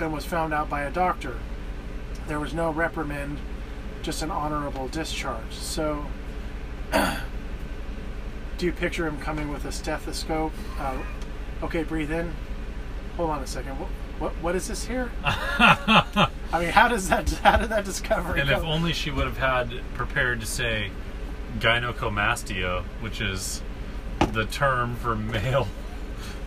and 0.00 0.12
was 0.12 0.24
found 0.24 0.52
out 0.52 0.68
by 0.68 0.82
a 0.82 0.90
doctor. 0.90 1.36
There 2.28 2.40
was 2.40 2.54
no 2.54 2.70
reprimand, 2.70 3.38
just 4.02 4.22
an 4.22 4.30
honorable 4.30 4.88
discharge. 4.88 5.52
So, 5.52 6.06
do 6.92 8.66
you 8.66 8.72
picture 8.72 9.06
him 9.06 9.18
coming 9.20 9.50
with 9.50 9.64
a 9.64 9.72
stethoscope? 9.72 10.52
Uh, 10.78 10.98
okay, 11.62 11.82
breathe 11.82 12.10
in. 12.10 12.32
Hold 13.16 13.30
on 13.30 13.42
a 13.42 13.46
second. 13.46 13.78
What, 13.78 13.88
what 14.18 14.32
what 14.42 14.54
is 14.54 14.68
this 14.68 14.84
here? 14.84 15.10
I 15.24 16.28
mean, 16.58 16.70
how 16.70 16.88
does 16.88 17.08
that 17.08 17.28
how 17.30 17.56
did 17.56 17.70
that 17.70 17.84
discovery 17.84 18.40
And 18.40 18.50
if 18.50 18.62
only 18.64 18.92
she 18.92 19.10
would 19.10 19.26
have 19.26 19.38
had 19.38 19.70
prepared 19.94 20.40
to 20.40 20.46
say 20.46 20.90
gynecomastia, 21.58 22.82
which 23.00 23.20
is 23.20 23.62
the 24.32 24.46
term 24.46 24.96
for 24.96 25.16
male 25.16 25.68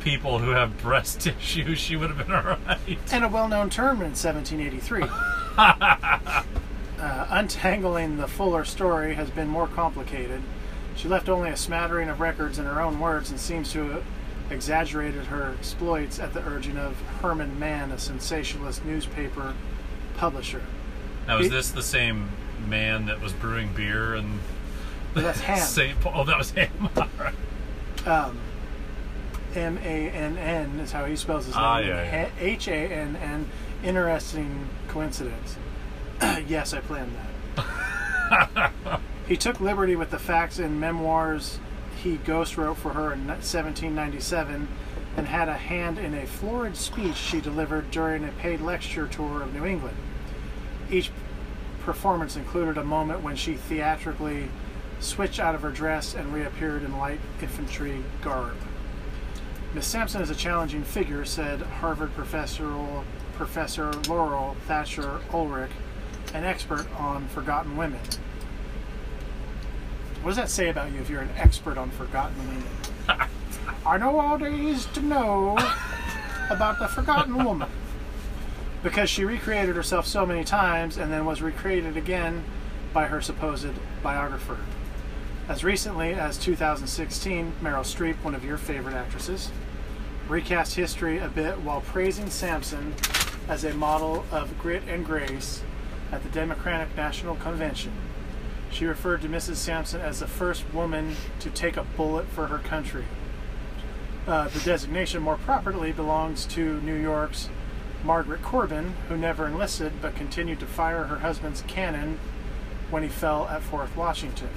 people 0.09 0.39
who 0.39 0.49
have 0.49 0.75
breast 0.81 1.21
tissue, 1.21 1.75
she 1.75 1.95
would 1.95 2.09
have 2.09 2.17
been 2.17 2.35
alright. 2.35 2.79
and 3.11 3.23
a 3.23 3.27
well-known 3.27 3.69
term 3.69 4.01
in 4.01 4.15
1783. 4.15 5.03
uh, 5.57 6.43
untangling 7.29 8.17
the 8.17 8.27
fuller 8.27 8.65
story 8.65 9.13
has 9.13 9.29
been 9.29 9.47
more 9.47 9.67
complicated. 9.67 10.41
She 10.95 11.07
left 11.07 11.29
only 11.29 11.51
a 11.51 11.57
smattering 11.57 12.09
of 12.09 12.19
records 12.19 12.57
in 12.57 12.65
her 12.65 12.81
own 12.81 12.99
words 12.99 13.29
and 13.29 13.39
seems 13.39 13.71
to 13.73 13.87
have 13.89 14.03
exaggerated 14.49 15.25
her 15.25 15.53
exploits 15.59 16.17
at 16.17 16.33
the 16.33 16.41
urging 16.41 16.77
of 16.77 16.99
Herman 17.21 17.59
Mann, 17.59 17.91
a 17.91 17.99
sensationalist 17.99 18.83
newspaper 18.83 19.53
publisher. 20.17 20.63
Now, 21.27 21.37
is 21.37 21.51
this 21.51 21.69
the 21.69 21.83
same 21.83 22.29
man 22.67 23.05
that 23.05 23.21
was 23.21 23.31
brewing 23.31 23.71
beer 23.73 24.15
and 24.15 24.39
that's 25.13 25.39
Hamm. 25.41 25.59
St. 25.59 26.01
Paul? 26.01 26.13
Oh, 26.15 26.23
that 26.23 26.37
was 26.37 26.49
him. 26.49 26.89
Alright. 26.97 28.07
Um, 28.07 28.39
M 29.55 29.77
A 29.79 30.09
N 30.09 30.37
N 30.37 30.79
is 30.79 30.91
how 30.91 31.05
he 31.05 31.15
spells 31.15 31.45
his 31.45 31.55
name. 31.55 31.63
Ah, 31.63 31.79
yeah, 31.79 32.03
yeah. 32.03 32.29
H 32.39 32.67
A 32.67 32.87
N 32.87 33.15
N. 33.15 33.49
Interesting 33.83 34.69
coincidence. 34.87 35.57
yes, 36.47 36.73
I 36.73 36.81
planned 36.81 37.15
that. 37.55 38.71
he 39.27 39.37
took 39.37 39.59
liberty 39.59 39.95
with 39.95 40.11
the 40.11 40.19
facts 40.19 40.59
in 40.59 40.79
memoirs 40.79 41.59
he 42.03 42.17
ghost 42.17 42.57
wrote 42.57 42.77
for 42.77 42.93
her 42.93 43.11
in 43.13 43.27
1797 43.27 44.67
and 45.17 45.27
had 45.27 45.49
a 45.49 45.53
hand 45.53 45.97
in 45.97 46.13
a 46.13 46.25
florid 46.25 46.77
speech 46.77 47.15
she 47.15 47.41
delivered 47.41 47.91
during 47.91 48.23
a 48.23 48.31
paid 48.33 48.61
lecture 48.61 49.07
tour 49.07 49.41
of 49.41 49.53
New 49.53 49.65
England. 49.65 49.97
Each 50.89 51.11
performance 51.81 52.35
included 52.35 52.77
a 52.77 52.83
moment 52.83 53.21
when 53.21 53.35
she 53.35 53.55
theatrically 53.55 54.49
switched 54.99 55.39
out 55.39 55.55
of 55.55 55.61
her 55.61 55.71
dress 55.71 56.13
and 56.13 56.33
reappeared 56.33 56.83
in 56.83 56.97
light 56.97 57.19
infantry 57.41 58.03
garb. 58.21 58.55
Miss 59.71 59.85
Sampson 59.85 60.23
is 60.23 60.31
a 60.31 60.35
challenging 60.35 60.83
figure, 60.83 61.23
said 61.25 61.61
Harvard 61.61 62.15
professor, 62.15 62.75
professor 63.35 63.91
Laurel 64.07 64.55
Thatcher 64.65 65.21
Ulrich, 65.31 65.69
an 66.33 66.43
expert 66.43 66.87
on 66.97 67.27
forgotten 67.27 67.77
women. 67.77 67.99
What 70.23 70.31
does 70.31 70.37
that 70.37 70.49
say 70.49 70.69
about 70.69 70.91
you 70.91 70.99
if 70.99 71.09
you're 71.09 71.21
an 71.21 71.29
expert 71.37 71.77
on 71.77 71.91
forgotten 71.91 72.35
women? 72.47 72.63
I 73.85 73.97
know 73.99 74.19
all 74.19 74.39
there 74.39 74.51
is 74.51 74.87
to 74.87 75.01
know 75.01 75.55
about 76.49 76.79
the 76.79 76.87
forgotten 76.87 77.43
woman. 77.43 77.69
Because 78.81 79.09
she 79.09 79.23
recreated 79.23 79.75
herself 79.75 80.07
so 80.07 80.25
many 80.25 80.43
times 80.43 80.97
and 80.97 81.11
then 81.11 81.25
was 81.25 81.43
recreated 81.43 81.95
again 81.95 82.43
by 82.91 83.05
her 83.05 83.21
supposed 83.21 83.67
biographer. 84.01 84.57
As 85.49 85.63
recently 85.63 86.13
as 86.13 86.37
2016, 86.37 87.53
Meryl 87.61 87.81
Streep, 87.81 88.15
one 88.23 88.35
of 88.35 88.45
your 88.45 88.57
favorite 88.57 88.93
actresses, 88.93 89.51
recast 90.29 90.75
history 90.75 91.17
a 91.17 91.27
bit 91.27 91.59
while 91.61 91.81
praising 91.81 92.29
Sampson 92.29 92.93
as 93.47 93.63
a 93.63 93.73
model 93.73 94.23
of 94.31 94.57
grit 94.59 94.83
and 94.87 95.03
grace 95.03 95.63
at 96.11 96.21
the 96.21 96.29
Democratic 96.29 96.95
National 96.95 97.35
Convention. 97.35 97.91
She 98.71 98.85
referred 98.85 99.23
to 99.23 99.27
Mrs. 99.27 99.55
Sampson 99.55 100.01
as 100.01 100.19
the 100.19 100.27
first 100.27 100.71
woman 100.71 101.15
to 101.39 101.49
take 101.49 101.77
a 101.77 101.83
bullet 101.83 102.27
for 102.27 102.45
her 102.47 102.59
country. 102.59 103.05
Uh, 104.27 104.47
the 104.49 104.59
designation 104.59 105.23
more 105.23 105.37
properly 105.37 105.91
belongs 105.91 106.45
to 106.45 106.79
New 106.81 106.93
York's 106.93 107.49
Margaret 108.03 108.43
Corbin, 108.43 108.93
who 109.07 109.17
never 109.17 109.47
enlisted 109.47 109.93
but 109.99 110.15
continued 110.15 110.59
to 110.59 110.67
fire 110.67 111.05
her 111.05 111.19
husband's 111.19 111.63
cannon 111.63 112.19
when 112.91 113.01
he 113.01 113.09
fell 113.09 113.47
at 113.47 113.63
Fort 113.63 113.95
Washington, 113.95 114.49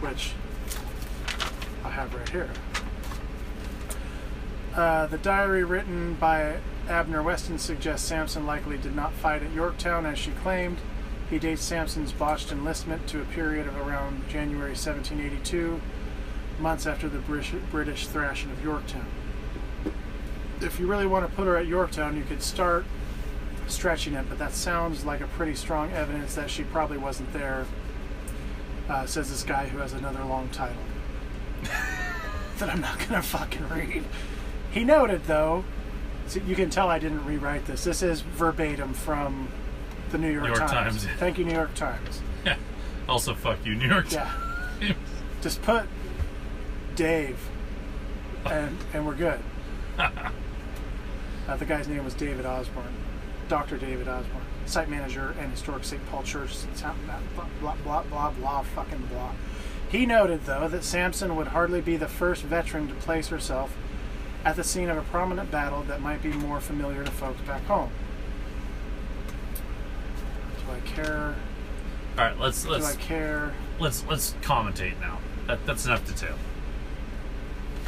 which 0.00 0.34
I 1.84 1.90
have 1.90 2.14
right 2.14 2.28
here. 2.28 2.50
Uh, 4.80 5.04
the 5.04 5.18
diary 5.18 5.62
written 5.62 6.14
by 6.14 6.56
Abner 6.88 7.22
Weston 7.22 7.58
suggests 7.58 8.08
Sampson 8.08 8.46
likely 8.46 8.78
did 8.78 8.96
not 8.96 9.12
fight 9.12 9.42
at 9.42 9.52
Yorktown 9.52 10.06
as 10.06 10.18
she 10.18 10.30
claimed. 10.30 10.78
He 11.28 11.38
dates 11.38 11.60
Sampson's 11.60 12.12
botched 12.12 12.50
enlistment 12.50 13.06
to 13.08 13.20
a 13.20 13.26
period 13.26 13.66
of 13.66 13.76
around 13.76 14.26
January 14.30 14.70
1782, 14.70 15.82
months 16.60 16.86
after 16.86 17.10
the 17.10 17.18
British, 17.18 17.52
British 17.70 18.06
thrashing 18.06 18.50
of 18.52 18.64
Yorktown. 18.64 19.04
If 20.62 20.80
you 20.80 20.86
really 20.86 21.06
want 21.06 21.28
to 21.28 21.36
put 21.36 21.46
her 21.46 21.58
at 21.58 21.66
Yorktown, 21.66 22.16
you 22.16 22.24
could 22.24 22.42
start 22.42 22.86
stretching 23.66 24.14
it, 24.14 24.30
but 24.30 24.38
that 24.38 24.54
sounds 24.54 25.04
like 25.04 25.20
a 25.20 25.26
pretty 25.26 25.56
strong 25.56 25.92
evidence 25.92 26.34
that 26.36 26.48
she 26.48 26.64
probably 26.64 26.96
wasn't 26.96 27.30
there, 27.34 27.66
uh, 28.88 29.04
says 29.04 29.28
this 29.28 29.42
guy 29.42 29.66
who 29.66 29.76
has 29.76 29.92
another 29.92 30.24
long 30.24 30.48
title 30.48 30.82
that 32.58 32.70
I'm 32.70 32.80
not 32.80 32.98
going 32.98 33.20
to 33.20 33.22
fucking 33.22 33.68
read. 33.68 34.04
He 34.70 34.84
noted, 34.84 35.24
though, 35.24 35.64
so 36.26 36.40
you 36.40 36.54
can 36.54 36.70
tell 36.70 36.88
I 36.88 36.98
didn't 36.98 37.24
rewrite 37.24 37.66
this. 37.66 37.84
This 37.84 38.02
is 38.02 38.20
verbatim 38.20 38.94
from 38.94 39.48
the 40.10 40.18
New 40.18 40.30
York, 40.30 40.44
New 40.44 40.48
York 40.54 40.70
Times. 40.70 41.04
Times. 41.04 41.18
Thank 41.18 41.38
you, 41.38 41.44
New 41.44 41.54
York 41.54 41.74
Times. 41.74 42.20
also, 43.08 43.34
fuck 43.34 43.58
you, 43.64 43.74
New 43.74 43.88
York 43.88 44.10
Yeah. 44.12 44.24
Times. 44.80 44.94
Just 45.42 45.62
put 45.62 45.86
Dave, 46.94 47.38
and 48.46 48.76
and 48.92 49.06
we're 49.06 49.14
good. 49.14 49.40
Uh, 49.98 51.56
the 51.56 51.64
guy's 51.64 51.88
name 51.88 52.04
was 52.04 52.14
David 52.14 52.46
Osborne, 52.46 52.94
Dr. 53.48 53.76
David 53.76 54.06
Osborne, 54.06 54.44
site 54.66 54.88
manager 54.88 55.34
and 55.40 55.50
historic 55.50 55.84
St. 55.84 56.04
Paul 56.10 56.22
Church. 56.22 56.54
Blah 56.80 57.46
blah 57.60 57.74
blah 57.82 58.02
blah 58.02 58.30
blah 58.30 58.62
fucking 58.62 59.08
blah. 59.10 59.32
He 59.90 60.06
noted, 60.06 60.44
though, 60.44 60.68
that 60.68 60.84
Sampson 60.84 61.34
would 61.36 61.48
hardly 61.48 61.80
be 61.80 61.96
the 61.96 62.06
first 62.06 62.42
veteran 62.44 62.86
to 62.88 62.94
place 62.94 63.28
herself 63.28 63.76
at 64.44 64.56
the 64.56 64.64
scene 64.64 64.88
of 64.88 64.96
a 64.96 65.02
prominent 65.02 65.50
battle 65.50 65.82
that 65.82 66.00
might 66.00 66.22
be 66.22 66.30
more 66.30 66.60
familiar 66.60 67.04
to 67.04 67.10
folks 67.10 67.40
back 67.42 67.64
home. 67.64 67.90
Do 70.66 70.72
I 70.72 70.80
care? 70.88 71.34
All 72.18 72.24
right, 72.24 72.38
let's 72.38 72.62
Do 72.64 72.70
I 72.70 72.78
let's 72.78 72.96
care? 72.96 73.52
let's 73.78 74.04
let's 74.06 74.34
commentate 74.42 74.98
now. 75.00 75.18
That 75.46 75.64
that's 75.66 75.84
enough 75.86 76.06
detail. 76.06 76.36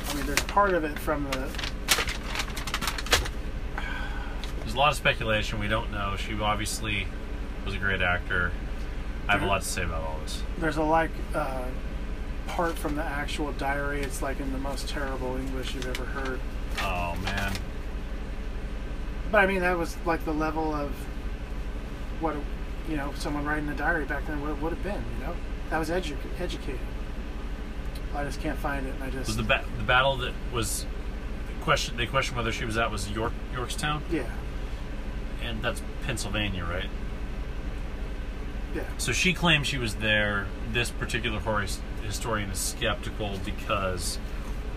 I 0.09 0.15
mean, 0.15 0.27
there's 0.27 0.41
part 0.43 0.75
of 0.75 0.85
it 0.85 0.99
from 0.99 1.25
the 1.31 1.49
There's 4.61 4.75
a 4.75 4.79
lot 4.79 4.91
of 4.91 4.97
speculation. 4.97 5.59
We 5.59 5.69
don't 5.69 5.91
know. 5.91 6.17
She 6.17 6.39
obviously 6.41 7.07
was 7.65 7.75
a 7.75 7.79
great 7.79 8.01
actor. 8.03 8.53
I 9.29 9.33
have 9.33 9.43
a 9.43 9.47
lot 9.47 9.63
to 9.63 9.69
say 9.69 9.85
about 9.85 10.03
all 10.03 10.19
this. 10.23 10.43
there's 10.59 10.77
a 10.77 10.83
like 10.83 11.11
uh, 11.35 11.65
part 12.53 12.77
from 12.77 12.97
the 12.97 13.03
actual 13.03 13.51
diary. 13.53 14.03
It's 14.03 14.21
like 14.21 14.39
in 14.41 14.53
the 14.53 14.59
most 14.59 14.89
terrible 14.89 15.37
English 15.37 15.75
you've 15.75 15.89
ever 15.89 16.05
heard. 16.05 16.39
Oh 16.81 17.17
man. 17.25 17.53
But 19.31 19.39
I 19.39 19.47
mean, 19.47 19.61
that 19.61 19.79
was 19.79 19.97
like 20.05 20.25
the 20.27 20.35
level 20.35 20.75
of 20.75 20.91
what 22.21 22.37
you 22.89 22.97
know 22.97 23.13
someone 23.17 23.45
writing 23.47 23.69
a 23.71 23.75
diary 23.75 24.05
back 24.05 24.27
then 24.27 24.43
would, 24.43 24.61
would 24.61 24.73
have 24.73 24.83
been. 24.83 25.03
You 25.19 25.27
know, 25.27 25.35
that 25.71 25.79
was 25.79 25.89
edu- 25.89 26.17
educated. 26.39 26.79
I 28.15 28.25
just 28.25 28.41
can't 28.43 28.59
find 28.59 28.87
it. 28.87 28.95
And 28.97 29.05
I 29.05 29.11
just 29.11 29.29
Was 29.29 29.37
the 29.39 29.43
ba- 29.43 29.65
the 29.79 29.85
battle 29.85 30.17
that 30.19 30.35
was 30.53 30.85
the 31.47 31.65
question 31.65 31.97
they 31.97 32.07
questioned 32.07 32.37
whether 32.37 32.53
she 32.53 32.67
was 32.67 32.77
at 32.77 32.91
was 32.91 33.11
York 33.11 33.33
Yorkstown 33.55 34.03
yeah 34.11 34.25
and 35.43 35.63
that's 35.63 35.81
Pennsylvania, 36.05 36.65
right? 36.65 36.91
yeah 38.75 38.83
So 38.99 39.13
she 39.13 39.33
claims 39.33 39.67
she 39.67 39.79
was 39.79 39.97
there. 39.97 40.47
This 40.73 40.91
particular 40.91 41.41
hor- 41.41 41.65
historian 42.03 42.51
is 42.51 42.59
skeptical 42.59 43.39
because 43.45 44.19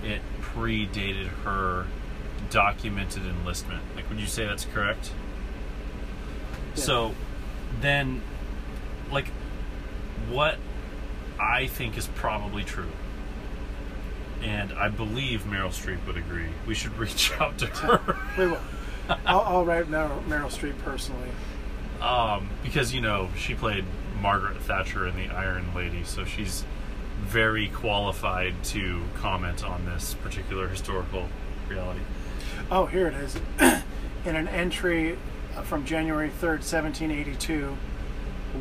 it 0.03 0.21
predated 0.41 1.27
her 1.43 1.85
documented 2.49 3.25
enlistment. 3.25 3.81
Like, 3.95 4.09
would 4.09 4.19
you 4.19 4.27
say 4.27 4.45
that's 4.45 4.65
correct? 4.65 5.11
Yeah. 6.75 6.83
So, 6.83 7.15
then, 7.81 8.21
like, 9.11 9.27
what 10.29 10.57
I 11.39 11.67
think 11.67 11.97
is 11.97 12.07
probably 12.07 12.63
true, 12.63 12.91
and 14.41 14.71
I 14.73 14.89
believe 14.89 15.43
Meryl 15.43 15.69
Streep 15.69 16.05
would 16.07 16.17
agree, 16.17 16.49
we 16.67 16.75
should 16.75 16.97
reach 16.97 17.31
out 17.39 17.57
to 17.59 17.65
her. 17.67 18.17
we 18.37 18.47
will. 18.47 18.59
I'll, 19.25 19.41
I'll 19.41 19.65
write 19.65 19.85
Meryl, 19.85 20.23
Meryl 20.25 20.49
Streep 20.51 20.77
personally. 20.79 21.29
um, 22.01 22.49
because 22.63 22.93
you 22.93 23.01
know 23.01 23.29
she 23.37 23.53
played 23.53 23.85
Margaret 24.21 24.57
Thatcher 24.61 25.07
in 25.07 25.15
the 25.15 25.27
Iron 25.27 25.73
Lady, 25.75 26.03
so 26.03 26.25
she's 26.25 26.65
very 27.21 27.67
qualified 27.69 28.63
to 28.63 29.01
comment 29.15 29.63
on 29.63 29.85
this 29.85 30.13
particular 30.15 30.67
historical 30.67 31.27
reality. 31.69 32.01
Oh, 32.71 32.85
here 32.85 33.07
it 33.07 33.13
is. 33.15 33.35
In 34.25 34.35
an 34.35 34.47
entry 34.47 35.17
from 35.63 35.85
January 35.85 36.29
3rd, 36.29 36.61
1782, 36.63 37.77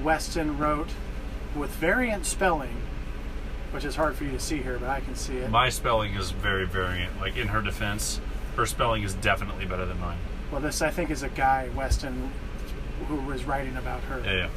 Weston 0.02 0.58
wrote, 0.58 0.88
with 1.54 1.70
variant 1.70 2.26
spelling, 2.26 2.76
which 3.70 3.84
is 3.84 3.96
hard 3.96 4.16
for 4.16 4.24
you 4.24 4.30
to 4.32 4.40
see 4.40 4.62
here, 4.62 4.78
but 4.78 4.88
I 4.88 5.00
can 5.00 5.14
see 5.14 5.38
it. 5.38 5.50
My 5.50 5.68
spelling 5.68 6.14
is 6.14 6.30
very 6.30 6.66
variant. 6.66 7.20
Like 7.20 7.36
in 7.36 7.48
her 7.48 7.62
defense, 7.62 8.20
her 8.56 8.66
spelling 8.66 9.02
is 9.02 9.14
definitely 9.14 9.66
better 9.66 9.86
than 9.86 10.00
mine. 10.00 10.18
Well, 10.50 10.60
this 10.60 10.82
I 10.82 10.90
think 10.90 11.10
is 11.10 11.22
a 11.22 11.28
guy 11.28 11.68
Weston 11.74 12.30
who 13.08 13.16
was 13.16 13.44
writing 13.44 13.76
about 13.76 14.02
her. 14.04 14.20
Yeah, 14.24 14.34
yeah. 14.34 14.48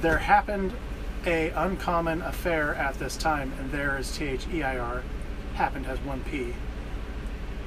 There 0.00 0.18
happened 0.18 0.72
a 1.26 1.50
uncommon 1.50 2.22
affair 2.22 2.74
at 2.74 2.94
this 2.98 3.16
time, 3.16 3.52
and 3.58 3.70
there 3.72 3.98
is 3.98 4.16
T 4.16 4.26
H 4.26 4.46
E 4.52 4.62
I 4.62 4.78
R, 4.78 5.02
happened 5.54 5.86
as 5.86 5.98
one 6.00 6.22
P. 6.24 6.54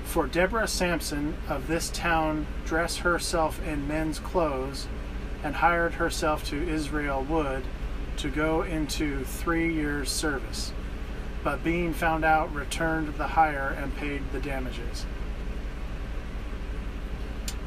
For 0.03 0.27
Deborah 0.27 0.67
Sampson 0.67 1.35
of 1.47 1.67
this 1.67 1.89
town 1.89 2.47
dress 2.65 2.97
herself 2.97 3.65
in 3.65 3.87
men's 3.87 4.19
clothes 4.19 4.87
and 5.43 5.55
hired 5.55 5.93
herself 5.93 6.43
to 6.49 6.67
Israel 6.67 7.23
Wood 7.23 7.63
to 8.17 8.29
go 8.29 8.61
into 8.61 9.23
three 9.23 9.73
years' 9.73 10.11
service, 10.11 10.73
but 11.43 11.63
being 11.63 11.93
found 11.93 12.23
out, 12.23 12.53
returned 12.53 13.15
the 13.15 13.27
hire 13.27 13.75
and 13.81 13.95
paid 13.95 14.21
the 14.31 14.39
damages. 14.39 15.05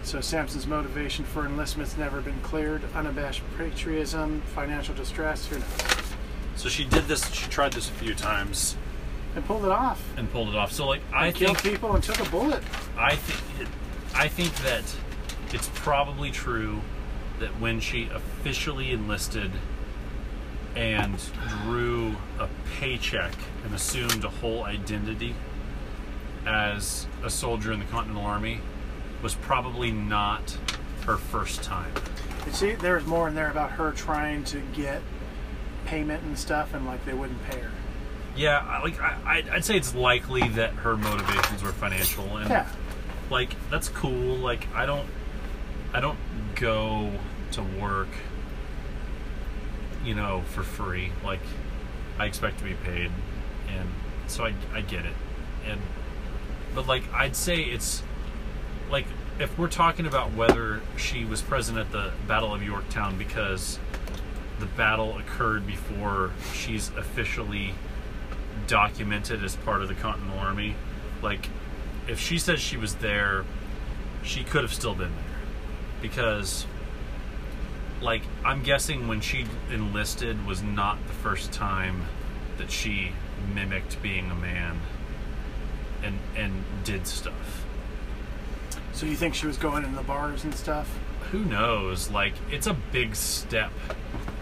So 0.05 0.20
Sampson's 0.20 0.66
motivation 0.66 1.24
for 1.24 1.46
enlistment's 1.46 1.96
never 1.96 2.20
been 2.20 2.38
cleared. 2.42 2.82
Unabashed 2.94 3.42
patriotism, 3.57 4.42
financial 4.55 4.94
distress, 4.94 5.46
who 5.46 5.59
knows? 5.59 6.14
So 6.57 6.68
she 6.68 6.84
did 6.84 7.05
this. 7.07 7.28
She 7.32 7.48
tried 7.48 7.72
this 7.72 7.88
a 7.88 7.92
few 7.92 8.14
times 8.14 8.76
And 9.34 9.44
pulled 9.46 9.64
it 9.64 9.70
off. 9.70 10.02
and 10.16 10.30
pulled 10.30 10.50
it 10.50 10.55
off. 10.57 10.72
So 10.72 10.86
like 10.86 11.00
I 11.12 11.32
killed 11.32 11.59
think 11.59 11.74
people 11.74 11.94
and 11.94 12.05
took 12.05 12.20
a 12.20 12.30
bullet. 12.30 12.62
I 12.98 13.16
think 13.16 13.68
I 14.14 14.28
think 14.28 14.55
that 14.57 14.84
it's 15.52 15.70
probably 15.74 16.30
true 16.30 16.82
that 17.40 17.59
when 17.59 17.80
she 17.80 18.09
officially 18.14 18.92
enlisted 18.92 19.50
and 20.76 21.16
drew 21.62 22.14
a 22.38 22.48
paycheck 22.78 23.32
and 23.64 23.74
assumed 23.74 24.22
a 24.24 24.28
whole 24.28 24.64
identity 24.64 25.34
as 26.46 27.07
a 27.24 27.30
soldier 27.30 27.72
in 27.72 27.78
the 27.80 27.84
Continental 27.86 28.24
Army 28.24 28.61
was 29.25 29.35
probably 29.37 29.91
not 29.91 30.57
her 31.07 31.16
first 31.16 31.62
time. 31.62 31.91
You 32.47 32.53
see, 32.53 32.72
there's 32.75 33.07
more 33.07 33.27
in 33.27 33.35
there 33.35 33.51
about 33.51 33.70
her 33.70 33.91
trying 33.93 34.45
to 34.45 34.61
get 34.75 35.01
payment 35.87 36.22
and 36.25 36.39
stuff, 36.39 36.75
and 36.75 36.85
like 36.87 37.03
they 37.07 37.14
wouldn't 37.14 37.43
pay 37.47 37.59
her. 37.59 37.70
Yeah, 38.37 38.81
like 38.83 39.01
I, 39.01 39.16
I'd- 39.25 39.51
I'd 39.51 39.64
say 39.64 39.77
it's 39.79 39.95
likely 39.95 40.47
that 40.51 40.75
her 40.75 40.97
motivations 40.99 41.62
were 41.62 41.72
financial, 41.72 42.37
and 42.37 42.51
Yeah. 42.51 42.68
like 43.31 43.57
that's 43.70 43.89
cool. 43.89 44.37
Like 44.37 44.68
I 44.75 44.85
don't, 44.85 45.09
I 45.95 46.01
don't 46.01 46.18
go 46.55 47.11
to 47.53 47.62
work, 47.62 48.09
you 50.05 50.14
know, 50.14 50.43
for 50.51 50.62
free. 50.62 51.12
Like 51.25 51.41
I 52.18 52.27
expect 52.27 52.59
to 52.59 52.64
be 52.64 52.75
paid, 52.75 53.11
and 53.75 53.89
so 54.27 54.45
I, 54.45 54.53
I 54.75 54.83
get 54.83 55.07
it. 55.07 55.14
And 55.66 55.81
but 56.75 56.87
like 56.87 57.11
I'd 57.14 57.37
say 57.37 57.62
it's 57.62 58.03
like 58.95 59.07
if 59.40 59.59
we're 59.59 59.66
talking 59.66 60.07
about 60.07 60.32
whether 60.34 60.80
she 60.97 61.24
was 61.24 61.42
present 61.42 61.76
at 61.76 61.90
the 61.90 62.12
Battle 62.28 62.55
of 62.55 62.62
Yorktown 62.62 63.18
because 63.18 63.80
the 64.61 64.66
battle 64.66 65.18
occurred 65.18 65.66
before 65.66 66.30
she's 66.53 66.90
officially 66.90 67.74
documented 68.68 69.42
as 69.42 69.57
part 69.57 69.82
of 69.82 69.88
the 69.88 69.95
Continental 69.97 70.38
Army, 70.38 70.76
like 71.22 71.49
if 72.07 72.20
she 72.20 72.38
says 72.38 72.61
she 72.61 72.76
was 72.76 72.95
there, 72.95 73.45
she 74.22 74.45
could 74.45 74.62
have 74.62 74.72
still 74.72 74.95
been 74.95 75.11
there 75.11 75.40
because 76.01 76.64
like 78.01 78.22
I'm 78.45 78.62
guessing 78.62 79.09
when 79.09 79.20
she 79.20 79.45
enlisted 79.72 80.47
was 80.47 80.62
not 80.62 81.05
the 81.09 81.14
first 81.14 81.51
time 81.51 82.05
that 82.59 82.70
she 82.70 83.11
mimicked 83.53 84.01
being 84.01 84.30
a 84.30 84.36
man 84.36 84.78
and 86.05 86.16
and 86.36 86.62
did 86.84 87.09
stuff. 87.09 87.64
So 88.95 89.07
you 89.07 89.16
think 89.16 89.34
she 89.34 89.47
was 89.47 89.57
going 89.59 89.84
in 89.84 89.95
the 89.95 90.03
bars 90.03 90.45
and 90.45 90.55
stuff 90.55 90.88
Who 91.32 91.45
knows? 91.45 92.11
Like 92.11 92.34
it's 92.51 92.66
a 92.66 92.74
big 92.92 93.14
step 93.16 93.72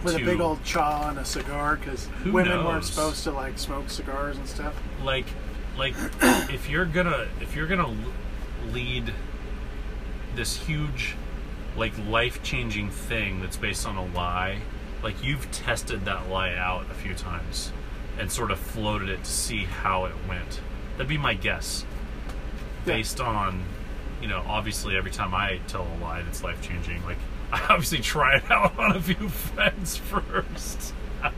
with 0.04 0.16
to, 0.16 0.22
a 0.22 0.24
big 0.26 0.40
old 0.40 0.62
chaw 0.64 1.08
and 1.08 1.18
a 1.18 1.24
cigar 1.24 1.76
because 1.76 2.08
women 2.24 2.64
weren't 2.64 2.84
supposed 2.84 3.22
to 3.24 3.30
like 3.32 3.58
smoke 3.58 3.88
cigars 3.88 4.36
and 4.36 4.48
stuff. 4.48 4.74
like 5.02 5.26
like 5.78 5.94
if 6.50 6.68
you're 6.68 6.84
gonna 6.84 7.28
if 7.40 7.54
you're 7.56 7.66
gonna 7.66 7.94
lead 8.72 9.12
this 10.34 10.56
huge 10.56 11.14
like 11.76 11.92
life-changing 12.08 12.90
thing 12.90 13.40
that's 13.40 13.56
based 13.56 13.86
on 13.86 13.96
a 13.96 14.04
lie 14.14 14.58
like 15.02 15.22
you've 15.24 15.50
tested 15.50 16.04
that 16.04 16.28
lie 16.28 16.54
out 16.54 16.84
a 16.90 16.94
few 16.94 17.14
times 17.14 17.72
and 18.18 18.30
sort 18.30 18.50
of 18.50 18.58
floated 18.58 19.08
it 19.08 19.24
to 19.24 19.30
see 19.30 19.64
how 19.64 20.04
it 20.04 20.12
went 20.28 20.60
that'd 20.96 21.08
be 21.08 21.16
my 21.16 21.32
guess 21.34 21.84
Yeah. 22.86 22.94
based 22.96 23.20
on 23.20 23.62
you 24.22 24.28
know 24.28 24.42
obviously 24.46 24.96
every 24.96 25.10
time 25.10 25.34
i 25.34 25.58
tell 25.66 25.82
a 25.82 25.96
lie 26.02 26.22
that's 26.22 26.42
life-changing 26.42 27.04
like 27.04 27.18
i 27.52 27.60
obviously 27.68 27.98
try 27.98 28.36
it 28.36 28.50
out 28.50 28.78
on 28.78 28.96
a 28.96 29.00
few 29.00 29.28
friends 29.28 29.96
first 29.96 30.94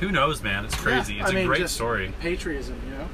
who 0.00 0.10
knows 0.10 0.42
man 0.42 0.64
it's 0.64 0.74
crazy 0.74 1.14
Yeah, 1.14 1.22
it's 1.22 1.30
I 1.30 1.34
a 1.34 1.36
mean, 1.36 1.46
great 1.46 1.68
story 1.68 2.12
Patriotism, 2.20 2.80
you 2.86 2.94
know. 2.96 3.08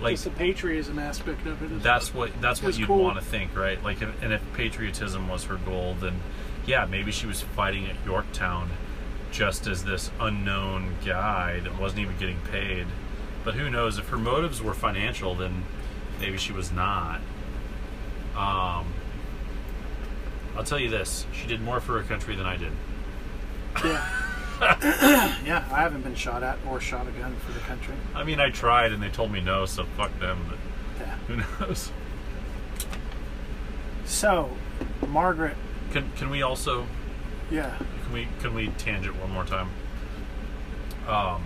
like 0.00 0.14
just 0.14 0.24
the 0.24 0.30
patriotism 0.30 0.98
aspect 0.98 1.46
of 1.46 1.62
it. 1.62 1.82
that's 1.82 2.12
what 2.12 2.30
that's 2.40 2.62
what 2.62 2.76
you'd 2.78 2.88
cool. 2.88 3.04
want 3.04 3.18
to 3.18 3.24
think, 3.24 3.54
right? 3.56 3.82
Like, 3.82 4.02
if, 4.02 4.22
and 4.22 4.32
if 4.32 4.42
patriotism 4.54 5.28
was 5.28 5.44
her 5.44 5.56
goal, 5.56 5.94
then 6.00 6.20
yeah, 6.66 6.84
maybe 6.86 7.12
she 7.12 7.26
was 7.26 7.40
fighting 7.40 7.86
at 7.86 7.96
Yorktown 8.04 8.70
just 9.30 9.66
as 9.66 9.84
this 9.84 10.10
unknown 10.20 10.96
guy 11.04 11.60
that 11.60 11.78
wasn't 11.80 12.00
even 12.02 12.16
getting 12.18 12.38
paid. 12.50 12.86
But 13.44 13.54
who 13.54 13.70
knows? 13.70 13.98
If 13.98 14.08
her 14.08 14.18
motives 14.18 14.60
were 14.62 14.74
financial, 14.74 15.34
then 15.34 15.64
maybe 16.22 16.38
she 16.38 16.52
was 16.52 16.72
not. 16.72 17.16
Um, 18.34 18.86
I'll 20.56 20.64
tell 20.64 20.78
you 20.78 20.88
this: 20.88 21.26
she 21.34 21.46
did 21.46 21.60
more 21.60 21.80
for 21.80 22.00
her 22.00 22.04
country 22.08 22.34
than 22.34 22.46
I 22.46 22.56
did. 22.56 22.72
Yeah. 23.84 24.08
yeah, 25.44 25.68
I 25.72 25.80
haven't 25.82 26.02
been 26.02 26.14
shot 26.14 26.42
at 26.44 26.56
or 26.68 26.80
shot 26.80 27.06
a 27.08 27.10
gun 27.10 27.34
for 27.44 27.52
the 27.52 27.58
country. 27.60 27.94
I 28.14 28.22
mean, 28.22 28.38
I 28.38 28.50
tried, 28.50 28.92
and 28.92 29.02
they 29.02 29.08
told 29.08 29.32
me 29.32 29.40
no, 29.40 29.66
so 29.66 29.84
fuck 29.96 30.16
them. 30.20 30.38
But 30.48 30.58
Yeah. 31.04 31.16
who 31.26 31.36
knows? 31.66 31.90
So, 34.04 34.50
Margaret, 35.08 35.56
Can 35.92 36.10
can 36.16 36.30
we 36.30 36.42
also 36.42 36.86
yeah, 37.50 37.76
Can 38.04 38.12
we 38.12 38.28
can 38.40 38.54
we 38.54 38.68
tangent 38.78 39.16
one 39.20 39.30
more 39.32 39.44
time? 39.44 39.68
Um, 41.08 41.42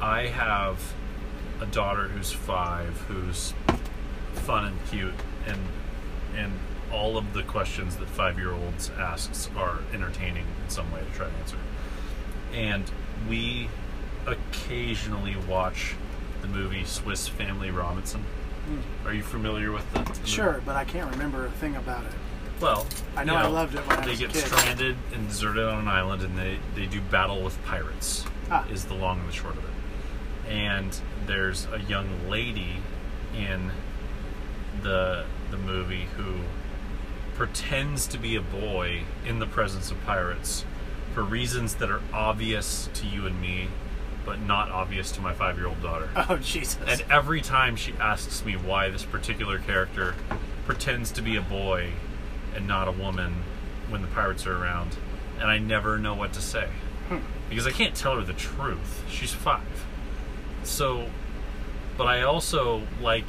I 0.00 0.26
have 0.26 0.80
a 1.62 1.66
daughter 1.66 2.08
who's 2.08 2.32
five, 2.32 2.96
who's 3.08 3.54
fun 4.32 4.64
and 4.66 4.76
cute, 4.90 5.14
and 5.46 5.58
and 6.36 6.52
all 6.92 7.16
of 7.16 7.32
the 7.32 7.42
questions 7.44 7.96
that 7.96 8.08
five 8.08 8.38
year 8.38 8.52
olds 8.52 8.90
asks 8.98 9.48
are 9.56 9.78
entertaining 9.94 10.46
in 10.62 10.70
some 10.70 10.90
way 10.92 11.00
to 11.00 11.16
try 11.16 11.26
to 11.26 11.32
answer. 11.36 11.56
And 12.52 12.84
we 13.28 13.68
occasionally 14.26 15.36
watch 15.48 15.94
the 16.42 16.48
movie 16.48 16.84
Swiss 16.84 17.28
Family 17.28 17.70
Robinson. 17.70 18.24
Are 19.04 19.14
you 19.14 19.22
familiar 19.22 19.72
with 19.72 19.90
the? 19.92 20.00
the 20.00 20.08
movie? 20.10 20.26
sure, 20.26 20.62
but 20.64 20.76
I 20.76 20.84
can't 20.84 21.10
remember 21.10 21.46
a 21.46 21.50
thing 21.50 21.76
about 21.76 22.04
it. 22.04 22.12
Well, 22.60 22.86
I 23.16 23.24
know 23.24 23.34
you 23.34 23.38
I 23.38 23.46
loved 23.46 23.74
it 23.74 23.86
when 23.86 23.98
I 23.98 24.04
they 24.04 24.10
was 24.12 24.20
a 24.20 24.26
get 24.26 24.36
stranded 24.36 24.96
and 25.12 25.28
deserted 25.28 25.64
on 25.64 25.80
an 25.80 25.88
island, 25.88 26.22
and 26.22 26.36
they 26.36 26.58
they 26.74 26.86
do 26.86 27.00
battle 27.00 27.42
with 27.42 27.62
pirates. 27.64 28.24
Ah. 28.50 28.66
Is 28.68 28.84
the 28.84 28.94
long 28.94 29.20
and 29.20 29.28
the 29.28 29.32
short 29.32 29.56
of 29.56 29.64
it. 29.64 30.50
And 30.50 31.00
there's 31.26 31.66
a 31.72 31.80
young 31.80 32.28
lady 32.28 32.76
in 33.34 33.70
the 34.82 35.24
the 35.50 35.56
movie 35.56 36.06
who 36.16 36.40
pretends 37.34 38.06
to 38.06 38.18
be 38.18 38.36
a 38.36 38.40
boy 38.40 39.02
in 39.26 39.38
the 39.38 39.46
presence 39.46 39.90
of 39.90 40.02
pirates 40.04 40.64
for 41.14 41.22
reasons 41.22 41.74
that 41.76 41.90
are 41.90 42.00
obvious 42.12 42.88
to 42.94 43.06
you 43.06 43.26
and 43.26 43.40
me, 43.40 43.68
but 44.24 44.40
not 44.40 44.70
obvious 44.70 45.12
to 45.12 45.20
my 45.20 45.34
five 45.34 45.56
year 45.58 45.66
old 45.66 45.82
daughter. 45.82 46.08
Oh 46.28 46.36
Jesus! 46.38 46.78
And 46.86 47.04
every 47.10 47.40
time 47.40 47.76
she 47.76 47.92
asks 48.00 48.44
me 48.44 48.54
why 48.54 48.88
this 48.88 49.04
particular 49.04 49.58
character 49.58 50.14
pretends 50.66 51.10
to 51.12 51.22
be 51.22 51.36
a 51.36 51.42
boy 51.42 51.90
and 52.54 52.66
not 52.66 52.88
a 52.88 52.92
woman 52.92 53.42
when 53.88 54.02
the 54.02 54.08
pirates 54.08 54.46
are 54.46 54.56
around, 54.56 54.96
and 55.38 55.50
I 55.50 55.58
never 55.58 55.98
know 55.98 56.14
what 56.14 56.32
to 56.34 56.40
say. 56.40 56.68
Hmm. 57.08 57.18
Because 57.48 57.66
I 57.66 57.72
can't 57.72 57.94
tell 57.94 58.16
her 58.16 58.24
the 58.24 58.32
truth. 58.32 59.04
She's 59.08 59.32
five. 59.32 59.84
So, 60.64 61.06
but 61.96 62.06
I 62.06 62.22
also, 62.22 62.82
like, 63.00 63.26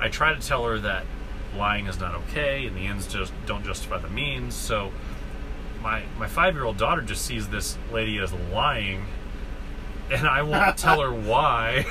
I 0.00 0.08
try 0.08 0.34
to 0.34 0.40
tell 0.40 0.64
her 0.64 0.78
that 0.78 1.04
lying 1.56 1.86
is 1.86 1.98
not 1.98 2.14
okay 2.14 2.66
and 2.66 2.76
the 2.76 2.86
ends 2.86 3.06
just 3.06 3.32
don't 3.46 3.64
justify 3.64 3.98
the 3.98 4.08
means. 4.08 4.54
So, 4.54 4.92
my, 5.82 6.02
my 6.18 6.26
five 6.26 6.54
year 6.54 6.64
old 6.64 6.76
daughter 6.76 7.02
just 7.02 7.24
sees 7.24 7.48
this 7.48 7.78
lady 7.92 8.18
as 8.18 8.32
lying 8.52 9.06
and 10.10 10.26
I 10.26 10.42
won't 10.42 10.76
tell 10.78 11.00
her 11.00 11.12
why. 11.12 11.84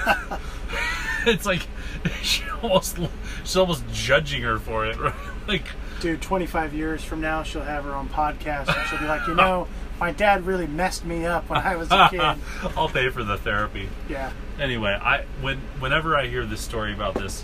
it's 1.25 1.45
like 1.45 1.67
she 2.21 2.43
almost 2.61 2.97
she's 3.43 3.57
almost 3.57 3.83
judging 3.91 4.43
her 4.43 4.59
for 4.59 4.85
it, 4.85 4.97
right? 4.99 5.13
Like, 5.47 5.65
Dude, 6.01 6.21
25 6.21 6.73
years 6.73 7.03
from 7.03 7.21
now, 7.21 7.41
she'll 7.43 7.61
have 7.61 7.85
her 7.85 7.95
own 7.95 8.09
podcast, 8.09 8.75
and 8.75 8.87
she'll 8.87 8.99
be 8.99 9.05
like, 9.05 9.25
you 9.27 9.33
know, 9.33 9.67
my 9.99 10.11
dad 10.11 10.45
really 10.45 10.67
messed 10.67 11.05
me 11.05 11.25
up 11.25 11.49
when 11.49 11.59
I 11.59 11.75
was 11.75 11.89
a 11.91 12.07
kid. 12.09 12.19
I'll 12.77 12.89
pay 12.89 13.09
for 13.09 13.23
the 13.23 13.37
therapy. 13.37 13.89
Yeah. 14.09 14.31
Anyway, 14.59 14.91
I 14.91 15.25
when 15.41 15.57
whenever 15.79 16.17
I 16.17 16.27
hear 16.27 16.45
this 16.45 16.61
story 16.61 16.93
about 16.93 17.13
this 17.15 17.43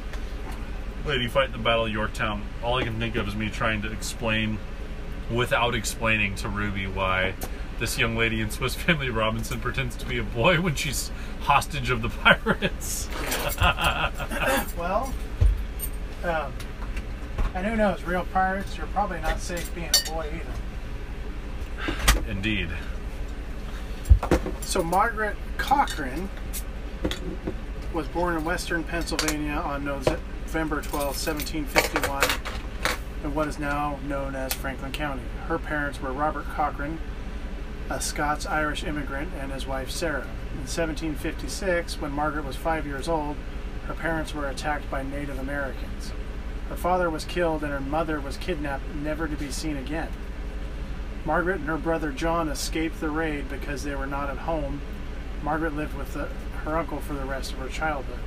lady 1.06 1.28
fighting 1.28 1.54
the 1.54 1.58
Battle 1.58 1.86
of 1.86 1.92
Yorktown, 1.92 2.44
all 2.64 2.78
I 2.78 2.84
can 2.84 3.00
think 3.00 3.16
of 3.16 3.28
is 3.28 3.36
me 3.36 3.50
trying 3.50 3.82
to 3.84 3.92
explain, 3.92 4.60
without 5.32 5.76
explaining 5.76 6.36
to 6.36 6.50
Ruby 6.50 6.88
why 6.88 7.34
this 7.80 7.98
young 7.98 8.16
lady 8.16 8.42
in 8.42 8.50
Swiss 8.52 8.76
Family 8.76 9.10
Robinson 9.10 9.60
pretends 9.60 9.96
to 9.98 10.06
be 10.06 10.20
a 10.20 10.24
boy 10.24 10.62
when 10.62 10.76
she's 10.76 11.12
hostage 11.42 11.90
of 11.90 12.02
the 12.02 12.10
pirates. 12.10 13.10
Well, 14.78 15.14
um, 16.24 16.54
and 17.54 17.66
who 17.66 17.76
knows? 17.76 18.04
Real 18.04 18.26
pirates, 18.34 18.78
you're 18.78 18.88
probably 18.88 19.20
not 19.22 19.40
safe 19.40 19.74
being 19.76 19.90
a 19.90 20.12
boy 20.12 20.28
either. 20.28 20.61
Indeed. 22.28 22.70
So 24.62 24.84
Margaret 24.84 25.36
Cochran 25.58 26.30
was 27.94 28.08
born 28.08 28.38
in 28.38 28.46
western 28.46 28.84
Pennsylvania 28.84 29.54
on 29.54 29.84
November 29.84 30.82
12, 30.82 30.92
1751, 30.92 32.24
in 33.24 33.36
what 33.36 33.48
is 33.48 33.60
now 33.60 34.00
known 34.08 34.36
as 34.36 34.54
Franklin 34.54 34.92
County. 34.92 35.24
Her 35.48 35.60
parents 35.60 36.02
were 36.02 36.14
Robert 36.14 36.46
Cochran, 36.46 37.00
a 37.90 38.00
Scots-Irish 38.00 38.84
immigrant, 38.84 39.32
and 39.40 39.52
his 39.52 39.68
wife 39.68 39.92
Sarah. 39.92 40.28
In 40.54 40.68
1756, 40.68 42.00
when 42.00 42.12
Margaret 42.12 42.46
was 42.46 42.56
five 42.56 42.86
years 42.86 43.10
old, 43.10 43.36
her 43.88 43.94
parents 43.94 44.34
were 44.34 44.48
attacked 44.48 44.90
by 44.90 45.04
Native 45.04 45.38
Americans. 45.38 46.14
Her 46.70 46.78
father 46.78 47.10
was 47.10 47.26
killed 47.26 47.64
and 47.64 47.74
her 47.74 47.82
mother 47.82 48.22
was 48.22 48.38
kidnapped, 48.38 48.84
never 48.96 49.28
to 49.28 49.36
be 49.36 49.52
seen 49.52 49.76
again. 49.76 50.08
Margaret 51.26 51.60
and 51.60 51.68
her 51.68 51.78
brother 51.78 52.12
John 52.12 52.50
escaped 52.50 53.00
the 53.00 53.10
raid 53.10 53.50
because 53.50 53.84
they 53.84 53.96
were 53.96 54.08
not 54.08 54.30
at 54.30 54.40
home. 54.40 54.82
Margaret 55.44 55.76
lived 55.76 55.96
with 55.96 56.14
the, 56.14 56.28
her 56.64 56.78
uncle 56.78 57.00
for 57.00 57.14
the 57.14 57.26
rest 57.26 57.54
of 57.54 57.60
her 57.60 57.70
childhood. 57.70 58.20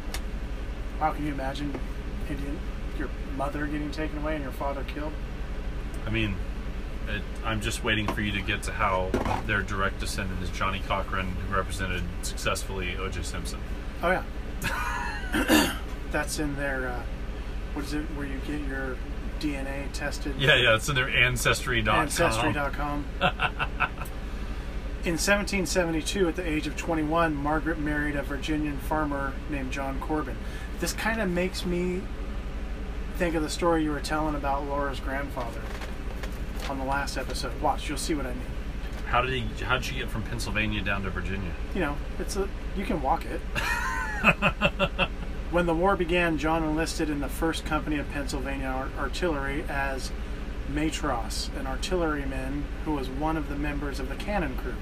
How 1.01 1.13
can 1.13 1.27
you 1.27 1.33
imagine 1.33 1.79
Indian, 2.29 2.59
your 2.99 3.09
mother 3.37 3.67
getting 3.67 3.91
taken 3.91 4.19
away 4.19 4.35
and 4.35 4.43
your 4.43 4.53
father 4.53 4.85
killed? 4.85 5.13
I 6.07 6.11
mean, 6.11 6.37
it, 7.09 7.23
I'm 7.45 7.61
just 7.61 7.85
waiting 7.85 8.07
for 8.07 8.21
you 8.21 8.33
to 8.33 8.41
get 8.41 8.63
to 8.65 8.73
how 8.73 9.11
their 9.47 9.63
direct 9.63 10.01
descendant 10.01 10.43
is 10.43 10.51
Johnnie 10.51 10.83
Cochran, 10.87 11.27
who 11.27 11.55
represented 11.55 12.03
successfully 12.23 12.97
O.J. 12.97 13.23
Simpson. 13.23 13.61
Oh 14.03 14.11
yeah, 14.11 15.75
that's 16.11 16.39
in 16.39 16.55
their. 16.57 16.89
Uh, 16.89 17.03
what 17.75 17.85
is 17.85 17.95
it? 17.95 18.03
Where 18.17 18.27
you 18.27 18.39
get 18.47 18.61
your 18.69 18.97
DNA 19.41 19.91
tested? 19.93 20.35
Yeah, 20.39 20.57
yeah, 20.57 20.77
it's 20.77 20.89
in 20.89 20.95
their 20.95 21.09
ancestry.com. 21.09 21.95
Ancestry.com. 21.95 23.05
In 25.05 25.19
1772, 25.19 26.29
at 26.29 26.37
the 26.37 26.49
age 26.49 26.67
of 26.67 26.79
21, 26.79 27.35
Margaret 27.35 27.79
married 27.79 28.17
a 28.17 28.23
Virginian 28.23 28.79
farmer 28.79 29.35
named 29.51 29.71
John 29.71 30.01
Corbin. 30.01 30.35
This 30.81 30.95
kind 30.95 31.21
of 31.21 31.29
makes 31.29 31.67
me 31.67 32.01
think 33.17 33.35
of 33.35 33.43
the 33.43 33.51
story 33.51 33.85
you 33.85 33.91
were 33.91 34.01
telling 34.01 34.35
about 34.35 34.65
Laura's 34.67 35.01
grandfather 35.01 35.61
on 36.71 36.79
the 36.79 36.87
last 36.87 37.19
episode. 37.19 37.61
Watch, 37.61 37.87
you'll 37.87 37.99
see 37.99 38.15
what 38.15 38.25
I 38.25 38.31
mean. 38.31 38.47
How 39.05 39.21
did 39.21 39.35
he? 39.35 39.65
How 39.65 39.75
did 39.75 39.85
she 39.85 39.97
get 39.97 40.09
from 40.09 40.23
Pennsylvania 40.23 40.81
down 40.81 41.03
to 41.03 41.11
Virginia? 41.11 41.53
You 41.75 41.83
know, 41.83 41.97
it's 42.19 42.37
a 42.37 42.49
you 42.75 42.87
can 42.87 43.03
walk 43.03 43.27
it. 43.27 43.41
when 45.55 45.67
the 45.67 45.75
war 45.75 45.95
began, 45.95 46.37
John 46.37 46.65
enlisted 46.65 47.09
in 47.09 47.21
the 47.21 47.29
First 47.29 47.65
Company 47.65 47.97
of 47.97 48.11
Pennsylvania 48.11 48.67
Art- 48.67 48.91
Artillery 48.99 49.65
as 49.69 50.11
matross, 50.69 51.49
an 51.57 51.69
artilleryman 51.69 52.65
who 52.85 52.91
was 52.91 53.09
one 53.09 53.37
of 53.37 53.49
the 53.49 53.55
members 53.55 54.01
of 54.01 54.09
the 54.09 54.17
cannon 54.17 54.57
crew. 54.57 54.75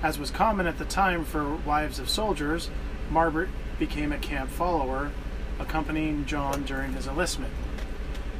As 0.00 0.16
was 0.16 0.30
common 0.30 0.68
at 0.68 0.78
the 0.78 0.84
time 0.84 1.24
for 1.24 1.56
wives 1.56 1.98
of 1.98 2.08
soldiers, 2.08 2.70
Margaret 3.10 3.48
became 3.80 4.12
a 4.12 4.18
camp 4.18 4.50
follower, 4.50 5.10
accompanying 5.58 6.24
John 6.24 6.62
during 6.62 6.92
his 6.92 7.08
enlistment. 7.08 7.52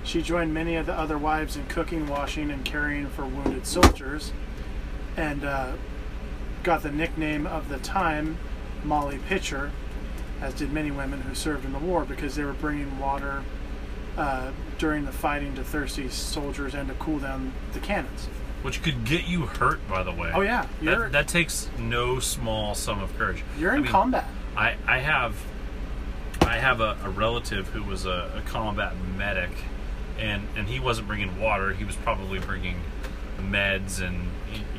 She 0.05 0.23
joined 0.23 0.55
many 0.55 0.77
of 0.77 0.87
the 0.87 0.95
other 0.95 1.19
wives 1.19 1.57
in 1.57 1.67
cooking, 1.67 2.07
washing, 2.07 2.53
and 2.53 2.65
caring 2.65 3.09
for 3.09 3.27
wounded 3.27 3.67
soldiers, 3.67 4.33
and 5.17 5.45
uh, 5.45 5.73
got 6.63 6.85
the 6.85 6.93
nickname 6.93 7.45
of 7.45 7.69
the 7.69 7.79
time, 7.79 8.39
Molly 8.85 9.19
Pitcher, 9.27 9.73
as 10.41 10.55
did 10.55 10.73
many 10.73 10.91
women 10.91 11.21
who 11.23 11.35
served 11.35 11.65
in 11.65 11.73
the 11.73 11.79
war 11.79 12.05
because 12.05 12.35
they 12.35 12.45
were 12.45 12.53
bringing 12.53 12.99
water 12.99 13.43
uh, 14.17 14.51
during 14.79 15.05
the 15.05 15.13
fighting 15.13 15.55
to 15.55 15.65
thirsty 15.65 16.09
soldiers 16.09 16.75
and 16.75 16.89
to 16.89 16.95
cool 16.95 17.19
down 17.19 17.53
the 17.73 17.79
cannons. 17.81 18.27
Which 18.63 18.83
could 18.83 19.05
get 19.05 19.27
you 19.27 19.47
hurt, 19.47 19.87
by 19.89 20.03
the 20.03 20.13
way. 20.13 20.31
Oh 20.35 20.43
yeah, 20.43 20.67
That, 20.83 21.13
that 21.13 21.29
takes 21.29 21.71
no 21.79 22.19
small 22.21 22.75
sum 22.75 23.03
of 23.03 23.17
courage. 23.17 23.43
you're 23.59 23.73
I 23.73 23.77
in 23.77 23.83
mean, 23.83 23.91
combat. 23.91 24.27
I, 24.57 24.75
I 24.87 24.99
have 24.99 25.37
I 26.43 26.59
have 26.59 26.81
a, 26.81 26.97
a 27.05 27.09
relative 27.11 27.69
who 27.69 27.83
was 27.83 28.05
a, 28.07 28.31
a 28.37 28.43
combat 28.47 28.95
medic, 29.17 29.51
and 30.19 30.47
and 30.57 30.69
he 30.69 30.79
wasn't 30.81 31.07
bringing 31.09 31.41
water. 31.41 31.73
He 31.73 31.85
was 31.85 31.97
probably 31.97 32.39
bringing 32.39 32.81
meds 33.41 34.03
and 34.07 34.29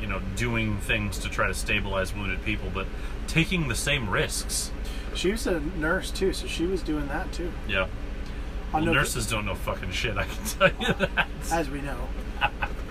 you 0.00 0.06
know 0.06 0.20
doing 0.36 0.76
things 0.78 1.18
to 1.18 1.28
try 1.28 1.48
to 1.48 1.54
stabilize 1.54 2.14
wounded 2.14 2.44
people, 2.44 2.70
but 2.72 2.86
taking 3.26 3.66
the 3.68 3.74
same 3.74 4.08
risks. 4.10 4.70
She 5.14 5.30
was 5.30 5.46
a 5.46 5.60
nurse 5.60 6.10
too, 6.10 6.32
so 6.32 6.46
she 6.46 6.66
was 6.66 6.82
doing 6.82 7.08
that 7.08 7.32
too. 7.32 7.52
Yeah. 7.68 7.86
Well, 8.72 8.82
nurses 8.84 9.26
don't 9.26 9.44
know 9.44 9.54
fucking 9.54 9.90
shit. 9.90 10.16
I 10.16 10.24
can 10.24 10.44
tell 10.58 10.68
you 10.80 10.94
that. 10.94 11.26
as 11.50 11.68
we 11.68 11.80
know. 11.82 12.08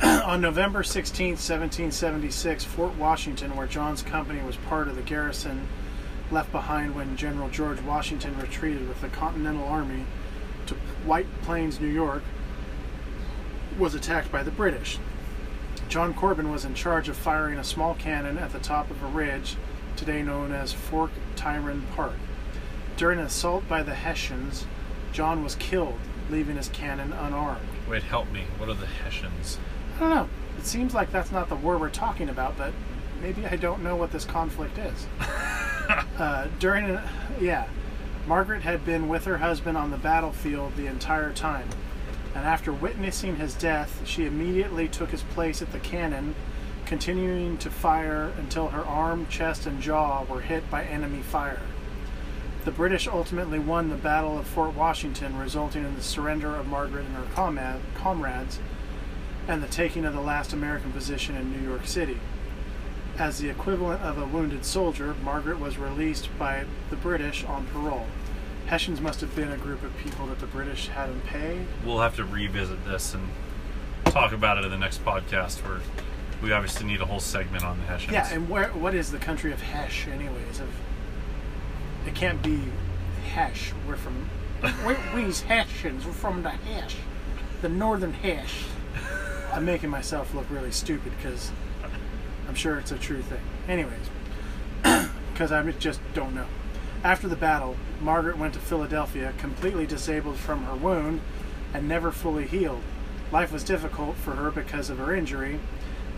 On 0.04 0.40
November 0.42 0.84
16, 0.84 1.32
1776, 1.32 2.64
Fort 2.64 2.96
Washington, 2.96 3.56
where 3.56 3.68
John's 3.68 4.02
company 4.04 4.42
was 4.44 4.56
part 4.58 4.88
of 4.88 4.96
the 4.96 5.02
garrison 5.02 5.68
left 6.30 6.52
behind 6.52 6.96
when 6.96 7.18
General 7.18 7.50
George 7.50 7.82
Washington 7.82 8.38
retreated 8.40 8.88
with 8.88 9.02
the 9.02 9.10
Continental 9.10 9.68
Army 9.68 10.06
to 10.68 10.76
White 11.06 11.28
Plains, 11.42 11.80
New 11.80 11.88
York, 11.88 12.24
was 13.78 13.96
attacked 13.96 14.32
by 14.32 14.44
the 14.44 14.52
British. 14.52 14.98
John 15.90 16.14
Corbin 16.14 16.52
was 16.52 16.64
in 16.64 16.74
charge 16.74 17.10
of 17.10 17.18
firing 17.18 17.58
a 17.58 17.64
small 17.64 17.96
cannon 17.96 18.38
at 18.38 18.54
the 18.54 18.60
top 18.60 18.90
of 18.90 19.04
a 19.04 19.08
ridge, 19.08 19.56
today 20.02 20.24
known 20.24 20.52
as 20.52 20.74
Fort 20.74 21.12
Tryon 21.36 21.84
Park. 21.95 22.16
During 22.97 23.20
an 23.20 23.26
assault 23.28 23.68
by 23.70 23.84
the 23.84 23.93
Hessians, 23.93 24.66
John 25.14 25.43
was 25.43 25.54
killed, 25.54 25.99
leaving 26.32 26.56
his 26.56 26.70
cannon 26.70 27.14
unarmed. 27.14 27.68
Wait, 27.88 28.02
help 28.02 28.32
me. 28.32 28.45
What 28.58 28.68
are 28.68 28.74
the 28.74 28.88
Hessians? 28.88 29.60
I 29.97 29.99
don't 29.99 30.10
know. 30.10 30.30
It 30.58 30.66
seems 30.66 30.95
like 30.95 31.12
that's 31.12 31.32
not 31.32 31.49
the 31.49 31.56
war 31.56 31.78
we're 31.78 31.89
talking 31.91 32.30
about, 32.30 32.58
but 32.58 32.74
maybe 33.22 33.45
I 33.45 33.56
don't 33.58 33.84
know 33.84 33.95
what 33.95 34.12
this 34.12 34.26
conflict 34.26 34.80
is. 34.80 35.06
uh, 36.18 36.47
during, 36.58 36.89
a, 36.89 37.08
yeah, 37.39 37.68
Margaret 38.26 38.64
had 38.64 38.84
been 38.84 39.08
with 39.08 39.26
her 39.26 39.38
husband 39.38 39.78
on 39.78 39.91
the 39.91 39.97
battlefield 39.97 40.76
the 40.78 40.88
entire 40.88 41.32
time, 41.32 41.70
and 42.34 42.43
after 42.43 42.74
witnessing 42.74 43.36
his 43.36 43.54
death, 43.54 44.02
she 44.04 44.26
immediately 44.26 44.88
took 44.88 45.12
his 45.12 45.22
place 45.22 45.62
at 45.62 45.72
the 45.72 45.80
cannon, 45.80 46.34
continuing 46.92 47.58
to 47.58 47.70
fire 47.72 48.34
until 48.38 48.68
her 48.68 48.84
arm, 48.84 49.26
chest, 49.28 49.66
and 49.66 49.82
jaw 49.82 50.26
were 50.26 50.42
hit 50.42 50.70
by 50.70 50.84
enemy 50.84 51.22
fire. 51.22 51.62
The 52.66 52.72
British 52.72 53.08
ultimately 53.08 53.60
won 53.60 53.88
the 53.88 53.96
Battle 53.96 54.38
of 54.38 54.46
Fort 54.46 54.76
Washington, 54.76 55.38
resulting 55.38 55.86
in 55.86 55.96
the 55.96 56.04
surrender 56.04 56.54
of 56.54 56.68
Margaret 56.68 57.06
and 57.06 57.16
her 57.16 57.34
comrade, 57.34 57.80
comrades 57.96 58.60
and 59.48 59.64
the 59.64 59.70
taking 59.70 60.04
of 60.04 60.14
the 60.14 60.20
last 60.20 60.52
American 60.52 60.92
position 60.92 61.38
in 61.38 61.54
New 61.54 61.66
York 61.66 61.88
City. 61.88 62.20
As 63.18 63.39
the 63.39 63.48
equivalent 63.48 64.02
of 64.02 64.18
a 64.18 64.26
wounded 64.26 64.66
soldier, 64.66 65.16
Margaret 65.24 65.62
was 65.62 65.78
released 65.78 66.28
by 66.38 66.66
the 66.89 66.98
British 66.98 67.46
on 67.46 67.68
parole. 67.68 68.08
Hessians 68.66 69.00
must 69.00 69.22
have 69.22 69.34
been 69.34 69.54
a 69.54 69.58
group 69.58 69.82
of 69.82 69.96
people 70.00 70.26
that 70.26 70.39
the 70.39 70.46
British 70.46 70.89
had 70.89 71.10
in 71.10 71.22
pay. 71.22 71.66
We'll 71.86 72.02
have 72.02 72.18
to 72.18 72.26
revisit 72.26 72.84
this 72.84 73.14
and 73.14 73.30
talk 74.04 74.34
about 74.34 74.58
it 74.58 74.66
in 74.66 74.72
the 74.72 74.78
next 74.78 75.06
podcast. 75.06 75.66
Where 75.66 75.80
we 76.42 76.52
obviously 76.52 76.88
need 76.88 77.02
a 77.02 77.06
whole 77.06 77.20
segment 77.20 77.64
on 77.64 77.78
the 77.78 77.84
Hessians. 77.86 78.14
Yeah, 78.14 78.30
and 78.32 78.50
where 78.50 78.70
what 78.70 78.96
is 78.96 79.12
the 79.12 79.20
country 79.20 79.52
of 79.52 79.62
Hesh, 79.62 80.08
anyways? 80.08 80.60
Of 80.60 80.70
it 82.06 82.16
can't 82.16 82.42
be 82.42 82.62
Hesh. 83.34 83.74
We're 83.88 83.96
from 83.96 84.30
we, 84.86 84.96
we's 85.16 85.42
Hessians. 85.42 86.06
We're 86.06 86.14
from 86.14 86.44
the 86.44 86.50
Hesh, 86.50 86.96
the 87.62 87.70
northern 87.70 88.14
Hesh. 88.14 88.66
I'm 89.54 89.66
making 89.66 89.89
myself 89.89 90.34
look 90.34 90.50
really 90.50 90.72
stupid 90.72 91.12
because 91.18 91.52
I'm 92.48 92.56
sure 92.56 92.80
it's 92.80 92.92
a 92.92 92.98
true 92.98 93.22
thing. 93.22 93.42
Anyways, 93.68 94.10
because 95.34 95.52
I 95.52 95.70
just 95.72 96.00
don't 96.14 96.34
know. 96.34 96.48
After 97.04 97.28
the 97.28 97.36
battle, 97.36 97.76
Margaret 98.00 98.38
went 98.38 98.54
to 98.54 98.60
Philadelphia, 98.60 99.34
completely 99.38 99.86
disabled 99.86 100.38
from 100.38 100.66
her 100.66 100.76
wound 100.76 101.22
and 101.74 101.88
never 101.88 102.12
fully 102.12 102.46
healed. 102.46 102.82
Life 103.32 103.52
was 103.52 103.64
difficult 103.64 104.18
for 104.18 104.32
her 104.32 104.52
because 104.52 104.89
of 104.89 104.98
her 105.00 105.16
injury, 105.16 105.60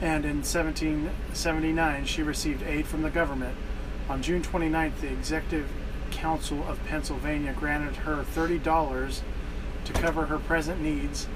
and 0.04 0.26
in 0.26 0.44
1779 0.44 2.06
she 2.06 2.22
received 2.22 2.62
aid 2.64 2.86
from 2.86 3.04
the 3.04 3.10
government. 3.10 3.56
On 4.10 4.22
June 4.22 4.44
29th, 4.44 5.00
the 5.00 5.08
Executive 5.08 5.70
Council 6.12 6.62
of 6.68 6.84
Pennsylvania 6.84 7.56
granted 7.58 7.96
her 7.96 8.26
$30 8.36 9.22
to 9.86 9.94
cover 9.94 10.26
her 10.26 10.40
present 10.40 10.82
needs 10.82 11.28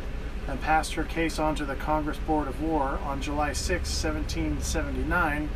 and 0.49 0.61
passed 0.61 0.95
her 0.95 1.05
case 1.05 1.39
on 1.39 1.55
to 1.55 1.63
the 1.63 1.75
Congress 1.75 2.17
Board 2.17 2.49
of 2.49 2.61
War 2.61 2.99
on 3.05 3.21
July 3.21 3.53
6, 3.53 3.69
1779. 4.03 5.49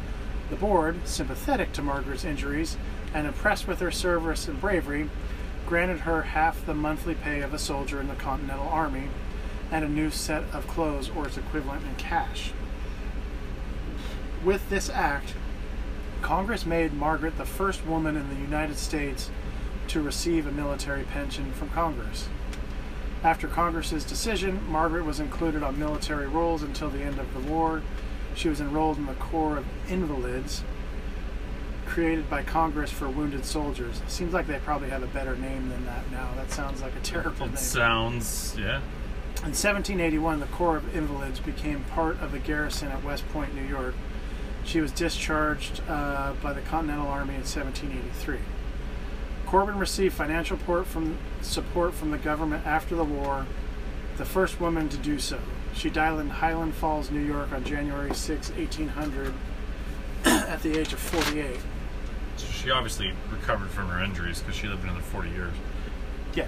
The 0.50 0.56
board, 0.56 1.06
sympathetic 1.06 1.74
to 1.74 1.82
Margaret's 1.82 2.24
injuries 2.24 2.78
and 3.14 3.28
impressed 3.28 3.68
with 3.68 3.82
her 3.82 3.92
service 3.92 4.48
and 4.48 4.60
bravery, 4.62 5.10
granted 5.68 6.00
her 6.00 6.22
half 6.22 6.66
the 6.66 6.74
monthly 6.74 7.16
pay 7.16 7.42
of 7.42 7.54
a 7.54 7.60
soldier 7.60 8.00
in 8.00 8.08
the 8.08 8.16
Continental 8.16 8.70
Army 8.70 9.10
and 9.70 9.84
a 9.84 9.90
new 9.90 10.10
set 10.10 10.44
of 10.54 10.66
clothes 10.68 11.10
or 11.10 11.28
its 11.28 11.38
equivalent 11.38 11.84
in 11.84 11.96
cash. 11.96 12.54
With 14.44 14.70
this 14.70 14.90
act, 14.90 15.36
Congress 16.22 16.66
made 16.66 16.94
Margaret 16.94 17.38
the 17.38 17.46
first 17.46 17.86
woman 17.86 18.18
in 18.18 18.30
the 18.30 18.42
United 18.42 18.78
States 18.78 19.30
to 19.88 20.02
receive 20.02 20.48
a 20.48 20.52
military 20.52 21.04
pension 21.04 21.52
from 21.54 21.70
Congress. 21.70 22.28
After 23.24 23.48
Congress's 23.48 24.04
decision, 24.04 24.60
Margaret 24.68 25.06
was 25.06 25.20
included 25.20 25.62
on 25.62 25.78
military 25.78 26.28
rolls 26.28 26.64
until 26.64 26.90
the 26.90 27.04
end 27.04 27.20
of 27.20 27.32
the 27.34 27.52
war. 27.52 27.84
She 28.34 28.50
was 28.50 28.60
enrolled 28.60 28.98
in 28.98 29.06
the 29.06 29.14
Corps 29.14 29.58
of 29.58 29.66
Invalids, 29.90 30.64
created 31.86 32.28
by 32.28 32.42
Congress 32.42 32.90
for 32.90 33.10
wounded 33.10 33.46
soldiers. 33.46 34.02
Seems 34.08 34.34
like 34.34 34.48
they 34.48 34.58
probably 34.60 34.90
have 34.90 35.04
a 35.04 35.08
better 35.08 35.36
name 35.36 35.70
than 35.70 35.86
that 35.86 36.10
now. 36.10 36.30
That 36.36 36.52
sounds 36.52 36.82
like 36.82 36.96
a 36.96 37.02
terrible 37.02 37.46
name. 37.46 37.58
Sounds 37.58 38.56
yeah. 38.58 38.78
In 39.44 39.54
1781, 39.54 40.40
the 40.40 40.46
Corps 40.48 40.78
of 40.78 40.96
Invalids 40.96 41.40
became 41.40 41.84
part 41.86 42.20
of 42.22 42.32
the 42.32 42.40
garrison 42.40 42.88
at 42.88 43.04
West 43.04 43.28
Point, 43.30 43.54
New 43.54 43.66
York. 43.66 43.94
She 44.64 44.80
was 44.80 44.92
discharged 44.92 45.82
uh, 45.88 46.34
by 46.42 46.54
the 46.54 46.62
Continental 46.62 47.08
Army 47.08 47.34
in 47.34 47.42
1783. 47.42 48.38
Corbin 49.46 49.78
received 49.78 50.14
financial 50.16 50.58
support 50.58 50.86
from, 50.86 51.18
support 51.42 51.94
from 51.94 52.12
the 52.12 52.18
government 52.18 52.66
after 52.66 52.96
the 52.96 53.04
war, 53.04 53.46
the 54.18 54.26
first 54.26 54.62
woman 54.62 54.88
to 54.90 54.98
do 54.98 55.20
so. 55.20 55.40
She 55.74 55.90
died 55.90 56.20
in 56.20 56.30
Highland 56.30 56.74
Falls, 56.76 57.12
New 57.12 57.22
York 57.22 57.52
on 57.52 57.64
January 57.64 58.14
6, 58.14 58.50
1800, 58.52 59.34
at 60.26 60.62
the 60.62 60.80
age 60.80 60.94
of 60.94 61.00
48. 61.00 61.60
So 62.38 62.46
she 62.48 62.72
obviously 62.72 63.14
recovered 63.32 63.70
from 63.70 63.90
her 63.90 64.04
injuries 64.04 64.40
because 64.40 64.56
she 64.56 64.68
lived 64.68 64.84
another 64.84 65.02
40 65.02 65.30
years. 65.30 65.54
Yeah. 66.34 66.48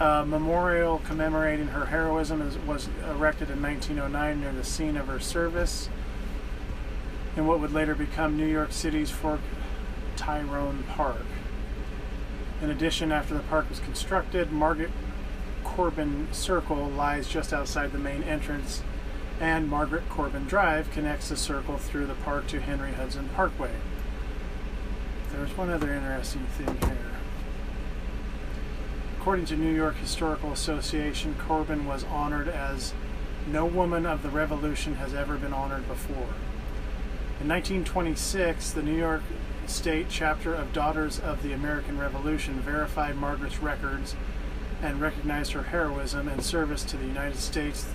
A 0.00 0.24
memorial 0.24 1.00
commemorating 1.04 1.68
her 1.68 1.86
heroism 1.86 2.40
was 2.66 2.88
erected 3.08 3.50
in 3.50 3.62
1909 3.62 4.40
near 4.40 4.52
the 4.52 4.64
scene 4.64 4.96
of 4.96 5.06
her 5.06 5.20
service 5.20 5.88
in 7.36 7.46
what 7.46 7.60
would 7.60 7.72
later 7.72 7.94
become 7.94 8.36
New 8.36 8.46
York 8.46 8.72
City's 8.72 9.10
Fort 9.10 9.40
Tyrone 10.16 10.84
Park. 10.94 11.24
In 12.60 12.70
addition, 12.70 13.10
after 13.10 13.34
the 13.34 13.40
park 13.40 13.68
was 13.68 13.80
constructed, 13.80 14.52
Margaret 14.52 14.90
Corbin 15.64 16.28
Circle 16.32 16.90
lies 16.90 17.26
just 17.28 17.52
outside 17.52 17.92
the 17.92 17.98
main 17.98 18.22
entrance, 18.22 18.82
and 19.40 19.68
Margaret 19.68 20.08
Corbin 20.08 20.44
Drive 20.46 20.90
connects 20.90 21.28
the 21.28 21.36
circle 21.36 21.78
through 21.78 22.06
the 22.06 22.14
park 22.14 22.46
to 22.48 22.60
Henry 22.60 22.92
Hudson 22.92 23.28
Parkway. 23.34 23.72
There's 25.32 25.56
one 25.56 25.70
other 25.70 25.92
interesting 25.92 26.46
thing 26.58 26.76
here. 26.88 27.10
According 29.18 29.46
to 29.46 29.56
New 29.56 29.72
York 29.72 29.96
Historical 29.96 30.52
Association, 30.52 31.34
Corbin 31.46 31.86
was 31.86 32.04
honored 32.04 32.48
as 32.48 32.92
no 33.46 33.64
woman 33.64 34.04
of 34.04 34.22
the 34.22 34.28
Revolution 34.28 34.96
has 34.96 35.14
ever 35.14 35.36
been 35.36 35.52
honored 35.52 35.88
before. 35.88 36.34
In 37.42 37.48
1926, 37.48 38.70
the 38.70 38.84
New 38.84 38.96
York 38.96 39.20
State 39.66 40.06
chapter 40.08 40.54
of 40.54 40.72
Daughters 40.72 41.18
of 41.18 41.42
the 41.42 41.52
American 41.52 41.98
Revolution 41.98 42.60
verified 42.60 43.16
Margaret's 43.16 43.58
records 43.58 44.14
and 44.80 45.00
recognized 45.00 45.50
her 45.50 45.64
heroism 45.64 46.28
and 46.28 46.40
service 46.44 46.84
to 46.84 46.96
the 46.96 47.04
United 47.04 47.38
States 47.38 47.88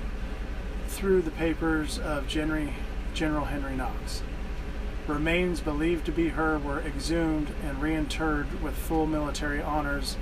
through 0.89 1.21
the 1.21 1.31
papers 1.31 1.97
of 1.97 2.27
General 2.27 3.45
Henry 3.45 3.73
Knox. 3.77 4.21
Remains 5.07 5.61
believed 5.61 6.05
to 6.07 6.11
be 6.11 6.27
her 6.27 6.59
were 6.59 6.81
exhumed 6.81 7.47
and 7.63 7.81
reinterred 7.81 8.61
with 8.61 8.75
full 8.75 9.05
military 9.05 9.61
honors 9.61 10.17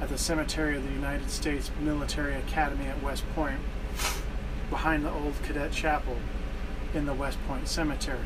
at 0.00 0.10
the 0.10 0.16
cemetery 0.16 0.76
of 0.76 0.84
the 0.84 0.92
United 0.92 1.28
States 1.32 1.72
Military 1.80 2.34
Academy 2.34 2.86
at 2.86 3.02
West 3.02 3.24
Point, 3.34 3.58
behind 4.70 5.04
the 5.04 5.10
old 5.10 5.34
cadet 5.42 5.72
chapel 5.72 6.18
in 6.94 7.06
the 7.06 7.14
West 7.14 7.38
Point 7.48 7.66
Cemetery. 7.66 8.20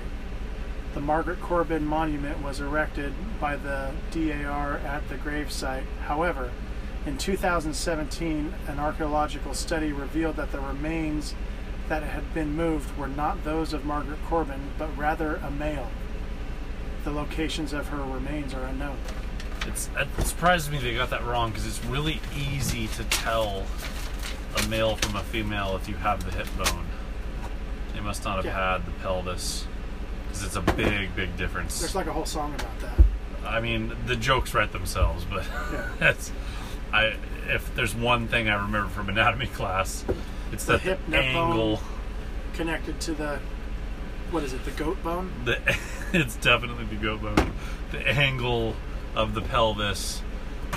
The 0.94 1.00
Margaret 1.00 1.40
Corbin 1.40 1.84
Monument 1.84 2.40
was 2.40 2.60
erected 2.60 3.12
by 3.40 3.56
the 3.56 3.90
DAR 4.12 4.78
at 4.78 5.08
the 5.08 5.16
gravesite. 5.16 5.86
However, 6.06 6.52
in 7.04 7.18
2017, 7.18 8.54
an 8.68 8.78
archaeological 8.78 9.54
study 9.54 9.92
revealed 9.92 10.36
that 10.36 10.52
the 10.52 10.60
remains 10.60 11.34
that 11.88 12.04
had 12.04 12.32
been 12.32 12.54
moved 12.54 12.96
were 12.96 13.08
not 13.08 13.42
those 13.44 13.72
of 13.72 13.84
Margaret 13.84 14.18
Corbin, 14.26 14.70
but 14.78 14.96
rather 14.96 15.36
a 15.36 15.50
male. 15.50 15.90
The 17.02 17.10
locations 17.10 17.72
of 17.72 17.88
her 17.88 18.02
remains 18.02 18.54
are 18.54 18.64
unknown. 18.64 18.96
It's 19.66 19.90
it 19.98 20.08
surprises 20.24 20.70
me 20.70 20.78
they 20.78 20.94
got 20.94 21.10
that 21.10 21.24
wrong 21.24 21.50
because 21.50 21.66
it's 21.66 21.84
really 21.86 22.20
easy 22.36 22.86
to 22.88 23.04
tell 23.04 23.64
a 24.62 24.68
male 24.68 24.96
from 24.96 25.16
a 25.16 25.22
female 25.24 25.74
if 25.76 25.88
you 25.88 25.96
have 25.96 26.24
the 26.24 26.30
hip 26.30 26.46
bone. 26.56 26.86
They 27.92 28.00
must 28.00 28.24
not 28.24 28.36
have 28.36 28.44
Yeah. 28.44 28.74
had 28.76 28.86
the 28.86 28.92
pelvis 29.02 29.66
because 30.34 30.46
it's 30.46 30.56
a 30.56 30.72
big, 30.74 31.14
big 31.14 31.36
difference. 31.36 31.80
There's 31.80 31.94
like 31.94 32.06
a 32.06 32.12
whole 32.12 32.24
song 32.24 32.54
about 32.54 32.80
that. 32.80 33.04
I 33.46 33.60
mean, 33.60 33.92
the 34.06 34.16
jokes 34.16 34.54
write 34.54 34.72
themselves, 34.72 35.24
but 35.24 35.44
Yeah. 35.72 35.88
that's 35.98 36.32
I. 36.92 37.14
If 37.46 37.74
there's 37.74 37.94
one 37.94 38.26
thing 38.28 38.48
I 38.48 38.54
remember 38.54 38.88
from 38.88 39.08
anatomy 39.08 39.46
class, 39.46 40.04
it's 40.50 40.64
The 40.64 40.72
that 40.72 40.80
hip, 40.80 41.00
the 41.08 41.18
angle. 41.18 41.80
Connected 42.54 43.00
to 43.00 43.12
the, 43.12 43.38
what 44.30 44.44
is 44.44 44.52
it, 44.52 44.64
the 44.64 44.70
goat 44.72 45.02
bone? 45.02 45.30
The 45.44 45.58
it's 46.12 46.36
definitely 46.36 46.84
the 46.86 46.96
goat 46.96 47.20
bone. 47.22 47.52
The 47.92 48.06
angle 48.08 48.74
of 49.14 49.34
the 49.34 49.42
pelvis. 49.42 50.22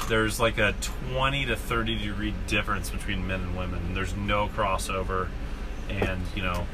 There's 0.09 0.39
like 0.39 0.57
a 0.57 0.75
20 1.11 1.45
to 1.47 1.55
30 1.55 1.97
degree 1.97 2.33
difference 2.47 2.89
between 2.89 3.27
men 3.27 3.41
and 3.41 3.57
women. 3.57 3.93
There's 3.93 4.15
no 4.15 4.47
crossover, 4.47 5.29
and 5.89 6.21
you 6.35 6.43
know, 6.43 6.67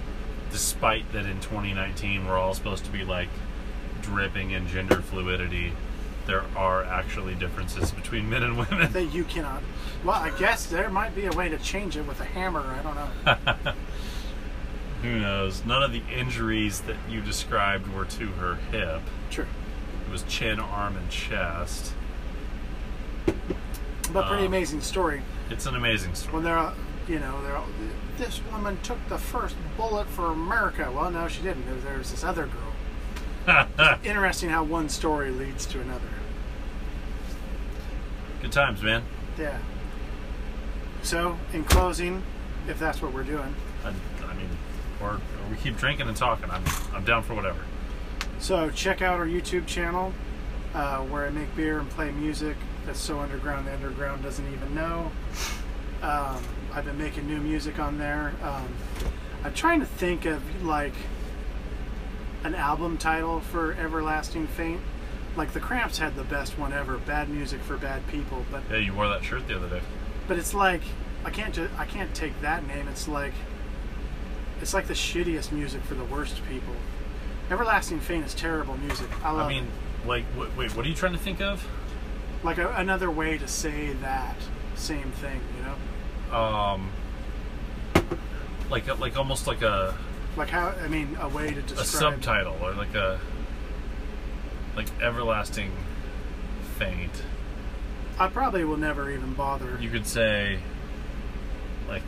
despite 0.54 1.12
that 1.12 1.26
in 1.26 1.42
2019 1.42 2.26
we're 2.26 2.38
all 2.38 2.54
supposed 2.54 2.86
to 2.86 2.92
be 2.92 3.04
like 3.04 3.28
dripping 4.02 4.52
in 4.52 4.68
gender 4.68 5.02
fluidity, 5.02 5.74
there 6.28 6.44
are 6.56 6.84
actually 6.86 7.34
differences 7.36 7.92
between 7.92 8.30
men 8.30 8.44
and 8.44 8.58
women. 8.58 8.92
That 8.94 9.14
you 9.14 9.24
cannot. 9.26 9.62
Well, 10.06 10.16
I 10.16 10.30
guess 10.38 10.68
there 10.68 10.90
might 10.90 11.16
be 11.16 11.26
a 11.26 11.32
way 11.32 11.50
to 11.50 11.58
change 11.58 11.98
it 11.98 12.06
with 12.08 12.22
a 12.22 12.26
hammer. 12.26 12.62
I 12.62 12.84
don't 12.84 12.96
know. 13.66 13.74
Who 15.02 15.20
knows? 15.20 15.66
None 15.66 15.84
of 15.84 15.92
the 15.92 16.04
injuries 16.16 16.82
that 16.82 16.96
you 17.10 17.20
described 17.22 17.94
were 17.94 18.06
to 18.06 18.28
her 18.28 18.56
hip. 18.72 19.02
True. 19.32 19.48
It 20.08 20.12
was 20.12 20.24
chin, 20.24 20.60
arm, 20.60 20.96
and 20.96 21.10
chest. 21.10 21.94
But 23.26 24.28
pretty 24.28 24.44
Um, 24.46 24.54
amazing 24.54 24.82
story. 24.82 25.22
It's 25.50 25.66
an 25.66 25.76
amazing 25.76 26.14
story. 26.16 26.36
When 26.36 26.44
they're, 26.44 26.72
you 27.08 27.20
know, 27.20 27.42
they're, 27.44 27.58
all- 27.58 27.68
this 28.18 28.42
woman 28.52 28.78
took 28.84 28.98
the 29.10 29.18
first 29.18 29.56
bullet 29.78 30.08
for 30.08 30.28
America. 30.28 30.92
Well, 30.94 31.10
no, 31.12 31.28
she 31.28 31.42
didn't. 31.42 31.66
There- 31.66 31.94
There's 31.94 32.12
this 32.12 32.24
other 32.24 32.48
girl. 32.48 33.68
Interesting 34.04 34.50
how 34.50 34.64
one 34.64 34.88
story 34.90 35.32
leads 35.32 35.66
to 35.68 35.82
another. 35.82 36.08
Good 38.42 38.52
times, 38.52 38.82
man. 38.82 39.04
Yeah. 39.38 39.58
So, 41.02 41.38
in 41.54 41.64
closing, 41.66 42.24
if 42.68 42.80
that's 42.80 43.02
what 43.02 43.14
we're 43.14 43.24
doing, 43.24 43.54
I, 43.84 43.90
I 43.90 44.34
mean, 44.36 44.50
or, 45.02 45.12
or 45.16 45.20
we 45.50 45.58
keep 45.58 45.78
drinking 45.78 46.08
and 46.08 46.16
talking. 46.16 46.50
I'm, 46.50 46.64
I'm 46.94 47.04
down 47.04 47.24
for 47.24 47.34
whatever. 47.34 47.60
so 48.40 48.70
check 48.70 49.02
out 49.02 49.20
our 49.20 49.26
YouTube 49.26 49.66
channel 49.68 50.14
uh, 50.74 51.00
where 51.00 51.26
I 51.26 51.30
make 51.30 51.54
beer 51.56 51.80
and 51.80 51.90
play 51.90 52.12
music 52.12 52.56
that's 52.86 53.00
so 53.00 53.20
underground 53.20 53.68
the 53.68 53.74
underground 53.74 54.24
doesn't 54.24 54.46
even 54.54 54.74
know. 54.76 55.12
Um, 56.02 56.42
I've 56.76 56.86
been 56.86 56.98
making 56.98 57.28
new 57.28 57.40
music 57.40 57.80
on 57.80 57.98
there. 57.98 58.34
Um, 58.42 58.68
I'm 59.44 59.54
trying 59.54 59.80
to 59.82 59.86
think 59.86 60.26
of 60.26 60.64
like 60.64 60.94
an 62.44 62.56
album 62.56 62.98
title 62.98 63.40
for 63.40 63.74
Everlasting 63.74 64.48
Faint. 64.48 64.82
Like 65.36 65.54
the 65.54 65.60
Cramps 65.60 65.98
had 65.98 66.16
the 66.16 66.24
best 66.24 66.58
one 66.58 66.74
ever, 66.74 66.98
"Bad 66.98 67.30
Music 67.30 67.62
for 67.62 67.78
Bad 67.78 68.08
People," 68.08 68.46
but 68.52 68.64
Yeah, 68.70 68.78
you 68.78 68.94
wore 68.94 69.08
that 69.08 69.24
shirt 69.24 69.48
the 69.48 69.56
other 69.56 69.68
day. 69.70 69.82
but 70.28 70.38
it's 70.38 70.54
like 70.54 70.82
I 71.26 71.30
can't 71.30 71.54
just 71.54 71.74
I 71.78 71.86
can't 71.86 72.14
take 72.14 72.40
that 72.42 72.66
name. 72.68 72.88
It's 72.88 73.08
like 73.08 73.34
it's 74.62 74.74
like 74.74 74.88
the 74.88 74.94
shittiest 74.94 75.52
music 75.52 75.84
for 75.84 75.96
the 75.96 76.06
worst 76.06 76.42
people. 76.50 76.76
Everlasting 77.52 78.00
Faint 78.00 78.26
is 78.26 78.34
terrible 78.34 78.78
music. 78.78 79.08
I 79.24 79.32
love 79.32 79.48
I 79.48 79.50
mean, 79.50 79.68
like, 80.06 80.24
wait, 80.38 80.56
wait, 80.56 80.76
what 80.76 80.86
are 80.86 80.90
you 80.90 80.96
trying 80.96 81.14
to 81.14 81.20
think 81.20 81.42
of? 81.42 81.66
like 82.44 82.58
a, 82.58 82.70
another 82.76 83.10
way 83.10 83.38
to 83.38 83.48
say 83.48 83.94
that 83.94 84.36
same 84.76 85.12
thing. 85.12 85.40
You 85.58 85.64
know, 85.66 85.76
Um, 86.34 86.92
like, 88.70 88.88
a, 88.88 88.96
like 88.96 89.18
almost 89.18 89.48
like 89.48 89.62
a 89.62 89.96
like 90.36 90.50
how 90.50 90.70
I 90.70 90.88
mean 90.88 91.16
a 91.22 91.30
way 91.30 91.54
to 91.54 91.62
describe 91.62 91.80
a 91.80 91.86
subtitle 91.86 92.58
or 92.62 92.74
like 92.74 92.96
a 92.96 93.20
like 94.76 94.88
everlasting 95.02 95.72
faint. 96.78 97.12
I 98.20 98.28
probably 98.28 98.64
will 98.64 98.78
never 98.78 99.12
even 99.12 99.34
bother. 99.34 99.78
You 99.80 99.90
could 99.90 100.08
say 100.08 100.60
like 101.88 102.04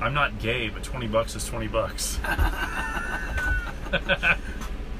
I'm 0.00 0.14
not 0.14 0.38
gay, 0.38 0.68
but 0.70 0.82
twenty 0.82 1.06
bucks 1.06 1.34
is 1.36 1.46
twenty 1.46 1.68
bucks. 1.68 2.18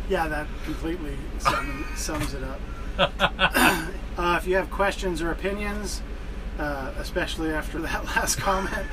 Yeah, 0.09 0.29
that 0.29 0.47
completely 0.65 1.17
sum, 1.39 1.85
sums 1.97 2.33
it 2.35 2.43
up. 2.45 2.61
uh, 4.19 4.39
if 4.41 4.47
you 4.47 4.55
have 4.55 4.71
questions 4.71 5.21
or 5.21 5.33
opinions, 5.33 6.01
uh, 6.59 6.93
especially 6.99 7.53
after 7.53 7.79
that 7.83 8.05
last 8.05 8.39
comment, 8.39 8.87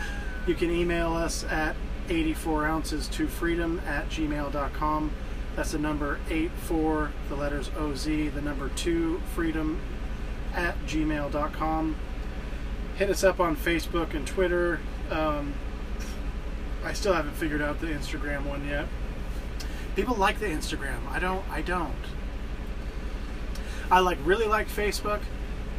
you 0.48 0.56
can 0.56 0.72
email 0.72 1.14
us 1.14 1.44
at 1.46 1.76
84 2.10 2.66
ounces 2.66 3.08
to 3.10 3.28
freedom 3.28 3.82
at 3.86 4.10
gmail.com. 4.10 5.12
That's 5.56 5.72
the 5.72 5.80
number 5.80 6.20
84, 6.30 7.12
the 7.30 7.36
letters 7.36 7.70
OZ, 7.78 8.06
the 8.06 8.42
number 8.42 8.70
2 8.70 9.22
freedom 9.36 9.80
at 10.54 10.76
gmail.com. 10.86 11.96
Hit 12.96 13.10
us 13.10 13.24
up 13.24 13.40
on 13.40 13.56
Facebook 13.56 14.14
and 14.14 14.26
Twitter. 14.26 14.80
Um, 15.10 15.54
I 16.84 16.94
still 16.94 17.14
haven't 17.14 17.36
figured 17.36 17.62
out 17.62 17.80
the 17.80 17.88
Instagram 17.88 18.46
one 18.46 18.68
yet. 18.68 18.88
People 19.96 20.16
like 20.16 20.40
the 20.40 20.48
Instagram. 20.48 21.08
I 21.10 21.20
don't. 21.20 21.48
I 21.50 21.62
don't. 21.62 21.94
I 23.92 24.00
like 24.00 24.18
really 24.24 24.48
like 24.48 24.68
Facebook. 24.68 25.22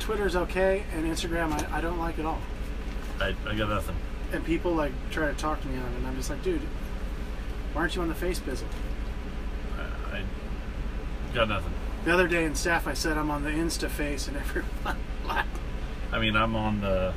Twitter's 0.05 0.37
okay, 0.37 0.85
and 0.93 1.07
Instagram 1.07 1.51
I, 1.53 1.79
I 1.79 1.81
don't 1.81 1.99
like 1.99 2.19
at 2.19 2.27
all. 2.27 2.39
I, 3.19 3.35
I 3.47 3.55
got 3.55 3.71
nothing. 3.71 3.97
And 4.33 4.45
people 4.45 4.75
like 4.75 4.93
try 5.11 5.29
to 5.29 5.33
talk 5.33 5.63
to 5.63 5.67
me 5.67 5.79
on 5.79 5.93
it, 5.93 5.97
and 5.97 6.07
I'm 6.07 6.15
just 6.15 6.29
like, 6.29 6.43
dude, 6.43 6.61
why 7.73 7.81
aren't 7.81 7.97
you 7.97 8.03
on 8.03 8.09
the 8.09 8.15
face 8.15 8.39
bizzle? 8.39 8.67
I, 10.13 10.19
I 10.19 10.23
got 11.35 11.49
nothing. 11.49 11.73
The 12.05 12.13
other 12.13 12.29
day 12.29 12.45
in 12.45 12.55
staff, 12.55 12.87
I 12.87 12.93
said 12.93 13.17
I'm 13.17 13.31
on 13.31 13.45
the 13.45 13.51
Insta 13.51 13.89
face, 13.89 14.29
and 14.29 14.37
everyone 14.37 14.99
laughed. 15.27 15.49
I 16.13 16.19
mean, 16.19 16.37
I'm 16.37 16.55
on 16.55 16.83
the 16.83 17.15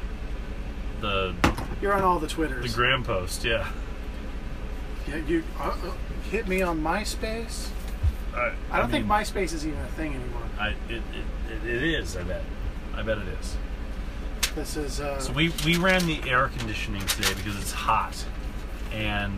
the 1.02 1.36
You're 1.82 1.94
on 1.94 2.04
all 2.04 2.20
the 2.20 2.28
Twitters. 2.28 2.72
the 2.72 2.74
gram 2.74 3.04
post. 3.04 3.44
Yeah. 3.44 3.68
yeah, 5.10 5.18
you 5.18 5.44
uh, 5.60 5.76
uh, 5.84 5.92
hit 6.32 6.48
me 6.48 6.62
on 6.62 6.82
MySpace. 6.82 7.68
I, 8.34 8.54
I 8.72 8.80
don't 8.80 8.90
think 8.90 9.06
mean, 9.06 9.20
MySpace 9.20 9.54
is 9.54 9.68
even 9.68 9.80
a 9.82 9.88
thing 9.90 10.16
anymore. 10.16 10.44
I, 10.58 10.70
it, 10.88 11.02
it, 11.52 11.68
it 11.68 11.84
is. 11.84 12.16
I 12.16 12.24
bet. 12.24 12.44
I 12.98 13.04
bet 13.04 13.18
it 13.20 13.28
is. 13.40 13.56
This 14.56 14.76
is 14.76 15.00
uh, 15.00 15.20
So 15.20 15.32
we 15.34 15.54
we 15.66 15.78
ran 15.78 16.06
the 16.08 16.20
air 16.30 16.48
conditioning 16.58 17.06
today 17.06 17.34
because 17.36 17.56
it's 17.60 17.72
hot, 17.72 18.26
and 18.92 19.38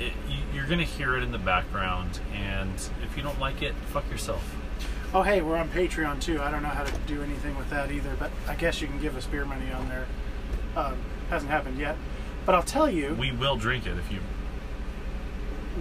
it, 0.00 0.12
you, 0.28 0.38
you're 0.54 0.66
gonna 0.66 0.82
hear 0.84 1.16
it 1.16 1.22
in 1.22 1.30
the 1.30 1.38
background. 1.38 2.20
And 2.34 2.74
if 3.04 3.16
you 3.16 3.22
don't 3.22 3.38
like 3.38 3.60
it, 3.62 3.74
fuck 3.92 4.10
yourself. 4.10 4.56
Oh, 5.12 5.22
hey, 5.22 5.40
we're 5.42 5.56
on 5.56 5.68
Patreon 5.68 6.20
too. 6.20 6.40
I 6.40 6.50
don't 6.50 6.62
know 6.62 6.68
how 6.68 6.84
to 6.84 6.92
do 7.06 7.22
anything 7.22 7.56
with 7.56 7.68
that 7.70 7.90
either, 7.90 8.14
but 8.18 8.30
I 8.46 8.54
guess 8.54 8.80
you 8.80 8.88
can 8.88 9.00
give 9.00 9.16
us 9.16 9.26
beer 9.26 9.44
money 9.44 9.70
on 9.72 9.88
there. 9.88 10.06
Um, 10.76 10.96
hasn't 11.30 11.50
happened 11.50 11.78
yet, 11.78 11.96
but 12.46 12.54
I'll 12.54 12.62
tell 12.62 12.90
you, 12.90 13.14
We 13.18 13.32
will 13.32 13.56
drink 13.56 13.86
it 13.86 13.96
if 13.98 14.10
you. 14.10 14.20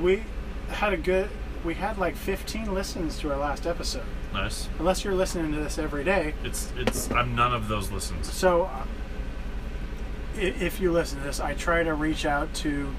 we 0.01 0.24
had 0.70 0.91
a 0.93 0.97
good. 0.97 1.30
We 1.63 1.76
had 1.76 1.97
like 1.97 2.15
15 2.15 2.74
listens 2.74 3.18
to 3.20 3.32
our 3.32 3.38
last 3.38 3.65
episode. 3.65 4.05
Nice. 4.34 4.70
Unless 4.80 5.04
you're 5.04 5.16
listening 5.16 5.52
to 5.54 5.60
this 5.60 5.78
every 5.78 6.04
day, 6.04 6.34
It's 6.44 6.72
it's. 6.78 7.10
I'm 7.12 7.36
none 7.36 7.54
of 7.54 7.68
those 7.68 7.92
listens. 7.92 8.32
so 8.32 8.64
uh, 8.64 8.84
if 10.38 10.80
you 10.80 10.92
listen 10.92 11.18
to 11.20 11.24
this, 11.24 11.40
I 11.40 11.54
try 11.56 11.84
to 11.84 11.94
reach 11.94 12.26
out 12.26 12.54
to 12.56 12.94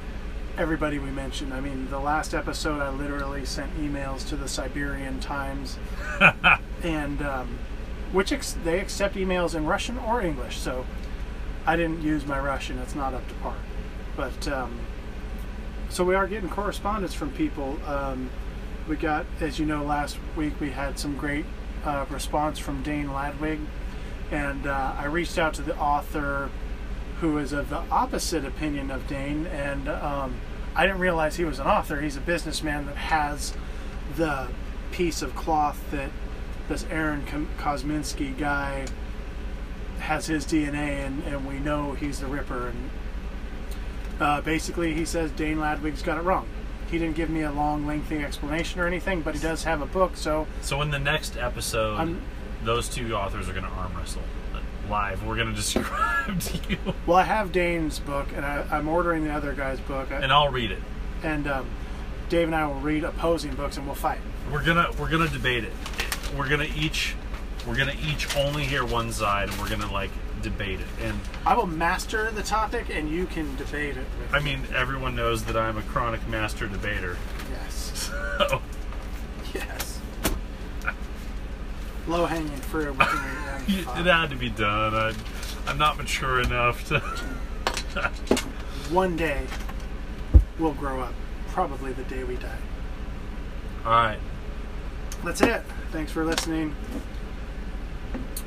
everybody 0.56 0.98
we 0.98 1.10
mentioned. 1.10 1.54
I 1.54 1.60
mean, 1.60 1.88
the 1.90 2.00
last 2.00 2.34
episode, 2.34 2.80
I 2.80 2.90
literally 2.90 3.44
sent 3.44 3.76
emails 3.78 4.26
to 4.30 4.36
the 4.36 4.48
Siberian 4.48 5.20
Times, 5.20 5.78
and 6.82 7.22
um, 7.22 7.58
which 8.12 8.32
ex- 8.32 8.56
they 8.64 8.80
accept 8.80 9.14
emails 9.14 9.54
in 9.54 9.66
Russian 9.66 9.98
or 9.98 10.20
English. 10.20 10.56
So 10.58 10.84
I 11.66 11.76
didn't 11.76 12.02
use 12.02 12.26
my 12.26 12.40
Russian; 12.40 12.78
it's 12.78 12.94
not 12.96 13.14
up 13.14 13.26
to 13.28 13.34
par. 13.34 13.54
But 14.16 14.48
um, 14.48 14.80
so 15.90 16.02
we 16.04 16.16
are 16.16 16.26
getting 16.26 16.48
correspondence 16.48 17.14
from 17.14 17.30
people. 17.30 17.78
Um, 17.86 18.30
we 18.88 18.96
got, 18.96 19.26
as 19.40 19.58
you 19.58 19.66
know, 19.66 19.84
last 19.84 20.18
week 20.34 20.58
we 20.60 20.70
had 20.70 20.98
some 20.98 21.16
great 21.16 21.44
uh, 21.84 22.06
response 22.08 22.58
from 22.58 22.82
Dane 22.82 23.08
Ladwig, 23.08 23.60
and 24.30 24.66
uh, 24.66 24.94
I 24.98 25.04
reached 25.04 25.38
out 25.38 25.54
to 25.54 25.62
the 25.62 25.76
author 25.76 26.50
who 27.20 27.36
is 27.38 27.52
of 27.52 27.68
the 27.68 27.82
opposite 27.90 28.44
opinion 28.44 28.90
of 28.90 29.06
Dane, 29.06 29.46
and 29.48 29.88
um, 29.88 30.36
I 30.74 30.86
didn't 30.86 31.00
realize 31.00 31.36
he 31.36 31.44
was 31.44 31.58
an 31.58 31.66
author. 31.66 32.00
He's 32.00 32.16
a 32.16 32.20
businessman 32.20 32.86
that 32.86 32.96
has 32.96 33.52
the 34.16 34.48
piece 34.90 35.20
of 35.20 35.36
cloth 35.36 35.78
that 35.90 36.10
this 36.68 36.86
Aaron 36.90 37.24
Kosminski 37.58 38.36
guy 38.38 38.86
has 39.98 40.26
his 40.26 40.46
DNA, 40.46 41.06
and, 41.06 41.22
and 41.24 41.46
we 41.46 41.58
know 41.58 41.92
he's 41.92 42.20
the 42.20 42.26
Ripper. 42.26 42.68
And 42.68 42.90
uh, 44.20 44.40
basically, 44.40 44.94
he 44.94 45.04
says 45.04 45.30
Dane 45.32 45.58
Ladwig's 45.58 46.02
got 46.02 46.16
it 46.16 46.22
wrong. 46.22 46.46
He 46.90 46.98
didn't 46.98 47.16
give 47.16 47.28
me 47.30 47.42
a 47.42 47.52
long, 47.52 47.86
lengthy 47.86 48.18
explanation 48.24 48.80
or 48.80 48.86
anything, 48.86 49.20
but 49.22 49.34
he 49.34 49.40
does 49.40 49.64
have 49.64 49.80
a 49.82 49.86
book, 49.86 50.16
so 50.16 50.46
So 50.62 50.80
in 50.82 50.90
the 50.90 50.98
next 50.98 51.36
episode, 51.36 51.96
I'm- 51.98 52.22
those 52.64 52.88
two 52.88 53.14
authors 53.14 53.48
are 53.48 53.52
going 53.52 53.64
to 53.64 53.70
arm 53.70 53.92
wrestle 53.96 54.22
live. 54.90 55.22
We're 55.24 55.36
going 55.36 55.48
to 55.50 55.54
describe 55.54 56.40
to 56.40 56.58
you, 56.68 56.78
well, 57.06 57.18
I 57.18 57.22
have 57.24 57.52
Dane's 57.52 57.98
book, 57.98 58.28
and 58.34 58.44
I, 58.44 58.64
I'm 58.70 58.88
ordering 58.88 59.24
the 59.24 59.32
other 59.32 59.52
guy's 59.52 59.80
book, 59.80 60.08
and 60.10 60.32
I'll 60.32 60.48
read 60.50 60.70
it. 60.70 60.82
and 61.22 61.46
um, 61.46 61.66
Dave 62.30 62.48
and 62.48 62.54
I 62.56 62.66
will 62.66 62.80
read 62.80 63.04
opposing 63.04 63.54
books, 63.54 63.76
and 63.76 63.86
we'll 63.86 63.94
fight. 63.94 64.18
We're 64.52 64.64
gonna 64.64 64.90
we're 64.98 65.10
gonna 65.10 65.28
debate 65.28 65.64
it. 65.64 65.72
We're 66.36 66.48
gonna 66.48 66.68
each 66.76 67.14
we're 67.66 67.76
gonna 67.76 67.94
each 68.06 68.34
only 68.36 68.64
hear 68.64 68.84
one 68.84 69.12
side, 69.12 69.48
and 69.50 69.58
we're 69.58 69.68
gonna 69.68 69.90
like 69.92 70.10
debate 70.42 70.80
it. 70.80 70.86
And 71.02 71.18
I 71.46 71.54
will 71.56 71.66
master 71.66 72.30
the 72.30 72.42
topic, 72.42 72.86
and 72.90 73.08
you 73.10 73.26
can 73.26 73.54
debate 73.56 73.96
it. 73.96 74.06
With 74.20 74.34
I 74.34 74.40
mean, 74.40 74.62
everyone 74.74 75.14
knows 75.14 75.44
that 75.44 75.56
I'm 75.56 75.76
a 75.78 75.82
chronic 75.82 76.26
master 76.28 76.66
debater. 76.68 77.16
yes, 77.50 78.10
So 78.38 78.62
yes. 79.54 80.00
Low 82.06 82.26
hanging 82.26 82.48
fruit. 82.56 82.96
It 83.70 84.06
had 84.06 84.30
to 84.30 84.36
be 84.36 84.48
done. 84.48 84.94
I, 84.94 85.12
I'm 85.66 85.76
not 85.76 85.98
mature 85.98 86.40
enough 86.40 86.88
to. 86.88 87.00
One 88.90 89.14
day, 89.14 89.44
we'll 90.58 90.72
grow 90.72 91.00
up. 91.00 91.12
Probably 91.48 91.92
the 91.92 92.04
day 92.04 92.24
we 92.24 92.36
die. 92.36 92.56
All 93.84 93.90
right. 93.92 94.18
That's 95.22 95.42
it. 95.42 95.62
Thanks 95.92 96.10
for 96.10 96.24
listening. 96.24 96.74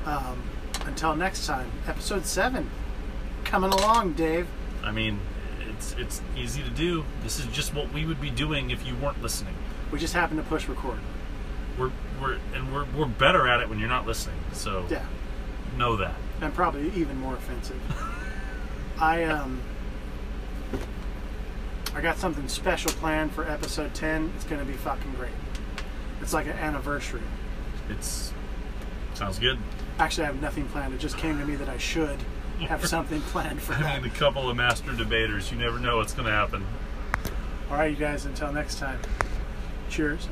Um, 0.05 0.41
until 0.85 1.15
next 1.15 1.45
time, 1.45 1.71
episode 1.87 2.25
seven, 2.25 2.69
coming 3.43 3.71
along, 3.71 4.13
Dave. 4.13 4.47
I 4.83 4.91
mean, 4.91 5.19
it's 5.69 5.93
it's 5.97 6.21
easy 6.37 6.63
to 6.63 6.69
do. 6.69 7.05
This 7.23 7.39
is 7.39 7.45
just 7.47 7.73
what 7.73 7.91
we 7.93 8.05
would 8.05 8.19
be 8.21 8.29
doing 8.29 8.71
if 8.71 8.85
you 8.85 8.95
weren't 8.95 9.21
listening. 9.21 9.55
We 9.91 9.99
just 9.99 10.13
happen 10.13 10.37
to 10.37 10.43
push 10.43 10.67
record. 10.67 10.99
We're 11.77 11.91
we're 12.21 12.37
and 12.53 12.73
we're 12.73 12.85
we're 12.95 13.05
better 13.05 13.47
at 13.47 13.61
it 13.61 13.69
when 13.69 13.79
you're 13.79 13.89
not 13.89 14.05
listening. 14.05 14.37
So 14.53 14.85
Yeah, 14.89 15.05
know 15.77 15.95
that. 15.97 16.15
and 16.41 16.53
probably 16.53 16.91
even 16.95 17.17
more 17.19 17.33
offensive. 17.35 17.79
I 18.99 19.23
um, 19.23 19.61
I 21.93 22.01
got 22.01 22.17
something 22.17 22.47
special 22.47 22.91
planned 22.93 23.31
for 23.33 23.45
episode 23.49 23.93
ten. 23.93 24.31
It's 24.35 24.45
gonna 24.45 24.65
be 24.65 24.73
fucking 24.73 25.13
great. 25.17 25.31
It's 26.21 26.33
like 26.33 26.45
an 26.45 26.53
anniversary. 26.53 27.21
It's 27.89 28.31
sounds 29.13 29.39
good. 29.39 29.57
Actually, 30.01 30.23
I 30.23 30.27
have 30.27 30.41
nothing 30.41 30.65
planned. 30.69 30.95
It 30.95 30.99
just 30.99 31.15
came 31.19 31.37
to 31.37 31.45
me 31.45 31.55
that 31.57 31.69
I 31.69 31.77
should 31.77 32.17
have 32.61 32.83
something 32.87 33.21
planned 33.21 33.61
for 33.61 33.73
I 33.75 33.99
that. 33.99 34.03
a 34.03 34.09
couple 34.09 34.49
of 34.49 34.57
master 34.57 34.93
debaters. 34.93 35.51
You 35.51 35.59
never 35.59 35.77
know 35.77 35.97
what's 35.97 36.13
going 36.13 36.25
to 36.25 36.31
happen. 36.33 36.65
All 37.69 37.77
right, 37.77 37.91
you 37.91 37.95
guys. 37.97 38.25
Until 38.25 38.51
next 38.51 38.79
time. 38.79 38.99
Cheers. 39.91 40.27